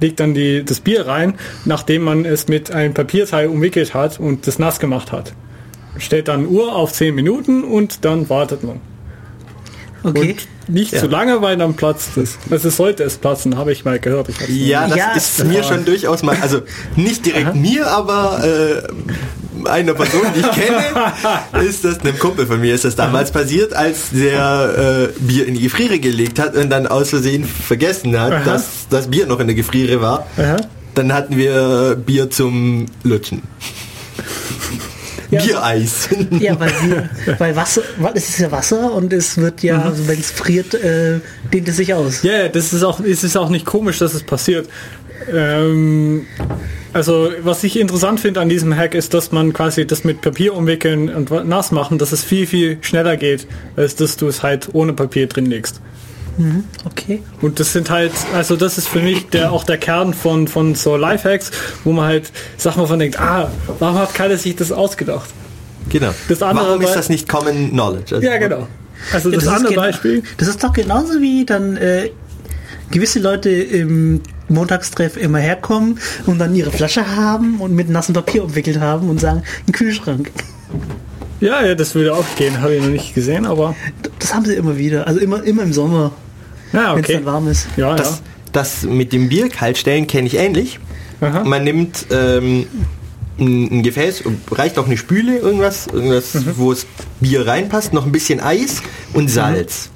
[0.00, 4.46] legt dann die, das Bier rein, nachdem man es mit einem Papierteil umwickelt hat und
[4.46, 5.34] das nass gemacht hat.
[5.98, 8.80] Stellt dann Uhr auf 10 Minuten und dann wartet man.
[10.04, 10.36] Okay.
[10.66, 10.98] Und nicht Ja.
[11.00, 12.36] zu lange, weil dann platzt es.
[12.50, 14.28] Also sollte es platzen, habe ich mal gehört.
[14.30, 16.62] Ich Ja, das Ja, ist es- mir schon durchaus mal, also
[16.96, 22.60] nicht direkt mir, aber äh, einer Person, die ich kenne, ist das, einem Kumpel von
[22.60, 26.70] mir ist das damals passiert, als der äh, Bier in die Gefriere gelegt hat und
[26.70, 28.44] dann aus Versehen vergessen hat, Aha.
[28.44, 30.26] dass das Bier noch in der Gefriere war.
[30.36, 30.56] Aha.
[30.96, 33.42] Dann hatten wir Bier zum Lutschen.
[35.32, 35.42] Ja.
[35.42, 36.10] Biereis.
[36.40, 37.08] Ja, weil, wir,
[37.38, 37.82] weil Wasser,
[38.14, 41.20] es ist ja Wasser und es wird ja, also wenn es friert, äh,
[41.52, 42.22] dehnt es sich aus.
[42.22, 44.68] Ja, ja, das ist auch, es ist auch nicht komisch, dass es passiert.
[45.32, 46.26] Ähm,
[46.92, 50.54] also, was ich interessant finde an diesem Hack ist, dass man quasi das mit Papier
[50.54, 54.68] umwickeln und nass machen, dass es viel, viel schneller geht, als dass du es halt
[54.74, 55.80] ohne Papier drin legst.
[56.84, 57.22] Okay.
[57.40, 60.74] Und das sind halt, also das ist für mich der, auch der Kern von, von
[60.74, 61.50] so Lifehacks,
[61.84, 65.28] wo man halt Sachen davon denkt, ah, warum hat keiner sich das ausgedacht?
[65.88, 66.14] genau.
[66.28, 68.14] Das andere Warum ist das nicht Common Knowledge?
[68.16, 68.66] Also, Ja, genau.
[69.12, 70.22] Also Ja, das, ist andere gen- Beispiel.
[70.38, 72.10] Das ist doch genauso wie dann äh,
[72.90, 78.44] gewisse Leute im Montagstreff immer herkommen und dann ihre Flasche haben und mit nassem Papier
[78.44, 80.30] umwickelt haben und sagen, ein Kühlschrank.
[81.42, 83.74] Ja, ja, das würde auch gehen, habe ich noch nicht gesehen, aber
[84.20, 85.06] Das haben sie immer wieder.
[85.08, 86.12] Also immer, immer im Sommer,
[86.72, 87.14] ja, wenn es okay.
[87.14, 87.66] dann warm ist.
[87.76, 88.22] Ja, Das,
[88.52, 90.78] das mit dem Bier kaltstellen kenne ich ähnlich.
[91.20, 91.42] Aha.
[91.44, 92.66] Man nimmt ähm,
[93.38, 94.22] ein, ein Gefäß,
[94.52, 96.52] reicht auch eine Spüle, irgendwas, irgendwas Mhm.
[96.56, 96.86] wo es
[97.20, 98.80] Bier reinpasst, noch ein bisschen Eis
[99.12, 99.90] und Salz.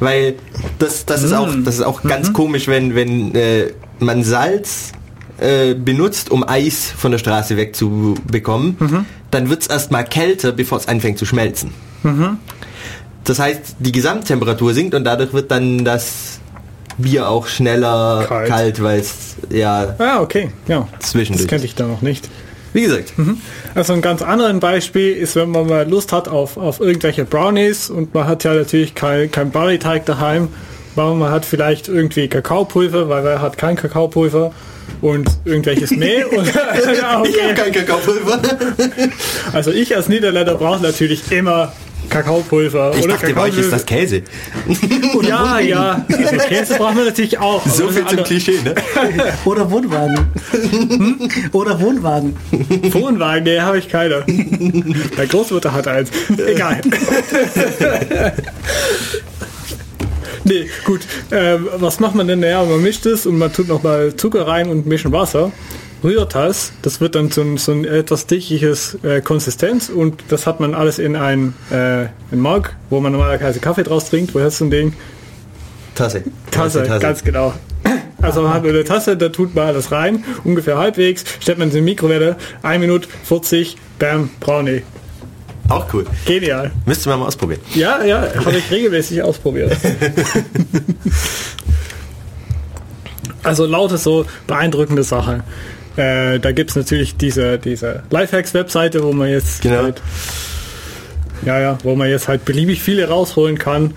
[0.00, 0.34] Weil
[0.78, 2.08] das, das ist auch, das ist auch Mhm.
[2.08, 4.92] ganz komisch, wenn, wenn äh, man Salz
[5.40, 9.06] äh, benutzt, um Eis von der Straße wegzubekommen, Mhm.
[9.30, 11.72] Dann wird es erstmal kälter, bevor es anfängt zu schmelzen.
[12.02, 12.38] Mhm.
[13.24, 16.40] Das heißt, die Gesamttemperatur sinkt und dadurch wird dann das
[16.96, 18.48] Bier auch schneller Kalt.
[18.48, 20.50] kalt, weil es ja Ah, okay.
[20.66, 20.88] Ja.
[20.98, 21.46] Zwischendurch.
[21.46, 22.28] Das kannte ich da noch nicht.
[22.72, 23.14] Wie gesagt,
[23.74, 27.88] Also ein ganz anderes Beispiel ist, wenn man mal Lust hat auf, auf irgendwelche Brownies
[27.88, 30.48] und man hat ja natürlich kein, kein Brownie-Teig daheim,
[30.98, 34.52] aber man hat vielleicht irgendwie Kakaopulver, weil wer hat kein Kakaopulver
[35.00, 36.24] und irgendwelches Mehl.
[36.36, 37.54] und, ja, ich habe okay.
[37.54, 38.40] kein Kakaopulver.
[39.52, 41.72] Also ich als Niederländer brauche natürlich immer
[42.10, 44.22] Kakaopulver Ich oder dachte, bei euch ist das Käse.
[45.22, 46.04] Ja, ja.
[46.08, 47.66] Also Käse brauchen wir natürlich auch.
[47.66, 48.74] So viel zum andere- Klischee, ne?
[49.44, 50.18] Oder Wohnwagen.
[51.52, 52.36] Oder Wohnwagen.
[52.92, 54.24] Wohnwagen, nee, habe ich keiner.
[54.26, 56.10] Meine Großmutter hat eins.
[56.46, 56.80] Egal.
[60.48, 61.00] Nee, gut.
[61.30, 62.40] Ähm, was macht man denn?
[62.40, 65.52] Naja, man mischt es und man tut noch mal Zucker rein und ein bisschen Wasser.
[66.02, 66.72] Rührt das.
[66.82, 70.74] Das wird dann so ein, so ein etwas dickliches äh, Konsistenz und das hat man
[70.74, 74.34] alles in ein, äh, ein Mug, wo man normalerweise Kaffee draus trinkt.
[74.34, 74.94] Woher ist so ein Ding?
[75.94, 76.22] Tasse.
[76.50, 77.52] Tasse, ganz genau.
[78.20, 81.74] Also man hat eine Tasse, da tut man alles rein, ungefähr halbwegs, stellt man es
[81.74, 84.82] in die Mikrowelle, 1 Minute 40, bam, Brownie.
[85.68, 86.06] Auch cool.
[86.24, 86.70] Genial.
[86.86, 87.60] Müsste man mal ausprobieren.
[87.74, 89.76] Ja, ja, habe ich regelmäßig ausprobiert.
[93.42, 95.42] Also lauter so beeindruckende Sachen.
[95.96, 99.82] Äh, da gibt es natürlich diese, diese Lifehacks-Webseite, wo man jetzt Genau.
[99.84, 100.02] halt,
[101.46, 103.94] ja, ja, wo man jetzt halt beliebig viele rausholen kann.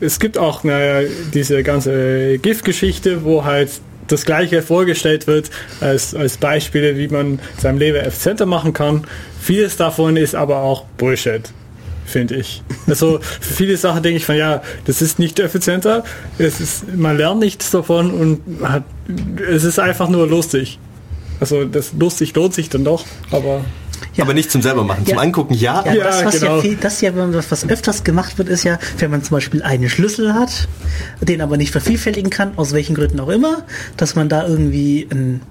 [0.00, 3.70] Es gibt auch naja, diese ganze GIF-Geschichte, wo halt
[4.06, 9.04] das gleiche vorgestellt wird als, als Beispiele, wie man sein Leben effizienter machen kann.
[9.44, 11.42] Vieles davon ist aber auch Bullshit,
[12.06, 12.62] finde ich.
[12.86, 16.02] Also für viele Sachen denke ich von ja, das ist nicht effizienter,
[16.38, 18.84] es ist, man lernt nichts davon und hat,
[19.46, 20.78] es ist einfach nur lustig.
[21.40, 23.66] Also das lustig lohnt sich dann doch, aber
[24.14, 24.24] Ja.
[24.24, 25.04] Aber nicht zum selber machen.
[25.04, 25.20] Zum Ja.
[25.22, 25.84] Angucken ja.
[25.86, 26.56] Ja, das, was genau.
[26.56, 29.90] ja viel, das ja, was öfters gemacht wird, ist ja, wenn man zum Beispiel einen
[29.90, 30.68] Schlüssel hat,
[31.20, 33.64] den aber nicht vervielfältigen kann, aus welchen Gründen auch immer,
[33.98, 35.42] dass man da irgendwie ein,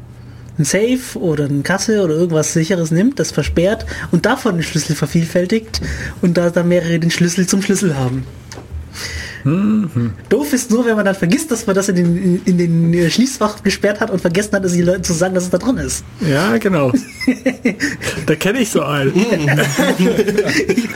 [0.58, 4.95] ein Safe oder eine Kasse oder irgendwas sicheres nimmt, das versperrt und davon den Schlüssel
[4.95, 5.82] vervielfältigt
[6.22, 8.26] und da dann mehrere den Schlüssel zum Schlüssel haben.
[10.30, 13.10] Doof ist nur, wenn man dann vergisst, dass man das in den, in den äh,
[13.10, 15.78] Schließfach gesperrt hat und vergessen hat, es den Leuten zu sagen, dass es da drin
[15.78, 16.06] ist.
[16.22, 16.93] ja, genau.
[18.26, 19.12] da kenne ich so einen.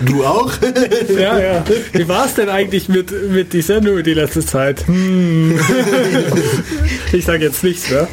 [0.05, 0.53] Du auch?
[1.09, 1.63] Ja, ja.
[1.91, 4.87] Wie war es denn eigentlich mit, mit die Sendung die letzte Zeit?
[4.87, 5.59] Hm.
[7.13, 8.07] Ich sage jetzt nichts mehr.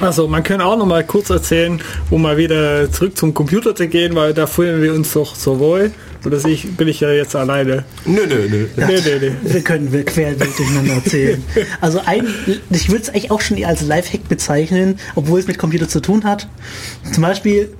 [0.00, 1.80] Also, man kann auch noch mal kurz erzählen,
[2.10, 5.58] um mal wieder zurück zum Computer zu gehen, weil da fühlen wir uns doch so
[5.58, 5.90] wohl.
[6.24, 7.84] Oder sehe ich, bin ich ja jetzt alleine?
[8.04, 8.66] Nö, nö, nö.
[8.76, 9.32] Nee, nee, nee.
[9.42, 11.42] Wir können wir querbeet durcheinander erzählen.
[11.80, 12.26] Also ein,
[12.70, 16.24] ich würde es eigentlich auch schon als Lifehack bezeichnen, obwohl es mit Computer zu tun
[16.24, 16.48] hat.
[17.12, 17.70] Zum Beispiel,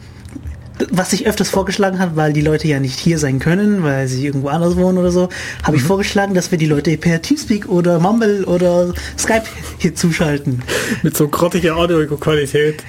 [0.91, 4.27] was ich öfters vorgeschlagen habe, weil die Leute ja nicht hier sein können, weil sie
[4.27, 5.29] irgendwo anders wohnen oder so,
[5.63, 9.45] habe ich vorgeschlagen, dass wir die Leute per Teamspeak oder Mumble oder Skype
[9.79, 10.63] hier zuschalten.
[11.03, 12.83] Mit so grottiger Audioqualität.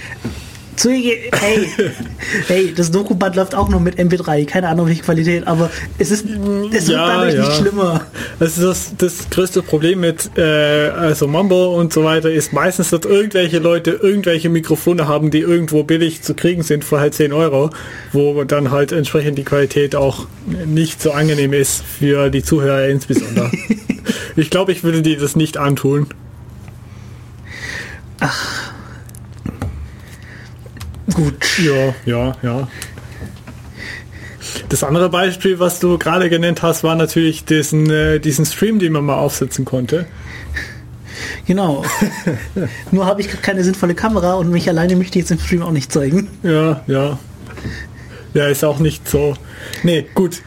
[0.80, 1.68] Zu, hey,
[2.48, 6.24] hey, das Dokuband läuft auch nur mit MP3, keine Ahnung welche Qualität, aber es ist,
[6.26, 8.06] es wird dadurch nicht schlimmer.
[8.40, 12.92] Das ist das, das größte Problem mit äh, also Mambo und so weiter ist meistens,
[12.92, 17.34] dass irgendwelche Leute irgendwelche Mikrofone haben, die irgendwo billig zu kriegen sind für halt 10
[17.34, 17.72] Euro,
[18.14, 20.28] wo dann halt entsprechend die Qualität auch
[20.66, 23.52] nicht so angenehm ist für die Zuhörer insbesondere.
[24.38, 26.08] ich glaube, ich würde dir das nicht antun.
[28.22, 28.70] Ach.
[31.14, 31.60] Gut.
[31.60, 32.68] Ja, ja, ja.
[34.70, 38.94] Das andere Beispiel, was du gerade genannt hast, war natürlich diesen, äh, diesen Stream, den
[38.94, 40.06] man mal aufsetzen konnte.
[41.46, 41.84] Genau.
[42.92, 45.72] Nur habe ich keine sinnvolle Kamera und mich alleine möchte ich jetzt im Stream auch
[45.72, 46.28] nicht zeigen.
[46.44, 47.18] Ja, ja.
[48.34, 49.34] Ja, ist auch nicht so.
[49.84, 50.42] Nee, gut.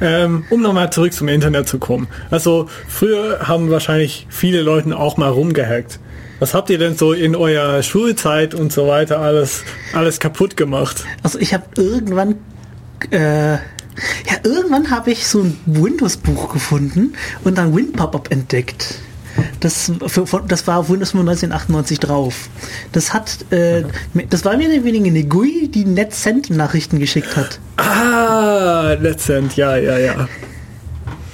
[0.00, 2.08] Ähm, um nochmal zurück zum Internet zu kommen.
[2.30, 6.00] Also früher haben wahrscheinlich viele Leute auch mal rumgehackt.
[6.42, 9.62] Was habt ihr denn so in eurer Schulzeit und so weiter alles,
[9.92, 11.04] alles kaputt gemacht?
[11.22, 12.34] Also ich habe irgendwann,
[13.12, 13.60] äh, ja,
[14.42, 17.14] irgendwann habe ich so ein Windows-Buch gefunden
[17.44, 18.96] und dann WinPop-Up entdeckt.
[19.60, 22.48] Das, für, das war auf Windows 1998 drauf.
[22.90, 23.84] Das hat, äh,
[24.28, 27.60] das war mehr oder weniger eine GUI, die NetCent-Nachrichten geschickt hat.
[27.76, 30.28] Ah, NetCent, ja, ja, ja.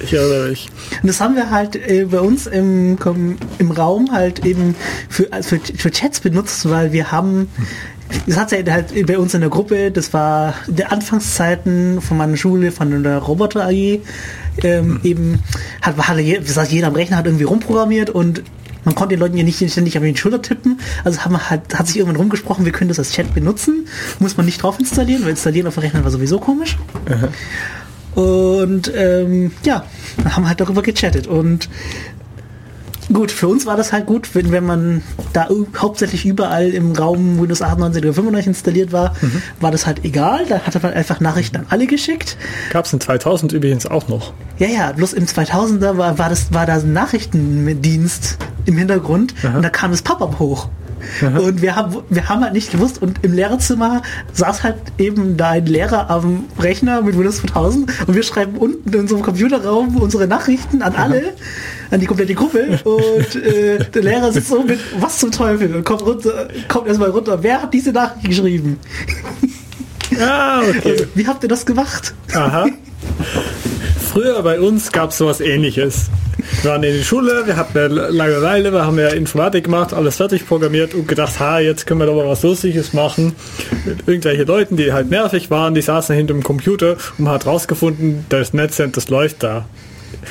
[0.01, 0.69] Ich erinnere mich.
[1.03, 2.97] Und das haben wir halt äh, bei uns im,
[3.59, 4.77] im Raum halt eben
[5.09, 7.49] für, also für, für Chats benutzt, weil wir haben
[8.27, 12.37] das hat ja halt bei uns in der Gruppe, das war der Anfangszeiten von meiner
[12.37, 14.01] Schule, von der Roboter AG,
[14.63, 15.41] ähm, eben
[15.83, 18.43] hat, hat gesagt, jeder am Rechner hat irgendwie rumprogrammiert und
[18.85, 20.81] man konnte den Leuten ja nicht ständig auf die Schulter tippen.
[21.05, 23.87] Also haben halt, hat sich irgendwann rumgesprochen, wir können das als Chat benutzen.
[24.19, 26.79] Muss man nicht drauf installieren, weil installieren auf dem Rechner war sowieso komisch.
[27.07, 27.29] Aha.
[28.19, 29.85] Und ähm, ja,
[30.29, 31.29] haben halt darüber gechattet.
[31.29, 31.69] Und
[33.13, 35.03] gut, für uns war das halt gut, wenn, wenn man
[35.33, 39.41] da hauptsächlich überall im Raum Windows 98 oder 95 installiert war, mhm.
[39.61, 40.47] war das halt egal.
[40.49, 42.37] Da hatte man einfach Nachrichten an alle geschickt.
[42.71, 44.33] Gab es in 2000 übrigens auch noch.
[44.59, 49.59] Ja, ja, bloß im 2000er war, war, das, war da ein Nachrichtendienst im Hintergrund Aha.
[49.59, 50.69] und da kam das Pop-up hoch.
[51.23, 51.39] Aha.
[51.39, 55.51] Und wir haben, wir haben halt nicht gewusst und im Lehrerzimmer saß halt eben da
[55.51, 60.27] ein Lehrer am Rechner mit Windows 2000 und wir schreiben unten in unserem Computerraum unsere
[60.27, 61.93] Nachrichten an alle, Aha.
[61.93, 65.85] an die komplette Gruppe und äh, der Lehrer sitzt so mit, was zum Teufel und
[65.85, 68.79] kommt runter, kommt erstmal runter, wer hat diese Nachricht geschrieben?
[70.19, 70.93] Ah, okay.
[70.93, 72.15] Also, wie habt ihr das gemacht?
[72.33, 72.67] Aha.
[74.11, 76.11] Früher bei uns gab es sowas ähnliches.
[76.63, 80.17] Wir waren in die Schule, wir hatten eine Langeweile, wir haben ja Informatik gemacht, alles
[80.17, 83.37] fertig programmiert und gedacht, ha, jetzt können wir doch mal was Lustiges machen.
[83.85, 87.47] Mit irgendwelche Leuten, die halt nervig waren, die saßen hinter dem Computer und man hat
[87.47, 89.67] rausgefunden, das Netzcent, das läuft da.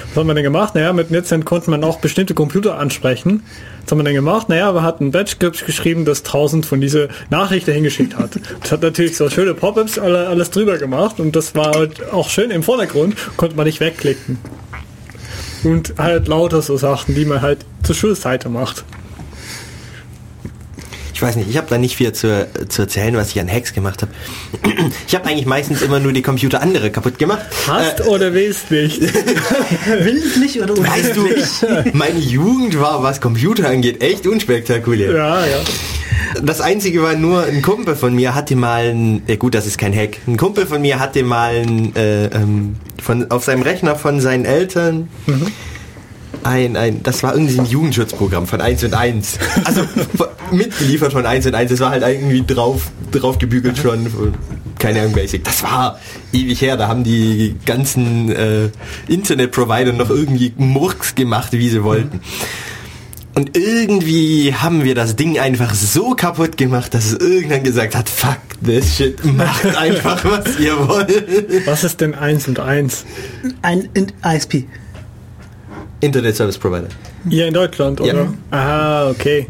[0.10, 0.76] Was haben wir denn gemacht?
[0.76, 3.44] Naja, mit Netzcent konnte man auch bestimmte Computer ansprechen.
[3.84, 4.50] Was haben wir denn gemacht?
[4.50, 8.32] Naja, wir hatten ein Batch-Script geschrieben, das 1000 von diese Nachrichten hingeschickt hat.
[8.62, 12.52] Das hat natürlich so schöne Pop-ups alles drüber gemacht und das war halt auch schön
[12.52, 14.40] im Vordergrund, konnte man nicht wegklicken
[15.68, 18.84] und halt lauter so Sachen, die man halt zur Schulseite macht.
[21.14, 23.74] Ich weiß nicht, ich habe da nicht viel zu, zu erzählen, was ich an Hacks
[23.74, 24.12] gemacht habe.
[25.08, 27.44] Ich habe eigentlich meistens immer nur die Computer andere kaputt gemacht.
[27.66, 29.02] Hast äh, oder willst nicht?
[30.00, 31.28] Willentlich oder Weißt du,
[31.98, 35.12] meine Jugend war, was Computer angeht, echt unspektakulär.
[35.12, 35.58] Ja, ja.
[36.44, 39.78] Das einzige war nur, ein Kumpel von mir hatte mal ein, äh gut, das ist
[39.78, 43.96] kein Hack, ein Kumpel von mir hatte mal ein, äh, ähm, von, auf seinem Rechner
[43.96, 45.48] von seinen Eltern mhm.
[46.44, 49.40] ein, ein, das war irgendwie ein Jugendschutzprogramm von 1 und 1.
[49.64, 49.82] Also
[50.52, 54.08] mitgeliefert von 1 und 1, das war halt irgendwie drauf, drauf gebügelt schon,
[54.80, 55.44] keine Ahnung, Basic.
[55.44, 56.00] Das war
[56.34, 58.70] ewig her, da haben die ganzen äh,
[59.08, 62.18] Internetprovider noch irgendwie Murks gemacht, wie sie wollten.
[62.18, 62.77] Mhm.
[63.38, 68.10] Und irgendwie haben wir das Ding einfach so kaputt gemacht, dass es irgendwann gesagt hat,
[68.10, 71.68] fuck this shit, macht einfach, was ihr wollt.
[71.68, 73.06] Was ist denn 1 und 1?
[73.62, 73.90] Ein
[74.26, 74.66] ISP.
[76.00, 76.88] Internet Service Provider.
[77.30, 78.12] Hier in Deutschland, oder?
[78.12, 78.34] Ja.
[78.50, 79.46] Ah, okay.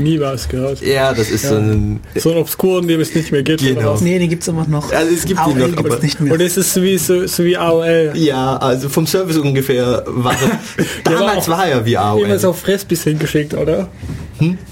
[0.00, 0.80] Nie was gehört.
[0.82, 2.00] Ja, das ist so ein...
[2.16, 3.62] So ein Obskuren, den es nicht mehr gibt.
[3.62, 3.98] Genau.
[4.00, 4.92] Nee, den gibt's immer noch.
[4.92, 6.32] Also es gibt AOL die noch, aber- nicht mehr.
[6.34, 8.12] Und es ist so wie, so, so wie AOL.
[8.14, 10.34] Ja, also vom Service ungefähr war
[11.04, 12.24] Damals auch war er wie AOL.
[12.24, 13.88] Immer so Frisbees hingeschickt, oder?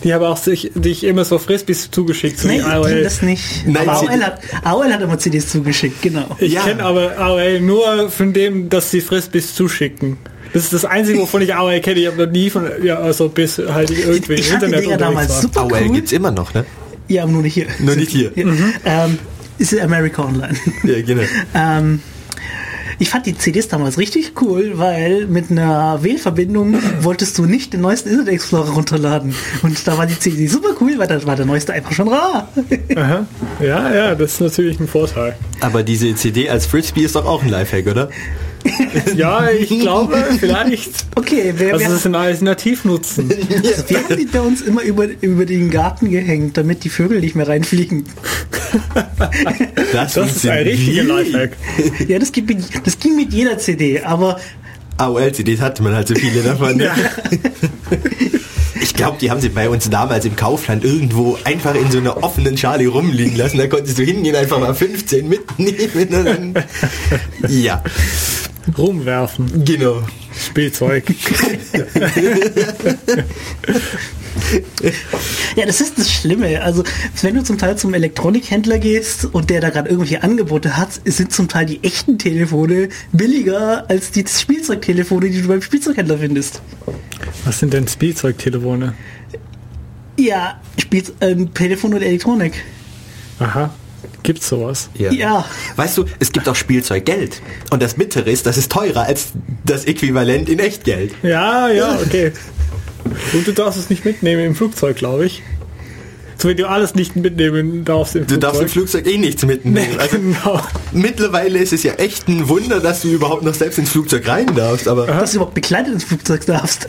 [0.03, 3.03] Die haben auch sich, dich immer so Frisbees zugeschickt, so Nee, wie AOL.
[3.03, 3.67] das nicht.
[3.67, 6.25] Nein, AOL hat, AOL hat immer CDs zugeschickt, genau.
[6.39, 6.63] Ich Ja.
[6.63, 10.17] kenne aber AOL nur von dem, dass sie Frisbees zuschicken.
[10.53, 12.01] Das ist das Einzige, wovon ich AOL kenne.
[12.01, 14.85] Ich habe noch nie von, ja, also bis halt irgendwie Ich im fand die Internet
[14.85, 15.65] Dinger damals unterwegs war.
[15.65, 15.95] super AOL cool.
[15.95, 16.65] gibt's immer noch, ne?
[17.09, 17.67] Ja, aber nur nicht hier.
[17.79, 18.33] Nur nicht hier.
[18.35, 18.45] Ja.
[18.85, 19.19] Ähm,
[19.59, 20.55] ist America Online.
[20.85, 21.23] Ja, genau.
[21.55, 22.01] ähm,
[23.01, 27.81] ich fand die CDs damals richtig cool, weil mit einer WLAN-Verbindung wolltest du nicht den
[27.81, 29.35] neuesten Internet Explorer runterladen.
[29.63, 32.49] Und da war die CD super cool, weil da war der neueste einfach schon rar.
[32.97, 33.27] Aha.
[33.61, 35.37] Ja, ja, das ist natürlich ein Vorteil.
[35.61, 38.11] Aber diese CD als Frisbee ist doch auch ein Lifehack, oder?
[39.17, 40.91] Ja, ich glaube, vielleicht.
[41.15, 43.29] Okay, wir, Also das ist ein Alternativ nutzen.
[43.89, 47.35] wir haben die bei uns immer über, über den Garten gehängt, damit die Vögel nicht
[47.35, 48.05] mehr reinfliegen.
[49.93, 51.53] Das ist ein richtiger Lifehack.
[52.07, 54.39] Ja, das, gibt, mit- das ging mit jeder CD, aber
[54.99, 56.77] AOL-CDs hatte man halt so viele davon.
[56.77, 56.91] Ne?
[58.83, 62.23] Ich glaube, die haben sie bei uns damals im Kaufland irgendwo einfach in so einer
[62.23, 63.59] offenen Schale rumliegen lassen.
[63.59, 65.91] Da konntest du hingehen, einfach mal 15 mitnehmen.
[65.95, 66.55] Und dann
[67.49, 67.83] ja,
[68.77, 69.65] Rumwerfen.
[69.65, 70.03] genau.
[70.37, 71.05] Spielzeug.
[75.57, 76.63] Ja, das ist das Schlimme.
[76.63, 76.85] Also,
[77.23, 81.33] wenn du zum Teil zum Elektronikhändler gehst und der da gerade irgendwelche Angebote hat, sind
[81.33, 86.63] zum Teil die echten Telefone billiger als die Spielzeugtelefone, die du beim Spielzeughändler findest.
[87.45, 88.95] Was sind denn Spielzeugtelefone?
[90.19, 92.53] Ja, Spiel, ähm, Telefon und Elektronik.
[93.39, 93.71] Aha.
[94.23, 94.91] Gibt's sowas?
[94.95, 95.11] Ja.
[95.13, 95.45] Ja.
[95.77, 97.41] Weißt du, es gibt auch Spielzeuggeld.
[97.71, 99.29] Und das Mittlere ist, das ist teurer als
[99.65, 101.15] das Äquivalent in Echtgeld.
[101.23, 102.33] Ja, ja, okay.
[103.33, 105.43] Und du darfst es nicht mitnehmen im Flugzeug, glaube ich.
[106.41, 108.41] So wie du alles nicht mitnehmen darfst im Du Flugzeug.
[108.41, 109.99] darfst im Flugzeug eh nichts mitnehmen.
[109.99, 110.61] Also, genau.
[110.93, 114.55] mittlerweile ist es ja echt ein Wunder, dass du überhaupt noch selbst ins Flugzeug rein
[114.55, 114.87] darfst.
[114.87, 116.87] Aber, Dass du überhaupt bekleidet ins Flugzeug darfst.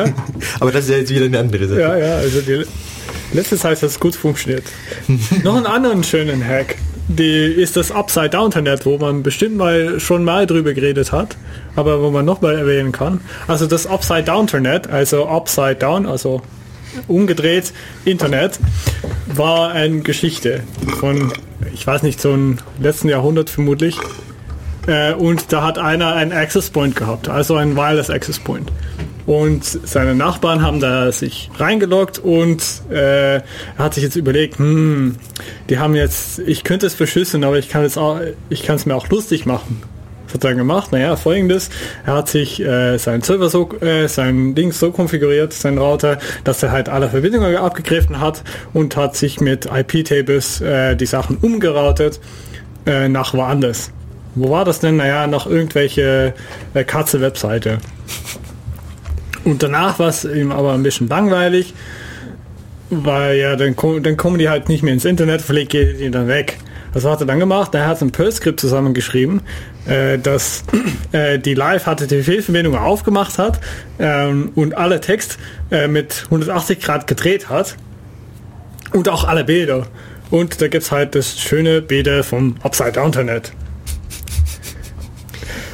[0.60, 1.80] aber das ist ja jetzt wieder eine andere Sache.
[1.80, 2.64] Ja, ja, also die
[3.32, 4.64] letzte Zeit hat es gut funktioniert.
[5.44, 6.76] Noch einen anderen schönen Hack.
[7.08, 11.36] Die ist das Upside-Down-Internet, wo man bestimmt mal schon mal drüber geredet hat,
[11.76, 13.20] aber wo man noch mal erwähnen kann.
[13.46, 16.42] Also das Upside-Down-Internet, also Upside-Down, also
[17.06, 17.72] umgedreht
[18.04, 18.58] Internet,
[19.26, 20.64] war eine Geschichte
[20.98, 21.32] von,
[21.72, 23.96] ich weiß nicht, so im letzten Jahrhundert vermutlich.
[24.88, 28.70] Äh, und da hat einer einen Access Point gehabt, also einen Wireless Access Point.
[29.26, 33.44] Und seine Nachbarn haben da sich reingeloggt und äh, er
[33.76, 35.16] hat sich jetzt überlegt, hm,
[35.68, 38.86] die haben jetzt, ich könnte es verschlüsseln, aber ich kann es auch, ich kann es
[38.86, 39.82] mir auch lustig machen.
[40.26, 40.92] Was hat er gemacht?
[40.92, 41.70] Naja, folgendes,
[42.04, 46.62] er hat sich äh, seinen Server so, äh, sein Ding so konfiguriert, seinen Router, dass
[46.62, 52.20] er halt alle Verbindungen abgegriffen hat und hat sich mit IP-Tables äh, die Sachen umgeroutet
[52.86, 53.90] äh, nach woanders.
[54.36, 54.96] Wo war das denn?
[54.96, 56.34] Naja, nach irgendwelche
[56.74, 57.78] äh, Katze-Webseite.
[59.46, 61.72] Und danach war es ihm aber ein bisschen langweilig,
[62.90, 66.26] weil ja, dann, dann kommen die halt nicht mehr ins Internet, vielleicht geht die dann
[66.26, 66.58] weg.
[66.92, 67.72] Was hat er dann gemacht?
[67.72, 69.42] Er hat ein Perl-Skript zusammengeschrieben,
[69.86, 70.64] äh, das
[71.12, 73.60] äh, die Live-HTTP-Verbindung aufgemacht hat
[74.00, 75.38] ähm, und alle Text
[75.70, 77.76] äh, mit 180 Grad gedreht hat
[78.92, 79.86] und auch alle Bilder.
[80.30, 83.52] Und da gibt's halt das schöne Bilder vom Upside-Down-Internet.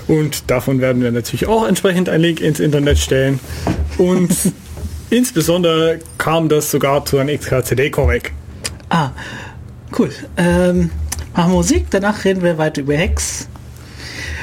[0.09, 3.41] Und davon werden wir natürlich auch entsprechend einen Link ins Internet stellen.
[3.99, 4.33] Und
[5.11, 8.33] insbesondere kam das sogar zu einem XKCD-Comic.
[8.91, 9.11] Ah,
[9.99, 10.11] cool.
[10.37, 10.91] Ähm,
[11.35, 13.49] machen wir Musik, danach reden wir weiter über Hacks.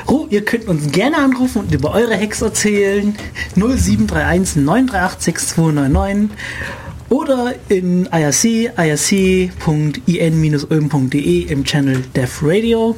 [0.08, 3.16] Oh, ihr könnt uns gerne anrufen und über eure Hacks erzählen.
[3.56, 6.38] 0731 938 6299
[7.10, 12.96] oder in IRC, irc.in-ulm.de im Channel Dev Radio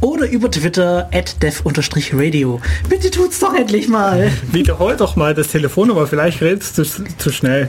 [0.00, 2.60] oder über Twitter at dev-radio.
[2.88, 4.30] Bitte tut's doch endlich mal.
[4.52, 7.68] Wiederhol doch mal das Telefonnummer, vielleicht redest du zu schnell.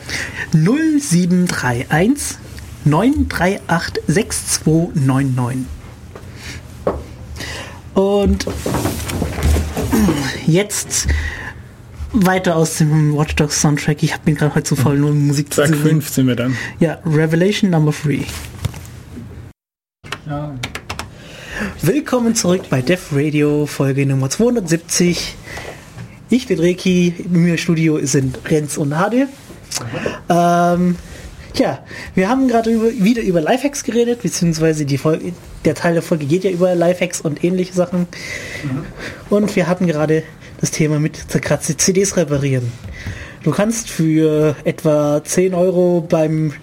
[0.54, 2.38] 0731
[2.86, 5.66] 938 6299.
[7.94, 8.46] Und
[10.48, 11.08] jetzt
[12.14, 14.04] weiter aus dem Watch Dogs Soundtrack.
[14.04, 15.82] Ich bin gerade heute zu voll, nur Musik zu Sag singen.
[15.82, 16.58] 5 sind wir dann.
[16.80, 18.26] Ja, Revelation Number 3.
[20.28, 20.56] Ja.
[21.82, 25.36] Willkommen zurück bei Def Radio, Folge Nummer 270.
[26.30, 29.28] Ich bin Reki, in mir im Studio sind Renz und Hade.
[30.30, 30.96] Ähm,
[31.56, 31.80] ja,
[32.16, 35.34] wir haben gerade wieder über Lifehacks geredet, beziehungsweise die Folge,
[35.66, 38.08] der Teil der Folge geht ja über Lifehacks und ähnliche Sachen.
[39.30, 40.24] Und wir hatten gerade
[40.62, 42.72] das Thema mit zerkratzte CDs reparieren.
[43.44, 46.54] Du kannst für etwa 10 Euro beim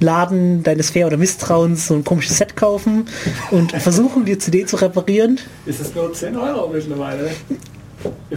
[0.00, 3.06] Laden deines Fair oder Misstrauens so ein komisches Set kaufen
[3.50, 5.38] und versuchen, die CD zu reparieren.
[5.64, 7.30] Ist es nur 10 Euro mittlerweile?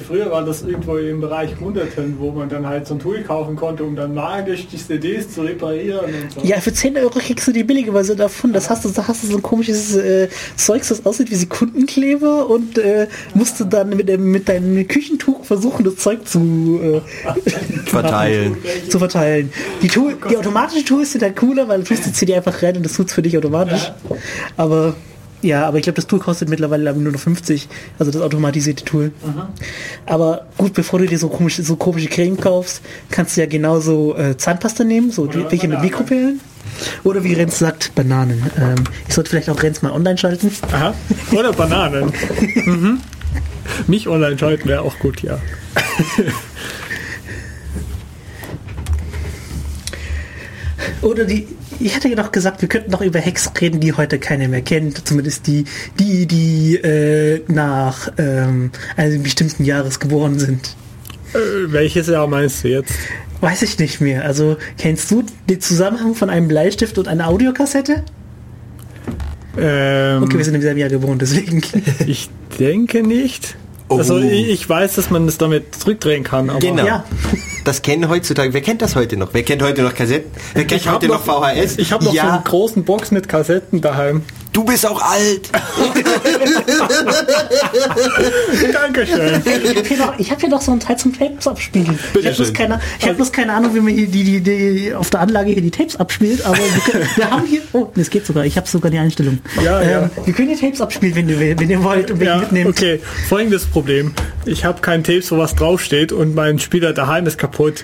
[0.07, 3.55] Früher war das irgendwo im Bereich Hunderten, wo man dann halt so ein Tool kaufen
[3.55, 6.47] konnte, um dann magisch die CDs zu reparieren und so.
[6.47, 8.53] Ja, für 10 Euro kriegst du die billige Version davon.
[8.53, 12.49] Das hast du, da hast du so ein komisches äh, Zeugs, das aussieht wie Sekundenkleber
[12.49, 17.01] und äh, musst du dann mit, mit deinem Küchentuch versuchen, das Zeug zu äh,
[17.85, 18.57] Verteilen.
[18.89, 19.53] zu verteilen.
[19.81, 22.77] Die, Tool, die automatischen Tools sind halt cooler, weil du tust die CD einfach rein
[22.77, 23.91] und das tut's für dich automatisch.
[24.57, 24.95] Aber
[25.43, 27.67] ja, aber ich glaube, das Tool kostet mittlerweile nur noch 50,
[27.99, 29.11] also das automatisierte Tool.
[30.05, 34.15] Aber gut, bevor du dir so komische, so komische Creme kaufst, kannst du ja genauso
[34.15, 35.81] äh, Zahnpasta nehmen, so die, welche mit Bananen.
[35.81, 36.39] Mikrowellen.
[37.03, 38.41] Oder wie Renz sagt, Bananen.
[38.57, 40.51] Ähm, ich sollte vielleicht auch Renz mal online schalten.
[40.71, 40.93] Aha.
[41.31, 42.11] Oder Bananen.
[42.65, 43.01] mhm.
[43.87, 45.39] Mich online schalten wäre auch gut, ja.
[51.01, 51.47] Oder die,
[51.79, 54.61] ich hatte ja noch gesagt, wir könnten noch über Hacks reden, die heute keiner mehr
[54.61, 55.07] kennt.
[55.07, 55.65] Zumindest die,
[55.99, 60.75] die, die äh, nach ähm, einem bestimmten Jahres geboren sind.
[61.33, 61.37] Äh,
[61.71, 62.93] welches Jahr meinst du jetzt?
[63.41, 64.23] Weiß ich nicht mehr.
[64.23, 68.03] Also kennst du den Zusammenhang von einem Bleistift und einer Audiokassette?
[69.57, 71.61] Ähm, Okay, wir sind im selben Jahr geboren, deswegen.
[72.07, 72.29] Ich
[72.59, 73.55] denke nicht.
[73.93, 73.97] Oh.
[73.97, 76.85] Also ich, ich weiß, dass man das damit zurückdrehen kann, aber Genau.
[76.85, 77.05] Ja.
[77.63, 78.53] Das kennen heutzutage.
[78.53, 79.29] Wer kennt das heute noch?
[79.33, 80.29] Wer kennt heute noch Kassetten?
[80.53, 81.77] Wer kennt ich heute noch, VHS?
[81.77, 84.23] Ich habe noch so ja, einen großen Box mit Kassetten daheim.
[84.53, 85.49] Du bist auch alt.
[88.73, 89.41] Dankeschön.
[89.45, 91.97] Ich habe hier, noch- ich hab hier noch so einen Teil zum Tapes abspielen.
[92.19, 94.93] Ich habe bloß, keine, ich hab bloß keine Ahnung, wie man hier die, die, die
[94.93, 97.61] auf der Anlage hier die Tapes abspielt, aber wir, können, wir haben hier.
[97.73, 98.45] Oh, es geht sogar.
[98.45, 99.39] Ich habe sogar die Einstellung.
[99.63, 100.09] Ja, ja.
[100.23, 102.69] Wir können die Tapes abspielen, wenn ihr, wenn ihr wollt und welche Ja, mitnehmt.
[102.69, 102.99] okay.
[103.27, 104.13] Folgendes Problem.
[104.45, 107.83] Ich habe kein Tapes, wo was draufsteht und mein Spieler daheim ist kaputt.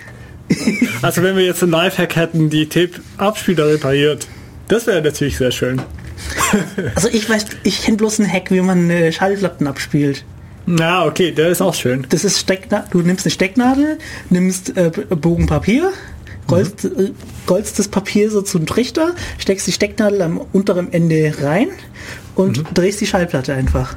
[1.02, 4.28] Also wenn wir jetzt einen Lifehack hätten, die Tape-Abspieler repariert,
[4.68, 5.82] das wäre natürlich sehr schön.
[6.96, 10.24] Also ich weiß, ich kenne bloß einen Hack, wie man äh, Schallplatten abspielt.
[10.66, 12.06] Na, okay, der ist auch schön.
[12.10, 13.98] Das ist Steckna du nimmst eine Stecknadel,
[14.30, 15.92] nimmst äh, B- Bogen Papier,
[16.48, 17.12] golst, äh,
[17.48, 21.70] golst das Papier so zu einem Trichter, steckst die Stecknadel am unteren Ende rein
[22.36, 23.96] und drehst die Schallplatte einfach.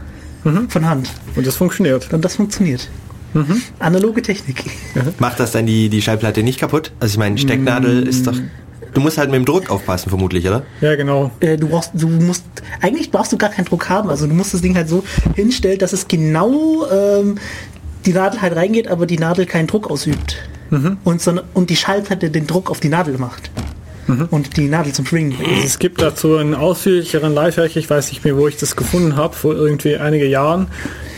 [0.68, 1.10] Von Hand.
[1.36, 2.12] Und das funktioniert.
[2.12, 2.88] Und das funktioniert.
[3.78, 4.64] Analoge Technik.
[5.20, 6.92] Macht das dann die, die Schallplatte nicht kaputt?
[7.00, 8.34] Also ich meine, Stecknadel ist doch...
[8.94, 10.62] Du musst halt mit dem Druck aufpassen, vermutlich, oder?
[10.80, 11.30] Ja, genau.
[11.40, 12.44] Äh, du brauchst, du musst,
[12.80, 14.10] eigentlich brauchst du gar keinen Druck haben.
[14.10, 15.02] Also du musst das Ding halt so
[15.34, 17.38] hinstellen, dass es genau ähm,
[18.04, 20.36] die Nadel halt reingeht, aber die Nadel keinen Druck ausübt.
[21.04, 23.50] Und, sondern, und die Schallplatte den Druck auf die Nadel macht.
[24.30, 25.36] Und die Nadel zum Schwingen.
[25.64, 29.34] Es gibt dazu einen ausführlicheren Lifehack, ich weiß nicht mehr, wo ich das gefunden habe,
[29.34, 30.68] vor irgendwie einige Jahren,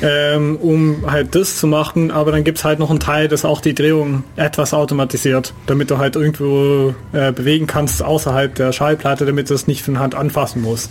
[0.03, 3.45] ähm, um halt das zu machen, aber dann gibt es halt noch einen Teil, das
[3.45, 9.27] auch die Drehung etwas automatisiert, damit du halt irgendwo äh, bewegen kannst außerhalb der Schallplatte,
[9.27, 10.91] damit du es nicht von Hand anfassen musst.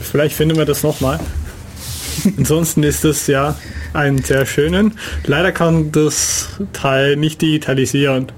[0.00, 1.20] Vielleicht finden wir das nochmal.
[2.36, 3.56] Ansonsten ist es ja
[3.92, 4.94] einen sehr schönen.
[5.24, 8.32] Leider kann das Teil nicht digitalisieren.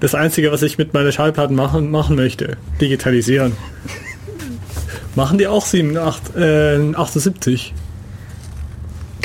[0.00, 3.52] Das Einzige, was ich mit meiner Schallplatten machen, machen möchte, digitalisieren.
[5.14, 7.74] Machen die auch 7, 8, äh, 78?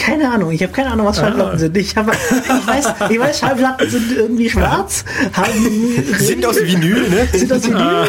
[0.10, 1.58] Keine Ahnung, ich habe keine Ahnung, was Schallplatten Ah.
[1.60, 1.78] sind.
[1.78, 5.52] Ich, hab, ich, weiß, ich weiß, Schallplatten sind irgendwie schwarz, haben,
[6.18, 7.28] Sind aus Vinyl, ne?
[7.32, 8.08] sind aus Vinyl.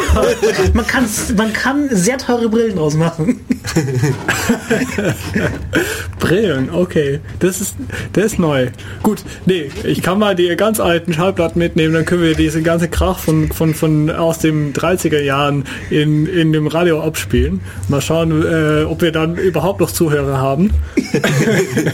[0.73, 1.05] Man, kann,
[1.37, 3.39] man kann sehr teure Brillen draus machen.
[6.19, 7.19] Brillen, okay.
[7.39, 7.75] Das ist,
[8.13, 8.67] das ist neu.
[9.03, 12.87] Gut, nee, ich kann mal die ganz alten Schallplatten mitnehmen, dann können wir diese ganze
[12.89, 17.61] Krach von, von, von aus den 30er Jahren in, in dem Radio abspielen.
[17.89, 20.71] Mal schauen, äh, ob wir dann überhaupt noch Zuhörer haben.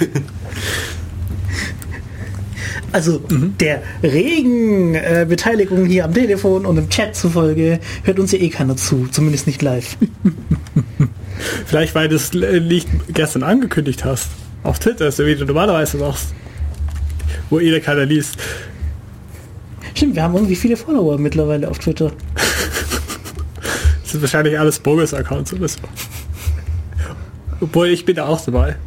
[2.91, 3.21] Also
[3.59, 8.49] der regen äh, Beteiligung hier am Telefon und im Chat zufolge hört uns ja eh
[8.49, 9.97] keiner zu, zumindest nicht live.
[11.65, 14.29] Vielleicht, weil du es nicht gestern angekündigt hast.
[14.63, 16.33] Auf Twitter, so wie du normalerweise machst.
[17.49, 18.37] Wo jeder keiner liest.
[19.93, 22.11] Stimmt, wir haben irgendwie viele Follower mittlerweile auf Twitter.
[24.01, 25.79] Das sind wahrscheinlich alles Bogus-Accounts oder so.
[27.59, 28.77] Obwohl, ich bin da auch dabei.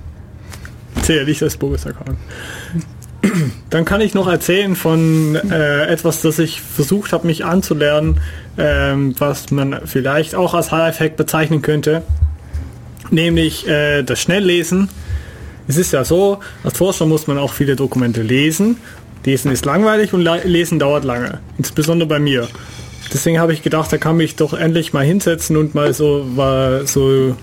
[1.03, 2.19] Zähle nicht als Bogus-Account.
[3.71, 8.21] Dann kann ich noch erzählen von äh, etwas, das ich versucht habe, mich anzulernen,
[8.57, 12.03] ähm, was man vielleicht auch als Lifehack bezeichnen könnte.
[13.11, 14.89] Nämlich äh, das Schnelllesen.
[15.69, 18.79] Es ist ja so, als Forscher muss man auch viele Dokumente lesen.
[19.25, 21.41] Lesen ist langweilig und le- lesen dauert lange.
[21.59, 22.49] Insbesondere bei mir.
[23.13, 26.87] Deswegen habe ich gedacht, da kann mich doch endlich mal hinsetzen und mal so, mal
[26.87, 27.37] so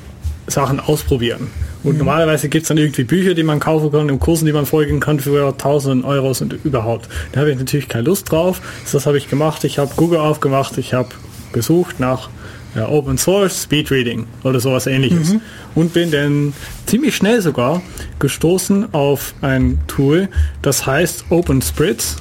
[0.47, 1.49] Sachen ausprobieren.
[1.83, 4.65] Und normalerweise gibt es dann irgendwie Bücher, die man kaufen kann, und Kursen, die man
[4.65, 7.07] folgen kann für 1000 Euro und überhaupt.
[7.31, 8.61] Da habe ich natürlich keine Lust drauf.
[8.91, 9.63] Das habe ich gemacht.
[9.63, 11.09] Ich habe Google aufgemacht, ich habe
[11.53, 12.29] gesucht nach
[12.75, 15.31] ja, Open Source Speedreading oder sowas ähnliches.
[15.75, 16.53] Und bin dann
[16.85, 17.81] ziemlich schnell sogar
[18.19, 20.29] gestoßen auf ein Tool,
[20.61, 22.17] das heißt Open Spritz,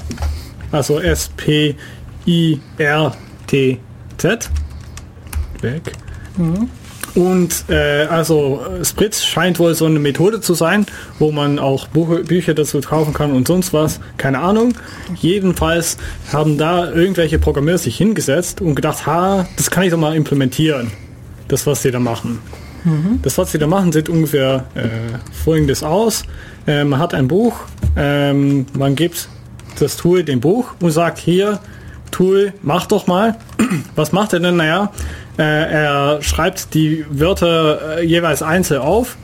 [0.72, 1.76] also S-P-I-R-T-Z.
[5.60, 5.92] Weg.
[7.16, 10.86] Und äh, also Spritz scheint wohl so eine Methode zu sein,
[11.18, 14.00] wo man auch Buch Bücher dazu kaufen kann und sonst was.
[14.18, 14.74] Keine Ahnung.
[15.14, 15.96] Jedenfalls
[16.30, 20.92] haben da irgendwelche Programmierer sich hingesetzt und gedacht, ha, das kann ich doch mal implementieren.
[21.48, 22.38] Das, was sie da machen.
[23.22, 24.88] Das, was sie da machen, sieht ungefähr äh,
[25.32, 26.22] folgendes aus.
[26.66, 27.60] Äh, man hat ein Buch,
[27.96, 29.28] ähm, man gibt
[29.80, 31.58] das Tool dem Buch und sagt, hier,
[32.10, 33.36] Tool, mach doch mal.
[33.94, 34.56] Was macht er denn?
[34.56, 34.92] Naja,
[35.38, 39.16] äh, er schreibt die Wörter äh, jeweils einzeln auf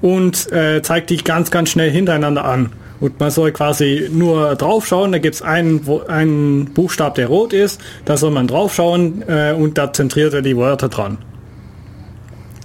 [0.00, 2.72] und äh, zeigt die ganz, ganz schnell hintereinander an.
[3.00, 7.80] Und man soll quasi nur draufschauen, da gibt es einen, einen Buchstab, der rot ist,
[8.04, 11.18] da soll man draufschauen äh, und da zentriert er die Wörter dran.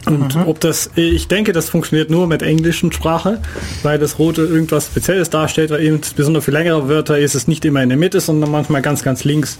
[0.06, 3.40] Und ob das, ich denke, das funktioniert nur mit englischen Sprache,
[3.84, 7.64] weil das Rote irgendwas Spezielles darstellt, weil eben besonders für längere Wörter ist es nicht
[7.66, 9.58] immer in der Mitte, sondern manchmal ganz, ganz links.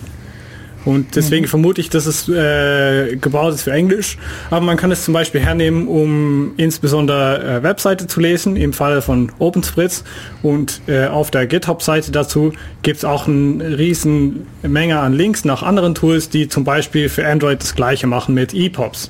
[0.86, 4.18] Und deswegen vermute ich, dass es äh, gebaut ist für Englisch.
[4.50, 9.02] Aber man kann es zum Beispiel hernehmen, um insbesondere äh, Webseite zu lesen, im Falle
[9.02, 10.04] von OpenSpritz.
[10.42, 12.52] Und äh, auf der GitHub-Seite dazu
[12.82, 17.26] gibt es auch eine riesen Menge an Links nach anderen Tools, die zum Beispiel für
[17.26, 19.10] Android das gleiche machen mit EPUBs.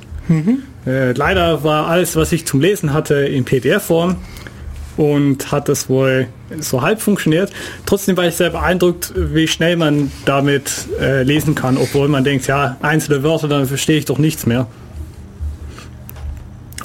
[0.85, 4.17] Äh, leider war alles, was ich zum Lesen hatte, in PDF-Form
[4.97, 6.27] und hat das wohl
[6.59, 7.51] so halb funktioniert.
[7.85, 12.47] Trotzdem war ich sehr beeindruckt, wie schnell man damit äh, lesen kann, obwohl man denkt,
[12.47, 14.67] ja, einzelne Wörter, dann verstehe ich doch nichts mehr.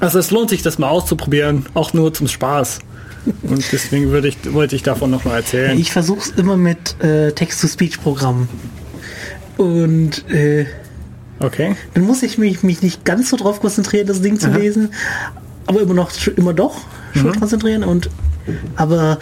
[0.00, 2.78] Also es lohnt sich, das mal auszuprobieren, auch nur zum Spaß.
[3.42, 5.78] Und deswegen würde ich, wollte ich davon noch mal erzählen.
[5.78, 8.48] Ich versuche es immer mit äh, Text-to-Speech-Programmen.
[9.56, 10.66] Und äh,
[11.40, 11.76] Okay.
[11.94, 14.90] dann muss ich mich, mich nicht ganz so drauf konzentrieren, das Ding zu lesen,
[15.66, 16.76] aber immer noch immer doch
[17.14, 18.10] schon konzentrieren und
[18.76, 19.18] aber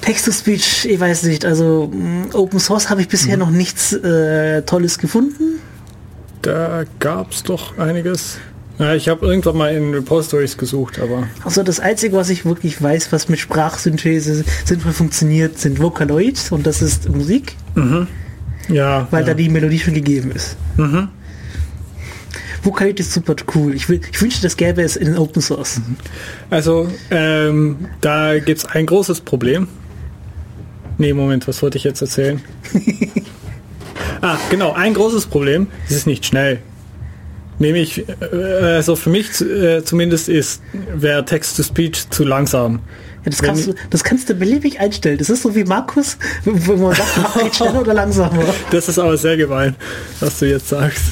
[0.00, 4.98] Text-to-Speech, ich weiß nicht, also mh, Open Source habe ich bisher noch nichts äh, Tolles
[4.98, 5.60] gefunden.
[6.40, 8.38] Da gab es doch einiges.
[8.78, 12.82] Ja, ich habe irgendwann mal in Repositories gesucht, aber Also das Einzige, was ich wirklich
[12.82, 17.54] weiß, was mit Sprachsynthese sinnvoll funktioniert, sind Vocaloids und das ist Musik,
[18.68, 19.26] ja, weil ja.
[19.28, 20.56] da die Melodie schon gegeben ist.
[22.62, 23.74] Vocaloid ist super cool.
[23.74, 25.80] Ich, will, ich wünschte, das gäbe es in Open Source.
[26.50, 29.66] Also, ähm, da gibt es ein großes Problem.
[30.98, 32.40] Nee, Moment, was wollte ich jetzt erzählen?
[34.20, 36.60] ah, genau, ein großes Problem, es ist nicht schnell.
[37.58, 40.62] Nämlich, äh, also für mich äh, zumindest ist,
[40.94, 42.80] wäre Text-to-Speech zu langsam.
[43.24, 45.18] Ja, das, kannst du, das kannst du beliebig einstellen.
[45.18, 48.44] Das ist so wie Markus, wo man sagt, mach schneller oder langsamer.
[48.70, 49.76] Das ist aber sehr gemein,
[50.20, 51.02] was du jetzt sagst.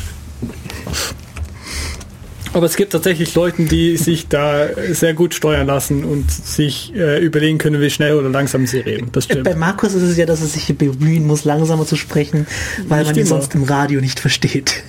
[2.53, 7.25] Aber es gibt tatsächlich Leute, die sich da sehr gut steuern lassen und sich äh,
[7.25, 9.09] überlegen können, wie schnell oder langsam sie reden.
[9.13, 9.45] Das stimmt.
[9.45, 12.47] Bei Markus ist es ja, dass er sich bemühen muss, langsamer zu sprechen,
[12.89, 14.83] weil Nicht man ihn sonst im Radio nicht versteht.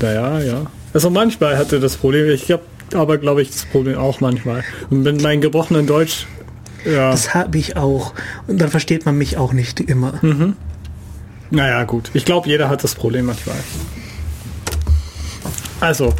[0.00, 0.66] Naja, ja.
[0.94, 2.62] Also manchmal hatte das Problem, ich habe
[2.94, 4.64] aber glaube ich das Problem auch manchmal.
[4.88, 6.26] Und mit meinem gebrochenen Deutsch,
[6.84, 8.14] ja, Das habe ich auch.
[8.46, 10.18] Und dann versteht man mich auch nicht immer.
[11.50, 12.10] naja gut.
[12.14, 13.56] Ich glaube, jeder hat das Problem manchmal.
[15.80, 16.14] Also,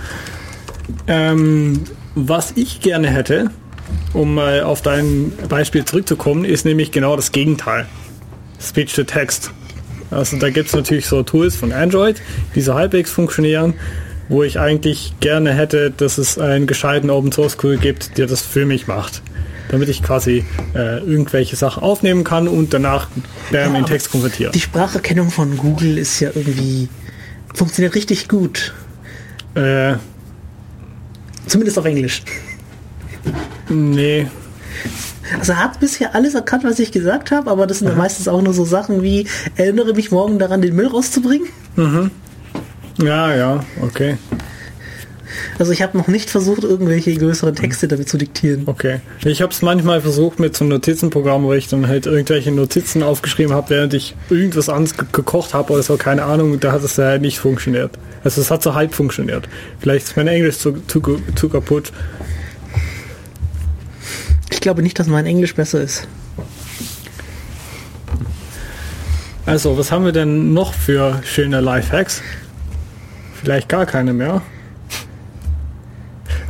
[1.07, 1.85] ähm,
[2.15, 3.51] was ich gerne hätte,
[4.13, 7.87] um mal auf dein Beispiel zurückzukommen, ist nämlich genau das Gegenteil.
[8.61, 9.53] Speech to Text.
[10.11, 12.21] Also da gibt es natürlich so Tools von Android,
[12.55, 13.75] die so halbwegs funktionieren,
[14.29, 18.43] wo ich eigentlich gerne hätte, dass es einen gescheiten Open Source Tool gibt, der das
[18.43, 19.23] für mich macht.
[19.71, 20.45] Damit ich quasi
[20.75, 23.09] äh, irgendwelche Sachen aufnehmen kann und danach
[23.53, 24.51] bam, in aber Text konvertiere.
[24.51, 26.89] Die Spracherkennung von Google ist ja irgendwie
[27.55, 28.75] funktioniert richtig gut.
[29.55, 29.95] Äh,
[31.47, 32.23] Zumindest auf Englisch.
[33.69, 34.27] nee,
[35.39, 38.29] Also er hat bisher alles erkannt, was ich gesagt habe, aber das sind dann meistens
[38.29, 39.27] auch nur so Sachen wie,
[39.57, 41.49] erinnere mich morgen daran, den Müll rauszubringen.
[42.99, 44.17] ja, ja, okay.
[45.59, 48.63] Also ich habe noch nicht versucht, irgendwelche größeren Texte damit zu diktieren.
[48.67, 49.01] Okay.
[49.25, 53.03] Ich habe es manchmal versucht mit so einem Notizenprogramm, wo ich dann halt irgendwelche Notizen
[53.03, 56.83] aufgeschrieben habe, während ich irgendwas anderes ge gekocht habe oder so, keine Ahnung, da hat
[56.83, 57.93] es ja nicht funktioniert.
[58.25, 59.49] Also es hat so halb funktioniert.
[59.81, 61.01] Vielleicht ist mein Englisch zu, zu,
[61.35, 61.93] zu kaputt.
[64.51, 66.07] Ich glaube nicht, dass mein Englisch besser ist.
[69.47, 72.23] Also, was haben wir denn noch für schöne Lifehacks?
[73.41, 74.43] Vielleicht gar keine mehr.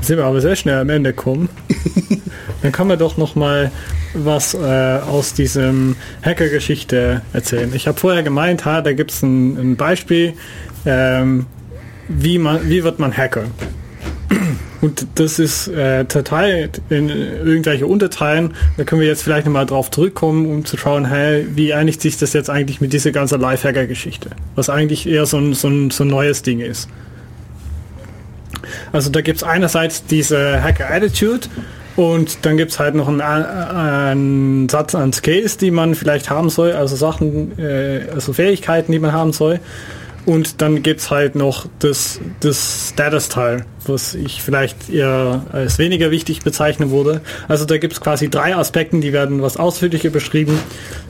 [0.01, 1.49] Sind wir aber sehr schnell am Ende kommen.
[2.63, 3.71] Dann kann man doch noch mal
[4.15, 7.71] was äh, aus diesem Hacker-Geschichte erzählen.
[7.75, 10.35] Ich habe vorher gemeint, ha, da gibt es ein, ein, Beispiel,
[10.85, 11.47] ähm,
[12.09, 13.45] wie, man, wie wird man Hacker.
[14.81, 18.55] Und das ist äh, total in irgendwelche Unterteilen.
[18.79, 22.17] Da können wir jetzt vielleicht nochmal drauf zurückkommen, um zu schauen, hey, wie einigt sich
[22.17, 24.31] das jetzt eigentlich mit dieser ganzen Lifehacker-Geschichte?
[24.55, 26.89] Was eigentlich eher so ein, so, ein, so ein neues Ding ist.
[28.93, 31.49] Also da gibt es einerseits diese Hacker-Attitude
[31.97, 36.51] und dann gibt es halt noch einen, einen, Satz an Skills, die man vielleicht haben
[36.51, 39.61] soll, also Sachen, äh, also Fähigkeiten, die man haben soll.
[40.27, 46.11] Und dann gibt es halt noch das, das Status-Teil, was ich vielleicht eher als weniger
[46.11, 47.23] wichtig bezeichnen würde.
[47.49, 50.59] Also da gibt es quasi drei Aspekte, die werden was ausführlicher beschrieben,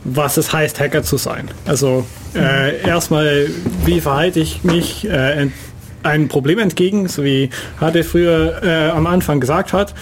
[0.05, 1.49] was es heißt, Hacker zu sein.
[1.67, 3.49] Also äh, erstmal,
[3.85, 5.49] wie verhalte ich mich äh,
[6.02, 7.51] ein Problem entgegen, so wie
[7.81, 9.94] Hade früher äh, am Anfang gesagt hat.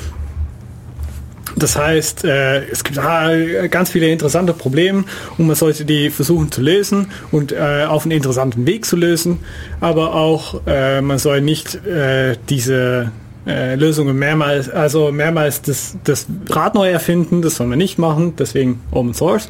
[1.56, 5.04] Das heißt, äh, es gibt äh, ganz viele interessante Probleme
[5.38, 9.40] und man sollte die versuchen zu lösen und äh, auf einen interessanten Weg zu lösen.
[9.80, 13.10] Aber auch äh, man soll nicht äh, diese
[13.46, 18.34] äh, Lösungen mehrmals, also mehrmals das, das Rad neu erfinden, das soll man nicht machen,
[18.38, 19.48] deswegen Open Source.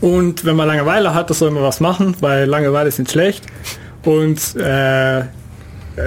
[0.00, 3.44] Und wenn man Langeweile hat, das soll man was machen, weil Langeweile ist nicht schlecht.
[4.06, 5.24] Und äh,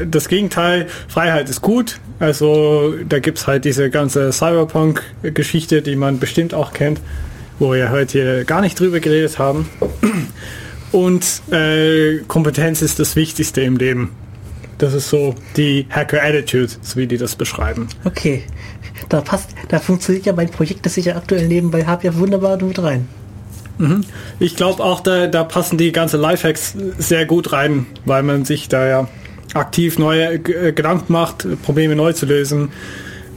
[0.10, 2.00] das Gegenteil, Freiheit ist gut.
[2.20, 7.02] Also da gibt es halt diese ganze Cyberpunk-Geschichte, die man bestimmt auch kennt,
[7.60, 9.70] wo wir heute gar nicht drüber geredet haben.
[10.92, 14.12] Und äh, Kompetenz ist das Wichtigste im Leben.
[14.78, 17.90] Das ist so die Hacker-Attitude, so wie die das beschreiben.
[18.06, 18.44] Okay,
[19.10, 22.62] da passt, da funktioniert ja mein Projekt, das ich ja aktuell nebenbei habe, ja wunderbar
[22.62, 23.10] mit rein.
[23.80, 24.02] Mhm.
[24.40, 28.68] Ich glaube auch, da, da passen die ganze Lifehacks sehr gut rein, weil man sich
[28.70, 29.08] da ja
[29.54, 32.72] aktiv neue äh, Gedanken macht, Probleme neu zu lösen.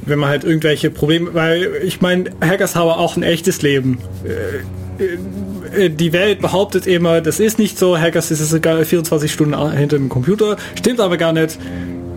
[0.05, 3.99] Wenn man halt irgendwelche Probleme, weil ich meine, Hackers haben auch ein echtes Leben.
[4.25, 5.05] Äh,
[5.77, 9.97] äh, die Welt behauptet immer, das ist nicht so, Hackers ist sogar 24 Stunden hinter
[9.97, 11.59] dem Computer, stimmt aber gar nicht.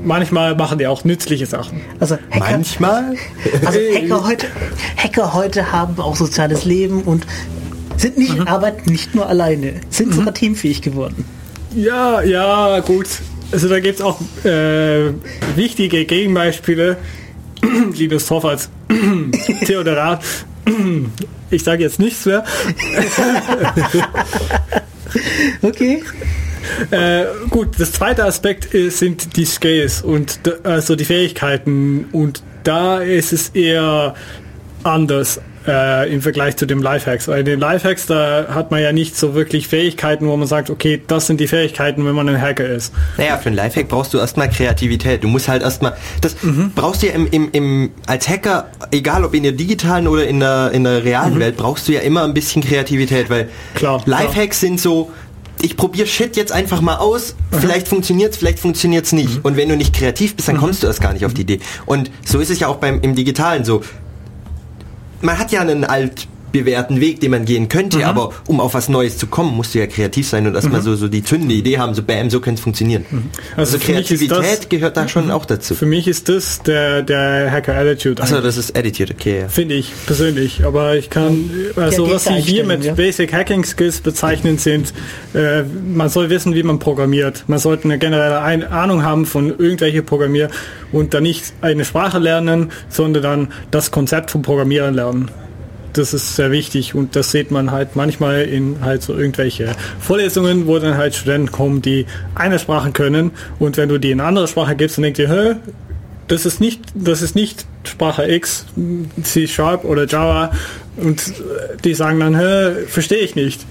[0.03, 1.81] Manchmal machen die auch nützliche Sachen.
[1.99, 3.15] Also Hacker, manchmal.
[3.65, 4.47] Also Hacker heute,
[4.97, 7.25] Hacker heute haben auch soziales Leben und
[7.97, 8.47] sind nicht mhm.
[8.47, 10.13] arbeiten nicht nur alleine, sind mhm.
[10.13, 11.25] sogar teamfähig geworden.
[11.75, 13.07] Ja, ja, gut.
[13.51, 15.11] Also da gibt es auch äh,
[15.55, 16.97] wichtige Gegenbeispiele.
[17.93, 18.69] Linus Torvalds
[19.65, 20.23] Theodorat.
[21.51, 22.43] ich sage jetzt nichts mehr.
[25.61, 26.03] okay.
[26.91, 32.99] Äh, gut, das zweite Aspekt ist, sind die Skills und also die Fähigkeiten und da
[32.99, 34.15] ist es eher
[34.83, 37.27] anders äh, im Vergleich zu dem Lifehacks.
[37.27, 40.69] Weil in den Lifehacks, da hat man ja nicht so wirklich Fähigkeiten, wo man sagt,
[40.69, 42.93] okay, das sind die Fähigkeiten, wenn man ein Hacker ist.
[43.17, 45.23] Naja, für einen Lifehack brauchst du erstmal Kreativität.
[45.23, 46.71] Du musst halt erstmal, das mhm.
[46.75, 50.39] brauchst du ja im, im, im, als Hacker, egal ob in der digitalen oder in
[50.39, 51.39] der, in der realen mhm.
[51.39, 54.69] Welt, brauchst du ja immer ein bisschen Kreativität, weil klar, Lifehacks klar.
[54.69, 55.11] sind so,
[55.61, 57.35] ich probiere Shit jetzt einfach mal aus.
[57.51, 57.57] Mhm.
[57.57, 59.37] Vielleicht funktioniert's, vielleicht funktioniert's nicht.
[59.37, 59.41] Mhm.
[59.43, 60.61] Und wenn du nicht kreativ bist, dann mhm.
[60.61, 61.59] kommst du erst gar nicht auf die Idee.
[61.85, 63.81] Und so ist es ja auch beim im Digitalen so
[65.25, 65.83] man hat ja einen
[66.55, 68.03] altbewährten Weg, den man gehen könnte, mhm.
[68.03, 70.85] aber um auf was Neues zu kommen, musst du ja kreativ sein und erstmal mhm.
[70.85, 73.05] so, so die zündende Idee haben, so bam, so könnte es funktionieren.
[73.09, 73.29] Mhm.
[73.55, 75.75] Also, also Kreativität das, gehört da schon auch dazu.
[75.75, 78.21] Für mich ist das der, der Hacker Attitude.
[78.21, 79.41] Achso, das ist Attitude, okay.
[79.41, 79.47] Ja.
[79.49, 82.93] Finde ich persönlich, aber ich kann, also was sie hier mit ja.
[82.93, 84.93] Basic Hacking Skills bezeichnen sind,
[85.33, 87.43] äh, man soll wissen, wie man programmiert.
[87.47, 90.49] Man sollte eine generelle Ein Ahnung haben von irgendwelche Programmier
[90.91, 95.29] und dann nicht eine Sprache lernen, sondern dann das Konzept vom Programmieren lernen
[95.97, 100.67] das ist sehr wichtig und das sieht man halt manchmal in halt so irgendwelche Vorlesungen,
[100.67, 102.05] wo dann halt Studenten kommen, die
[102.35, 105.29] eine Sprache können und wenn du die in eine andere Sprache gibst, dann denkt ihr,
[105.29, 105.55] hä,
[106.27, 108.65] das ist nicht, das ist nicht Sprache X,
[109.23, 110.51] C Sharp oder Java
[110.97, 111.33] und
[111.83, 113.65] die sagen dann, hä, verstehe ich nicht.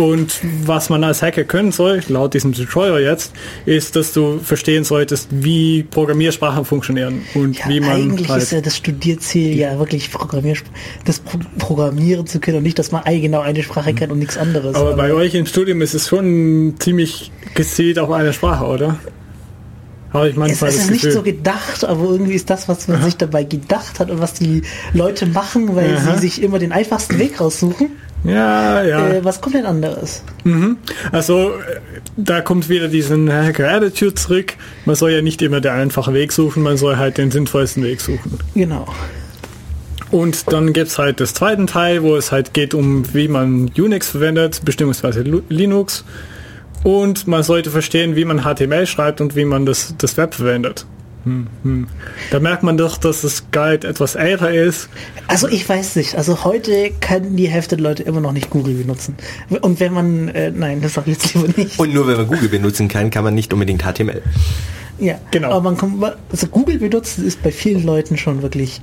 [0.00, 3.32] Und was man als Hacker können soll, laut diesem Tutorial jetzt,
[3.66, 7.90] ist, dass du verstehen solltest, wie Programmiersprachen funktionieren und ja, wie man.
[7.90, 10.56] Eigentlich halt ist ja das Studierziel ja wirklich Programmier
[11.04, 14.38] das Pro Programmieren zu können und nicht, dass man genau eine Sprache kennt und nichts
[14.38, 14.74] anderes.
[14.74, 18.98] Aber, aber bei euch im Studium ist es schon ziemlich gezielt auf eine Sprache, oder?
[20.12, 23.04] Habe ich manchmal es ist nicht so gedacht, aber irgendwie ist das, was man Aha.
[23.04, 24.62] sich dabei gedacht hat und was die
[24.92, 26.14] Leute machen, weil Aha.
[26.14, 27.90] sie sich immer den einfachsten Weg raussuchen.
[28.24, 29.08] Ja, ja.
[29.08, 30.22] Äh, was kommt denn anderes?
[30.44, 30.76] Mhm.
[31.12, 31.52] Also,
[32.16, 34.54] da kommt wieder diesen Hacker-Attitude zurück.
[34.84, 38.00] Man soll ja nicht immer den einfachen Weg suchen, man soll halt den sinnvollsten Weg
[38.00, 38.38] suchen.
[38.54, 38.86] Genau.
[40.10, 43.70] Und dann gibt es halt das zweite Teil, wo es halt geht um, wie man
[43.78, 46.04] Unix verwendet, bestimmungsweise Linux.
[46.82, 50.86] Und man sollte verstehen, wie man HTML schreibt und wie man das, das Web verwendet.
[52.30, 54.88] Da merkt man doch, dass das Guide etwas älter ist.
[55.26, 56.14] Also ich weiß nicht.
[56.14, 59.16] Also heute kann die Hälfte der Leute immer noch nicht Google benutzen.
[59.60, 61.78] Und wenn man, äh, nein, das sage ich jetzt lieber nicht.
[61.78, 64.22] Und nur wenn man Google benutzen kann, kann man nicht unbedingt HTML.
[64.98, 65.50] ja, genau.
[65.50, 68.80] Aber man kommt, also Google benutzen ist bei vielen Leuten schon wirklich.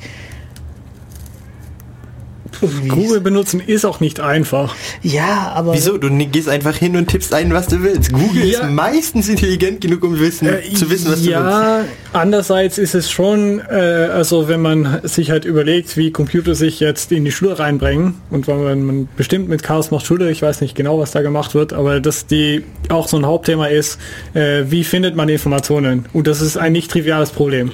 [2.88, 4.76] Google benutzen ist auch nicht einfach.
[5.04, 5.74] Ja, aber.
[5.74, 5.98] Wieso?
[5.98, 8.12] Du gehst einfach hin und tippst ein, was du willst.
[8.12, 8.62] Google Ja.
[8.62, 11.32] ist meistens intelligent genug, um wissen, Äh, zu wissen, was du willst.
[11.32, 11.82] ja,
[12.14, 17.12] andererseits ist es schon, äh, also wenn man sich halt überlegt, wie Computer sich jetzt
[17.12, 20.62] in die Schule reinbringen und wenn man, man bestimmt mit Chaos macht Schule, ich weiß
[20.62, 24.00] nicht genau, was da gemacht wird, aber dass die auch so ein Hauptthema ist,
[24.34, 26.06] äh, wie findet man Informationen?
[26.14, 27.72] Und das ist ein nicht triviales Problem.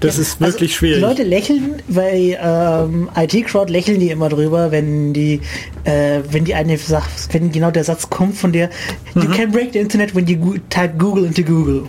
[0.00, 0.96] Das ist wirklich also, schwierig.
[0.96, 5.40] Die Leute lächeln, bei ähm, IT-Crowd lächeln die immer drüber, wenn die,
[5.84, 8.70] äh, wenn die eine sagt, wenn genau der Satz kommt von der,
[9.14, 9.32] you Mhm.
[9.32, 11.84] can break the internet when you type Google into Google.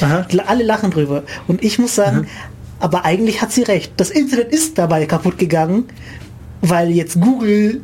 [0.00, 0.26] Aha.
[0.46, 1.22] Alle lachen drüber.
[1.48, 2.02] Und ich muss Mhm.
[2.02, 2.26] sagen,
[2.80, 3.92] aber eigentlich hat sie recht.
[3.96, 5.84] Das Internet ist dabei kaputt gegangen,
[6.60, 7.80] weil jetzt Google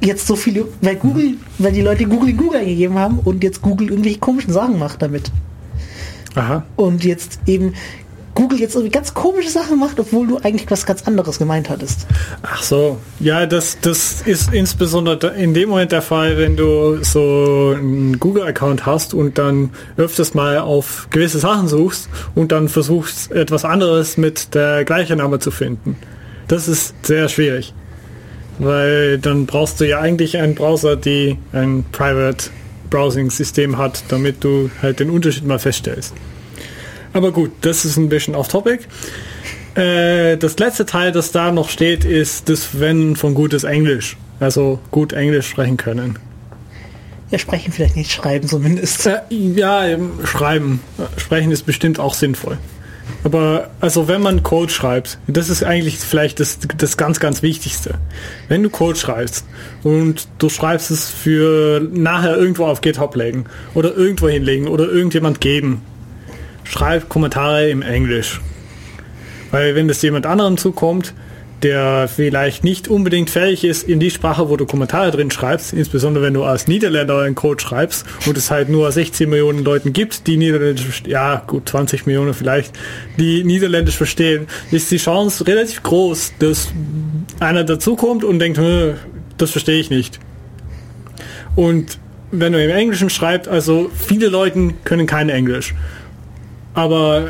[0.00, 3.62] jetzt so viele, weil Google, weil die Leute Google in Google eingegeben haben und jetzt
[3.62, 5.30] Google irgendwelche komischen Sachen macht damit.
[6.34, 6.62] Aha.
[6.76, 7.74] Und jetzt eben
[8.38, 12.06] Google jetzt irgendwie ganz komische Sachen macht, obwohl du eigentlich was ganz anderes gemeint hattest.
[12.42, 17.74] Ach so, ja, das, das ist insbesondere in dem Moment der Fall, wenn du so
[17.76, 23.64] einen Google-Account hast und dann öfters mal auf gewisse Sachen suchst und dann versuchst etwas
[23.64, 25.96] anderes mit der gleichen Name zu finden.
[26.46, 27.74] Das ist sehr schwierig,
[28.60, 32.50] weil dann brauchst du ja eigentlich einen Browser, die ein Private
[32.88, 36.14] Browsing-System hat, damit du halt den Unterschied mal feststellst.
[37.12, 38.84] Aber gut, das ist ein bisschen off-topic.
[39.74, 44.16] Äh, das letzte Teil, das da noch steht, ist das Wenn von gutes Englisch.
[44.40, 46.18] Also gut Englisch sprechen können.
[47.30, 49.06] Ja, sprechen vielleicht nicht, schreiben zumindest.
[49.06, 49.84] Äh, ja,
[50.24, 50.80] schreiben.
[51.16, 52.58] Sprechen ist bestimmt auch sinnvoll.
[53.24, 57.94] Aber also wenn man Code schreibt, das ist eigentlich vielleicht das, das ganz, ganz Wichtigste.
[58.48, 59.44] Wenn du Code schreibst
[59.82, 63.44] und du schreibst es für nachher irgendwo auf GitHub legen
[63.74, 65.82] oder irgendwo hinlegen oder irgendjemand geben,
[66.68, 68.40] schreib Kommentare im Englisch.
[69.50, 71.14] Weil wenn das jemand anderem zukommt,
[71.62, 76.24] der vielleicht nicht unbedingt fähig ist in die Sprache, wo du Kommentare drin schreibst, insbesondere
[76.24, 80.28] wenn du als Niederländer einen Code schreibst und es halt nur 16 Millionen Leuten gibt,
[80.28, 82.72] die Niederländisch, ja gut, 20 Millionen vielleicht,
[83.16, 86.68] die Niederländisch verstehen, ist die Chance relativ groß, dass
[87.40, 88.94] einer dazukommt und denkt, "Hm,
[89.36, 90.20] das verstehe ich nicht.
[91.56, 91.98] Und
[92.30, 95.74] wenn du im Englischen schreibst, also viele Leute können kein Englisch.
[96.74, 97.28] Aber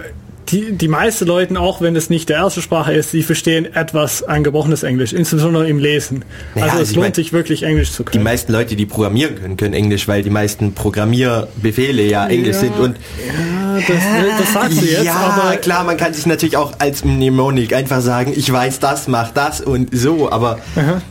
[0.51, 4.23] die, die meisten Leute, auch wenn es nicht der erste Sprache ist, die verstehen etwas
[4.23, 6.25] ein gebrochenes Englisch, insbesondere im Lesen.
[6.55, 8.25] Naja, also also es ich lohnt mein, sich wirklich Englisch zu Die können.
[8.25, 12.79] meisten Leute, die programmieren können, können Englisch, weil die meisten Programmierbefehle ja Englisch Ja, sind.
[12.79, 16.73] Und ja, das, das sagst du jetzt, ja, aber klar, man kann sich natürlich auch
[16.79, 21.03] als Mnemonik einfach sagen, ich weiß das, mach das und so, aber Aha.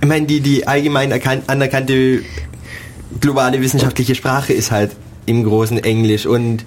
[0.00, 2.20] ich meine, die, die allgemein erkan- anerkannte
[3.20, 4.92] globale wissenschaftliche Sprache ist halt
[5.26, 6.64] im großen Englisch und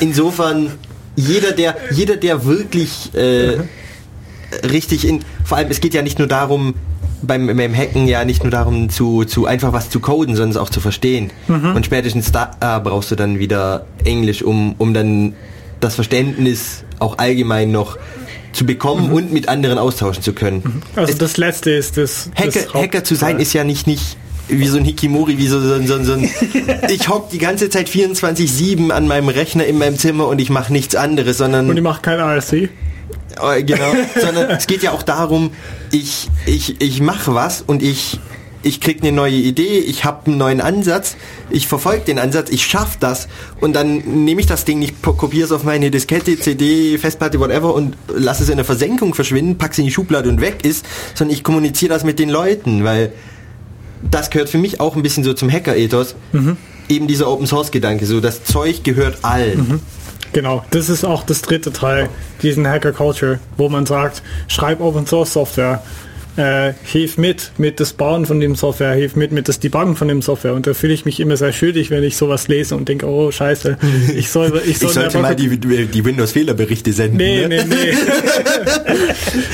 [0.00, 0.72] insofern
[1.16, 3.58] jeder, der, jeder, der wirklich äh,
[4.66, 6.74] richtig in, vor allem es geht ja nicht nur darum,
[7.22, 10.56] beim, beim Hacken ja nicht nur darum zu, zu einfach was zu coden, sondern es
[10.56, 11.30] auch zu verstehen.
[11.48, 15.34] Und spätestens da brauchst du dann wieder Englisch, um, um dann
[15.80, 17.98] das Verständnis auch allgemein noch
[18.52, 20.82] zu bekommen und mit anderen austauschen zu können.
[20.94, 22.30] also Es- das letzte ist das.
[22.34, 24.16] Hacker, das Hacker zu sein ist ja nicht, nicht
[24.48, 26.30] wie so ein Hikimori, wie so, so, so, so ein
[26.88, 30.72] ich hock die ganze Zeit 24-7 an meinem Rechner in meinem Zimmer und ich mache
[30.72, 32.52] nichts anderes, sondern Und die macht kein ASC.
[32.52, 32.68] äh,
[33.64, 35.50] genau, sondern es geht ja auch darum,
[35.90, 38.20] ich, ich, ich mache was und ich,
[38.62, 41.16] ich krieg eine neue Idee, ich habe einen neuen Ansatz,
[41.50, 43.28] ich verfolge den Ansatz, ich schaff das
[43.60, 47.74] und dann nehme ich das Ding nicht, kopiere es auf meine Diskette, CD, Festplatte, whatever
[47.74, 51.34] und lasse es in der Versenkung verschwinden, pack's in die Schublade und weg ist, sondern
[51.36, 53.12] ich kommuniziere das mit den Leuten, weil
[54.02, 56.14] das gehört für mich auch ein bisschen so zum Hacker-Ethos.
[56.88, 59.80] Eben dieser Open-Source-Gedanke, so das Zeug gehört allen.
[60.32, 62.08] Genau, das ist auch das dritte Teil,
[62.42, 65.82] diesen Hacker Culture, wo man sagt, schreib Open Source Software,
[66.36, 70.08] äh, hilf mit, mit das Bauen von dem Software, hilf mit, mit das Debuggen von
[70.08, 70.54] dem Software.
[70.54, 73.30] Und da fühle ich mich immer sehr schuldig, wenn ich sowas lese und denke, oh
[73.30, 73.78] scheiße,
[74.16, 77.16] ich soll, ich Ich soll sollte mal die, die Windows-Fehlerberichte senden.
[77.16, 77.64] Nee, ne?
[77.64, 77.92] nee, nee.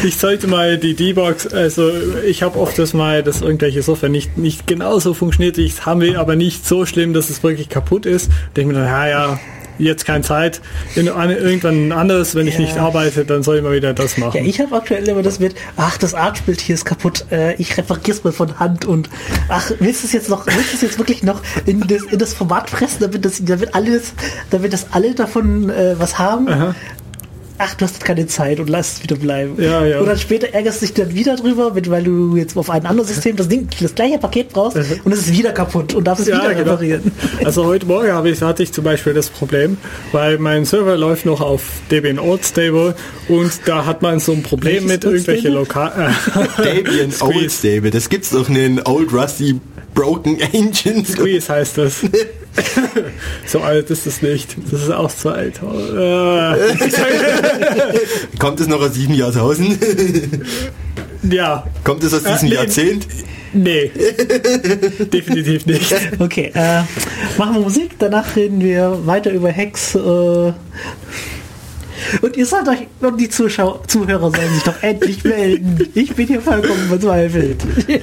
[0.06, 1.90] ich sollte mal die Debox, also
[2.26, 5.59] ich habe oft das mal, dass irgendwelche Software nicht, nicht genauso funktioniert.
[5.59, 8.30] Ich haben wir aber nicht so schlimm, dass es wirklich kaputt ist.
[8.56, 9.40] Denke mir dann, ja, ja,
[9.78, 10.61] jetzt keine Zeit.
[10.94, 12.61] In, eine, irgendwann anderes, wenn ich Ja.
[12.61, 14.36] nicht arbeite, dann soll ich mal wieder das machen.
[14.36, 17.77] Ja, ich habe aktuell immer das mit, ach, das Artbild hier ist kaputt, äh, ich
[17.77, 19.09] reparier's mal von Hand und
[19.49, 22.19] ach, willst du es jetzt noch, willst du es jetzt wirklich noch in das, in
[22.19, 24.12] das Format pressen, damit das, damit alles,
[24.51, 26.74] damit das alle davon äh, was haben?
[27.64, 29.55] Ach, du hast keine Zeit und lass es wieder bleiben.
[29.62, 30.01] Ja, ja.
[30.01, 32.84] Und dann später ärgerst du dich dann wieder drüber, mit, weil du jetzt auf ein
[32.86, 36.26] anderes System das Ding, das gleiche Paket brauchst und es ist wieder kaputt und darfst
[36.26, 36.72] es wieder genau.
[36.72, 37.12] reparieren.
[37.44, 39.76] Also heute Morgen habe ich, hatte ich zum Beispiel das Problem,
[40.10, 42.97] weil mein Server läuft noch auf Debian Old Stable
[43.28, 45.59] und da hat man so ein Problem Welches mit Old irgendwelche Stable?
[45.59, 46.14] lokal
[46.64, 49.60] Debian Old Stable, das gibt's doch in den Old Rusty
[49.94, 51.12] Broken Engines.
[51.12, 52.01] Squeeze heißt das.
[53.47, 54.57] so alt ist es nicht.
[54.70, 55.61] Das ist auch zu alt.
[58.39, 59.79] Kommt es noch aus diesem Jahrtausend?
[61.31, 62.55] ja, Kommt es aus diesem Äh, nee.
[62.57, 63.07] Jahrzehnt?
[63.53, 63.91] nee.
[65.12, 65.95] Definitiv nicht.
[66.19, 66.83] Okay, äh,
[67.39, 69.95] machen wir Musik, danach reden wir weiter über Hacks.
[69.95, 70.53] Äh,
[72.20, 75.89] und ihr sollt euch, und die Zuschauer, Zuhörer sollen sich doch endlich melden.
[75.95, 77.59] Ich bin hier vollkommen verzweifelt.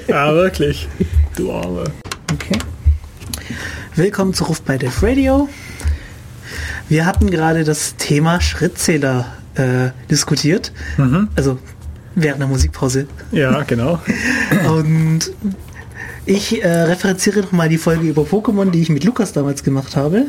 [0.08, 0.88] Ja, wirklich.
[1.36, 1.84] Du Arme.
[4.00, 5.50] Willkommen zu Ruf bei Def Radio.
[6.88, 10.72] Wir hatten gerade das Thema Schrittzähler äh, diskutiert.
[11.36, 11.60] Also
[12.16, 13.08] während der Musikpause.
[13.34, 14.00] Ja, genau.
[14.70, 15.34] Und
[16.26, 20.28] ich äh, referenziere nochmal die Folge über Pokémon, die ich mit Lukas damals gemacht habe.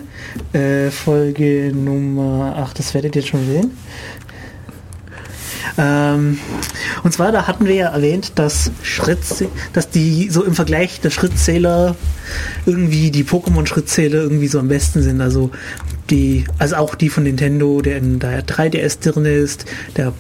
[0.53, 3.71] Äh, Folge Nummer 8, das werdet ihr schon sehen.
[5.79, 6.39] Ähm,
[7.03, 11.11] und zwar, da hatten wir ja erwähnt, dass Schrittzäh dass die so im Vergleich der
[11.11, 11.97] Schrittzähler
[12.67, 15.21] irgendwie die Pokémon-Schrittzähler irgendwie so am besten sind.
[15.21, 15.51] Also
[16.11, 19.65] die, also auch die von Nintendo, der in der 3DS drin ist,
[19.97, 20.13] der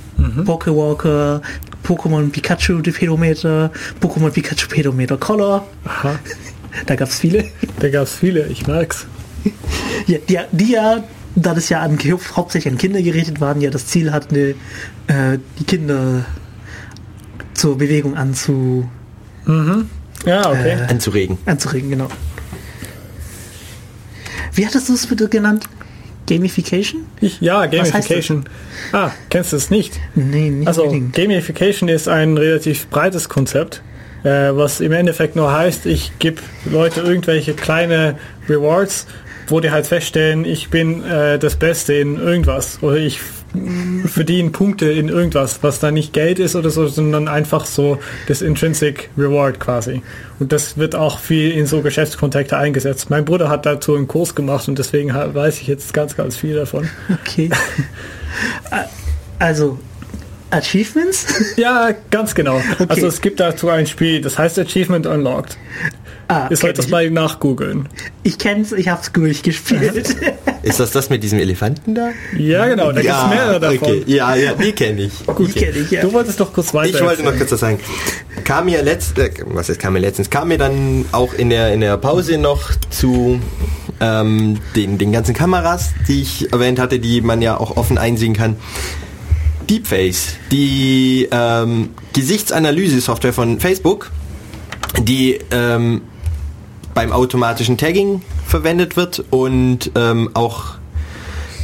[0.45, 1.43] Pokewalker,
[1.87, 3.71] Pokémon Pikachu Pedometer,
[4.01, 5.67] Pokémon Pikachu Pedometer Color.
[5.85, 6.19] Aha.
[6.87, 7.47] Da gab es viele.
[7.81, 9.07] Da gab es viele, ich merk's.
[10.07, 11.03] Ja, die, die ja,
[11.37, 11.99] da das ja an,
[12.37, 14.55] hauptsächlich an Kinder gerichtet waren, ja das Ziel hatten, äh,
[15.59, 16.25] die Kinder
[17.55, 18.89] zur Bewegung anzu,
[20.27, 20.77] Ja, okay.
[20.87, 20.91] Äh.
[20.91, 21.39] Anzuregen.
[21.47, 22.09] anzuregen, genau.
[24.53, 25.65] Wie hattest du es bitte genannt?
[26.29, 27.05] Gamification?
[27.21, 27.67] Ich, ja?
[27.67, 28.45] Gamification.
[28.93, 29.99] Ah, kennst du es nicht?
[30.15, 31.15] Nee, nicht Also unbedingt.
[31.15, 33.83] Gamification ist ein relativ breites Konzept,
[34.23, 38.17] äh, was im Endeffekt nur heißt, ich gebe Leute irgendwelche kleine
[38.49, 39.07] Rewards,
[39.51, 43.21] wo die halt feststellen, ich bin äh, das Beste in irgendwas oder ich
[44.07, 47.99] verdiene Punkte in irgendwas, was da nicht Geld ist oder so, sondern einfach so
[48.29, 50.03] das Intrinsic Reward quasi.
[50.39, 53.11] Und das wird auch viel in so Geschäftskontexte eingesetzt.
[53.11, 56.55] Mein Bruder hat dazu einen Kurs gemacht und deswegen weiß ich jetzt ganz, ganz viel
[56.55, 56.89] davon.
[57.23, 57.51] Okay.
[59.41, 59.79] Also,
[60.51, 61.27] Achievements?
[61.57, 62.57] Ja, ganz genau.
[62.57, 62.87] Okay.
[62.89, 65.57] Also es gibt dazu ein Spiel, das heißt Achievement Unlocked.
[66.29, 67.89] Ah, Ihr sollt das mal nachgoogeln.
[68.23, 70.15] ich kenn's, ich hab's durchgespielt.
[70.63, 72.11] Ist das das mit diesem Elefanten da?
[72.39, 73.79] Ja, genau, da gibt es mehrere davon.
[73.81, 74.03] okay.
[74.07, 75.13] Ja, ja, die kenne ich.
[75.39, 76.03] Die kenn ich, ja.
[76.03, 76.95] Du wolltest doch kurz weiter.
[76.95, 77.81] Ich wollte noch kurz was sagen.
[78.45, 81.73] Kam mir letzt, äh, was ist kam mir letztens, kam mir dann auch in der
[81.73, 83.41] in der Pause noch zu
[84.01, 88.35] ähm, den den ganzen Kameras, die ich erwähnt hatte, die man ja auch offen einsehen
[88.35, 88.57] kann.
[89.71, 94.11] Deepface, die ähm, Gesichtsanalyse-Software von Facebook,
[94.99, 96.03] die ähm,
[96.93, 100.75] beim automatischen Tagging verwendet wird und ähm, auch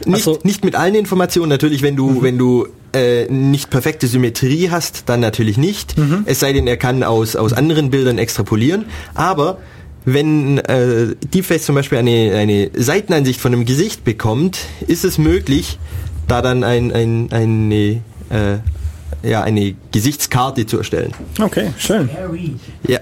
[0.05, 4.69] Nicht, Also- nicht mit allen Informationen, natürlich, wenn du, wenn du äh, nicht perfekte Symmetrie
[4.71, 5.95] hast, dann natürlich nicht.
[6.25, 8.85] Es sei denn, er kann aus, aus anderen Bildern extrapolieren.
[9.13, 9.57] Aber
[10.05, 15.79] wenn äh, Deepface zum Beispiel eine, eine Seitenansicht von einem Gesicht bekommt, ist es möglich,
[16.29, 18.59] da dann ein, ein, eine, äh,
[19.23, 21.13] ja, eine Gesichtskarte zu erstellen.
[21.39, 22.09] Okay, schön.
[22.87, 22.99] Ja.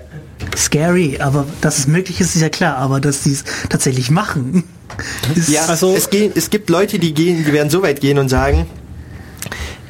[0.55, 4.63] Scary, aber dass es möglich ist, ist ja klar, aber dass sie es tatsächlich machen.
[5.35, 7.99] Ist, Ja, Also- also es, gehen, es gibt Leute, die gehen, die werden so weit
[7.99, 8.65] gehen und sagen,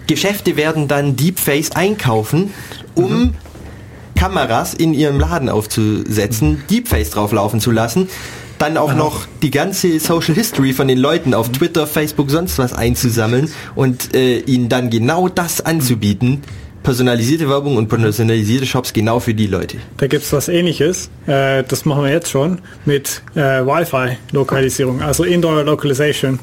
[0.08, 2.54] Geschäfte werden dann Deepface einkaufen,
[2.96, 3.34] um mhm.
[4.16, 8.08] Kameras in ihrem Laden aufzusetzen, Deepface drauflaufen zu lassen,
[8.58, 8.98] dann auch Aha.
[8.98, 14.14] noch die ganze Social History von den Leuten auf Twitter, Facebook, sonst was einzusammeln und
[14.16, 16.42] äh, ihnen dann genau das anzubieten,
[16.86, 19.78] personalisierte Werbung und personalisierte Shops genau für die Leute.
[19.98, 25.24] Da gibt es was ähnliches, äh, das machen wir jetzt schon, mit äh, Wi-Fi-Lokalisierung, also
[25.24, 26.40] Indoor Localization,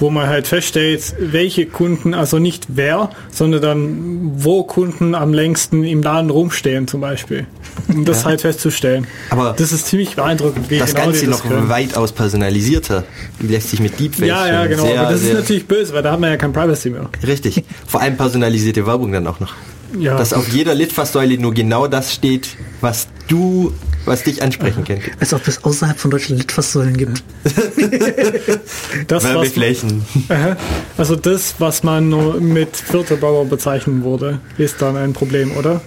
[0.00, 5.84] wo man halt feststellt, welche Kunden, also nicht wer, sondern dann, wo Kunden am längsten
[5.84, 7.46] im Laden rumstehen zum Beispiel.
[7.88, 8.30] Um das ja.
[8.30, 9.06] halt festzustellen.
[9.30, 10.70] Aber das ist ziemlich beeindruckend.
[10.70, 11.68] Wie das genau Ganze das noch können.
[11.68, 13.04] weitaus personalisierter.
[13.40, 14.84] Lässt sich mit Deepfake Ja, ja, genau.
[14.84, 17.08] Sehr, aber das ist natürlich böse, weil da hat man ja kein Privacy mehr.
[17.24, 17.62] Richtig.
[17.86, 19.54] Vor allem personalisierte Werbung dann auch noch.
[19.98, 20.16] Ja.
[20.16, 23.72] Dass auf jeder Litfaßsäule nur genau das steht, was du,
[24.04, 25.10] was dich ansprechen könnte.
[25.20, 27.22] Als ob es außerhalb von Deutschland Litfaßsäulen gibt.
[29.06, 30.04] das, Werbeflächen.
[30.28, 30.56] Man,
[30.96, 35.80] also das, was man nur mit Filterbauer bezeichnen würde, ist dann ein Problem, oder?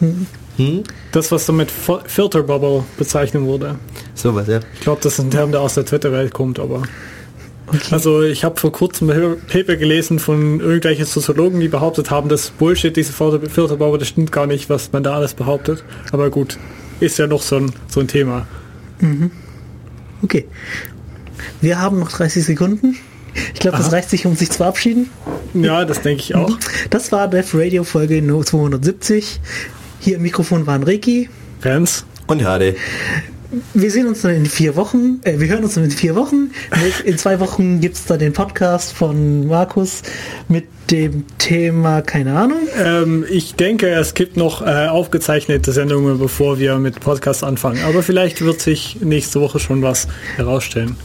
[0.57, 0.83] Hm?
[1.11, 3.75] Das, was du mit Filterbubble bezeichnen wurde.
[4.15, 4.59] Sowas, ja.
[4.73, 6.81] Ich glaube, das ist ein Term, der aus der Twitter-Welt kommt, aber.
[7.67, 7.79] Okay.
[7.91, 12.49] Also ich habe vor kurzem ein Paper gelesen von irgendwelchen Soziologen, die behauptet haben, dass
[12.51, 15.83] Bullshit, diese Filterbauer, das stimmt gar nicht, was man da alles behauptet.
[16.11, 16.57] Aber gut,
[17.01, 18.47] ist ja noch so ein, so ein Thema.
[18.99, 19.31] Mhm.
[20.23, 20.45] Okay.
[21.61, 22.95] Wir haben noch 30 Sekunden.
[23.53, 25.09] Ich glaube, das reicht sich, um sich zu verabschieden.
[25.53, 26.57] Ja, das denke ich auch.
[26.89, 29.39] Das war Def Radio Folge 270.
[29.99, 31.29] Hier im Mikrofon waren Reiki.
[31.59, 32.05] Fans.
[32.27, 32.75] Und Hade.
[33.73, 35.21] Wir sehen uns dann in vier Wochen.
[35.23, 36.51] Äh, wir hören uns dann in vier Wochen.
[37.05, 40.03] In zwei Wochen gibt es dann den Podcast von Markus
[40.47, 42.59] mit dem Thema, keine Ahnung.
[42.77, 47.79] Ähm, ich denke, es gibt noch äh, aufgezeichnete Sendungen, bevor wir mit Podcast anfangen.
[47.85, 50.95] Aber vielleicht wird sich nächste Woche schon was herausstellen.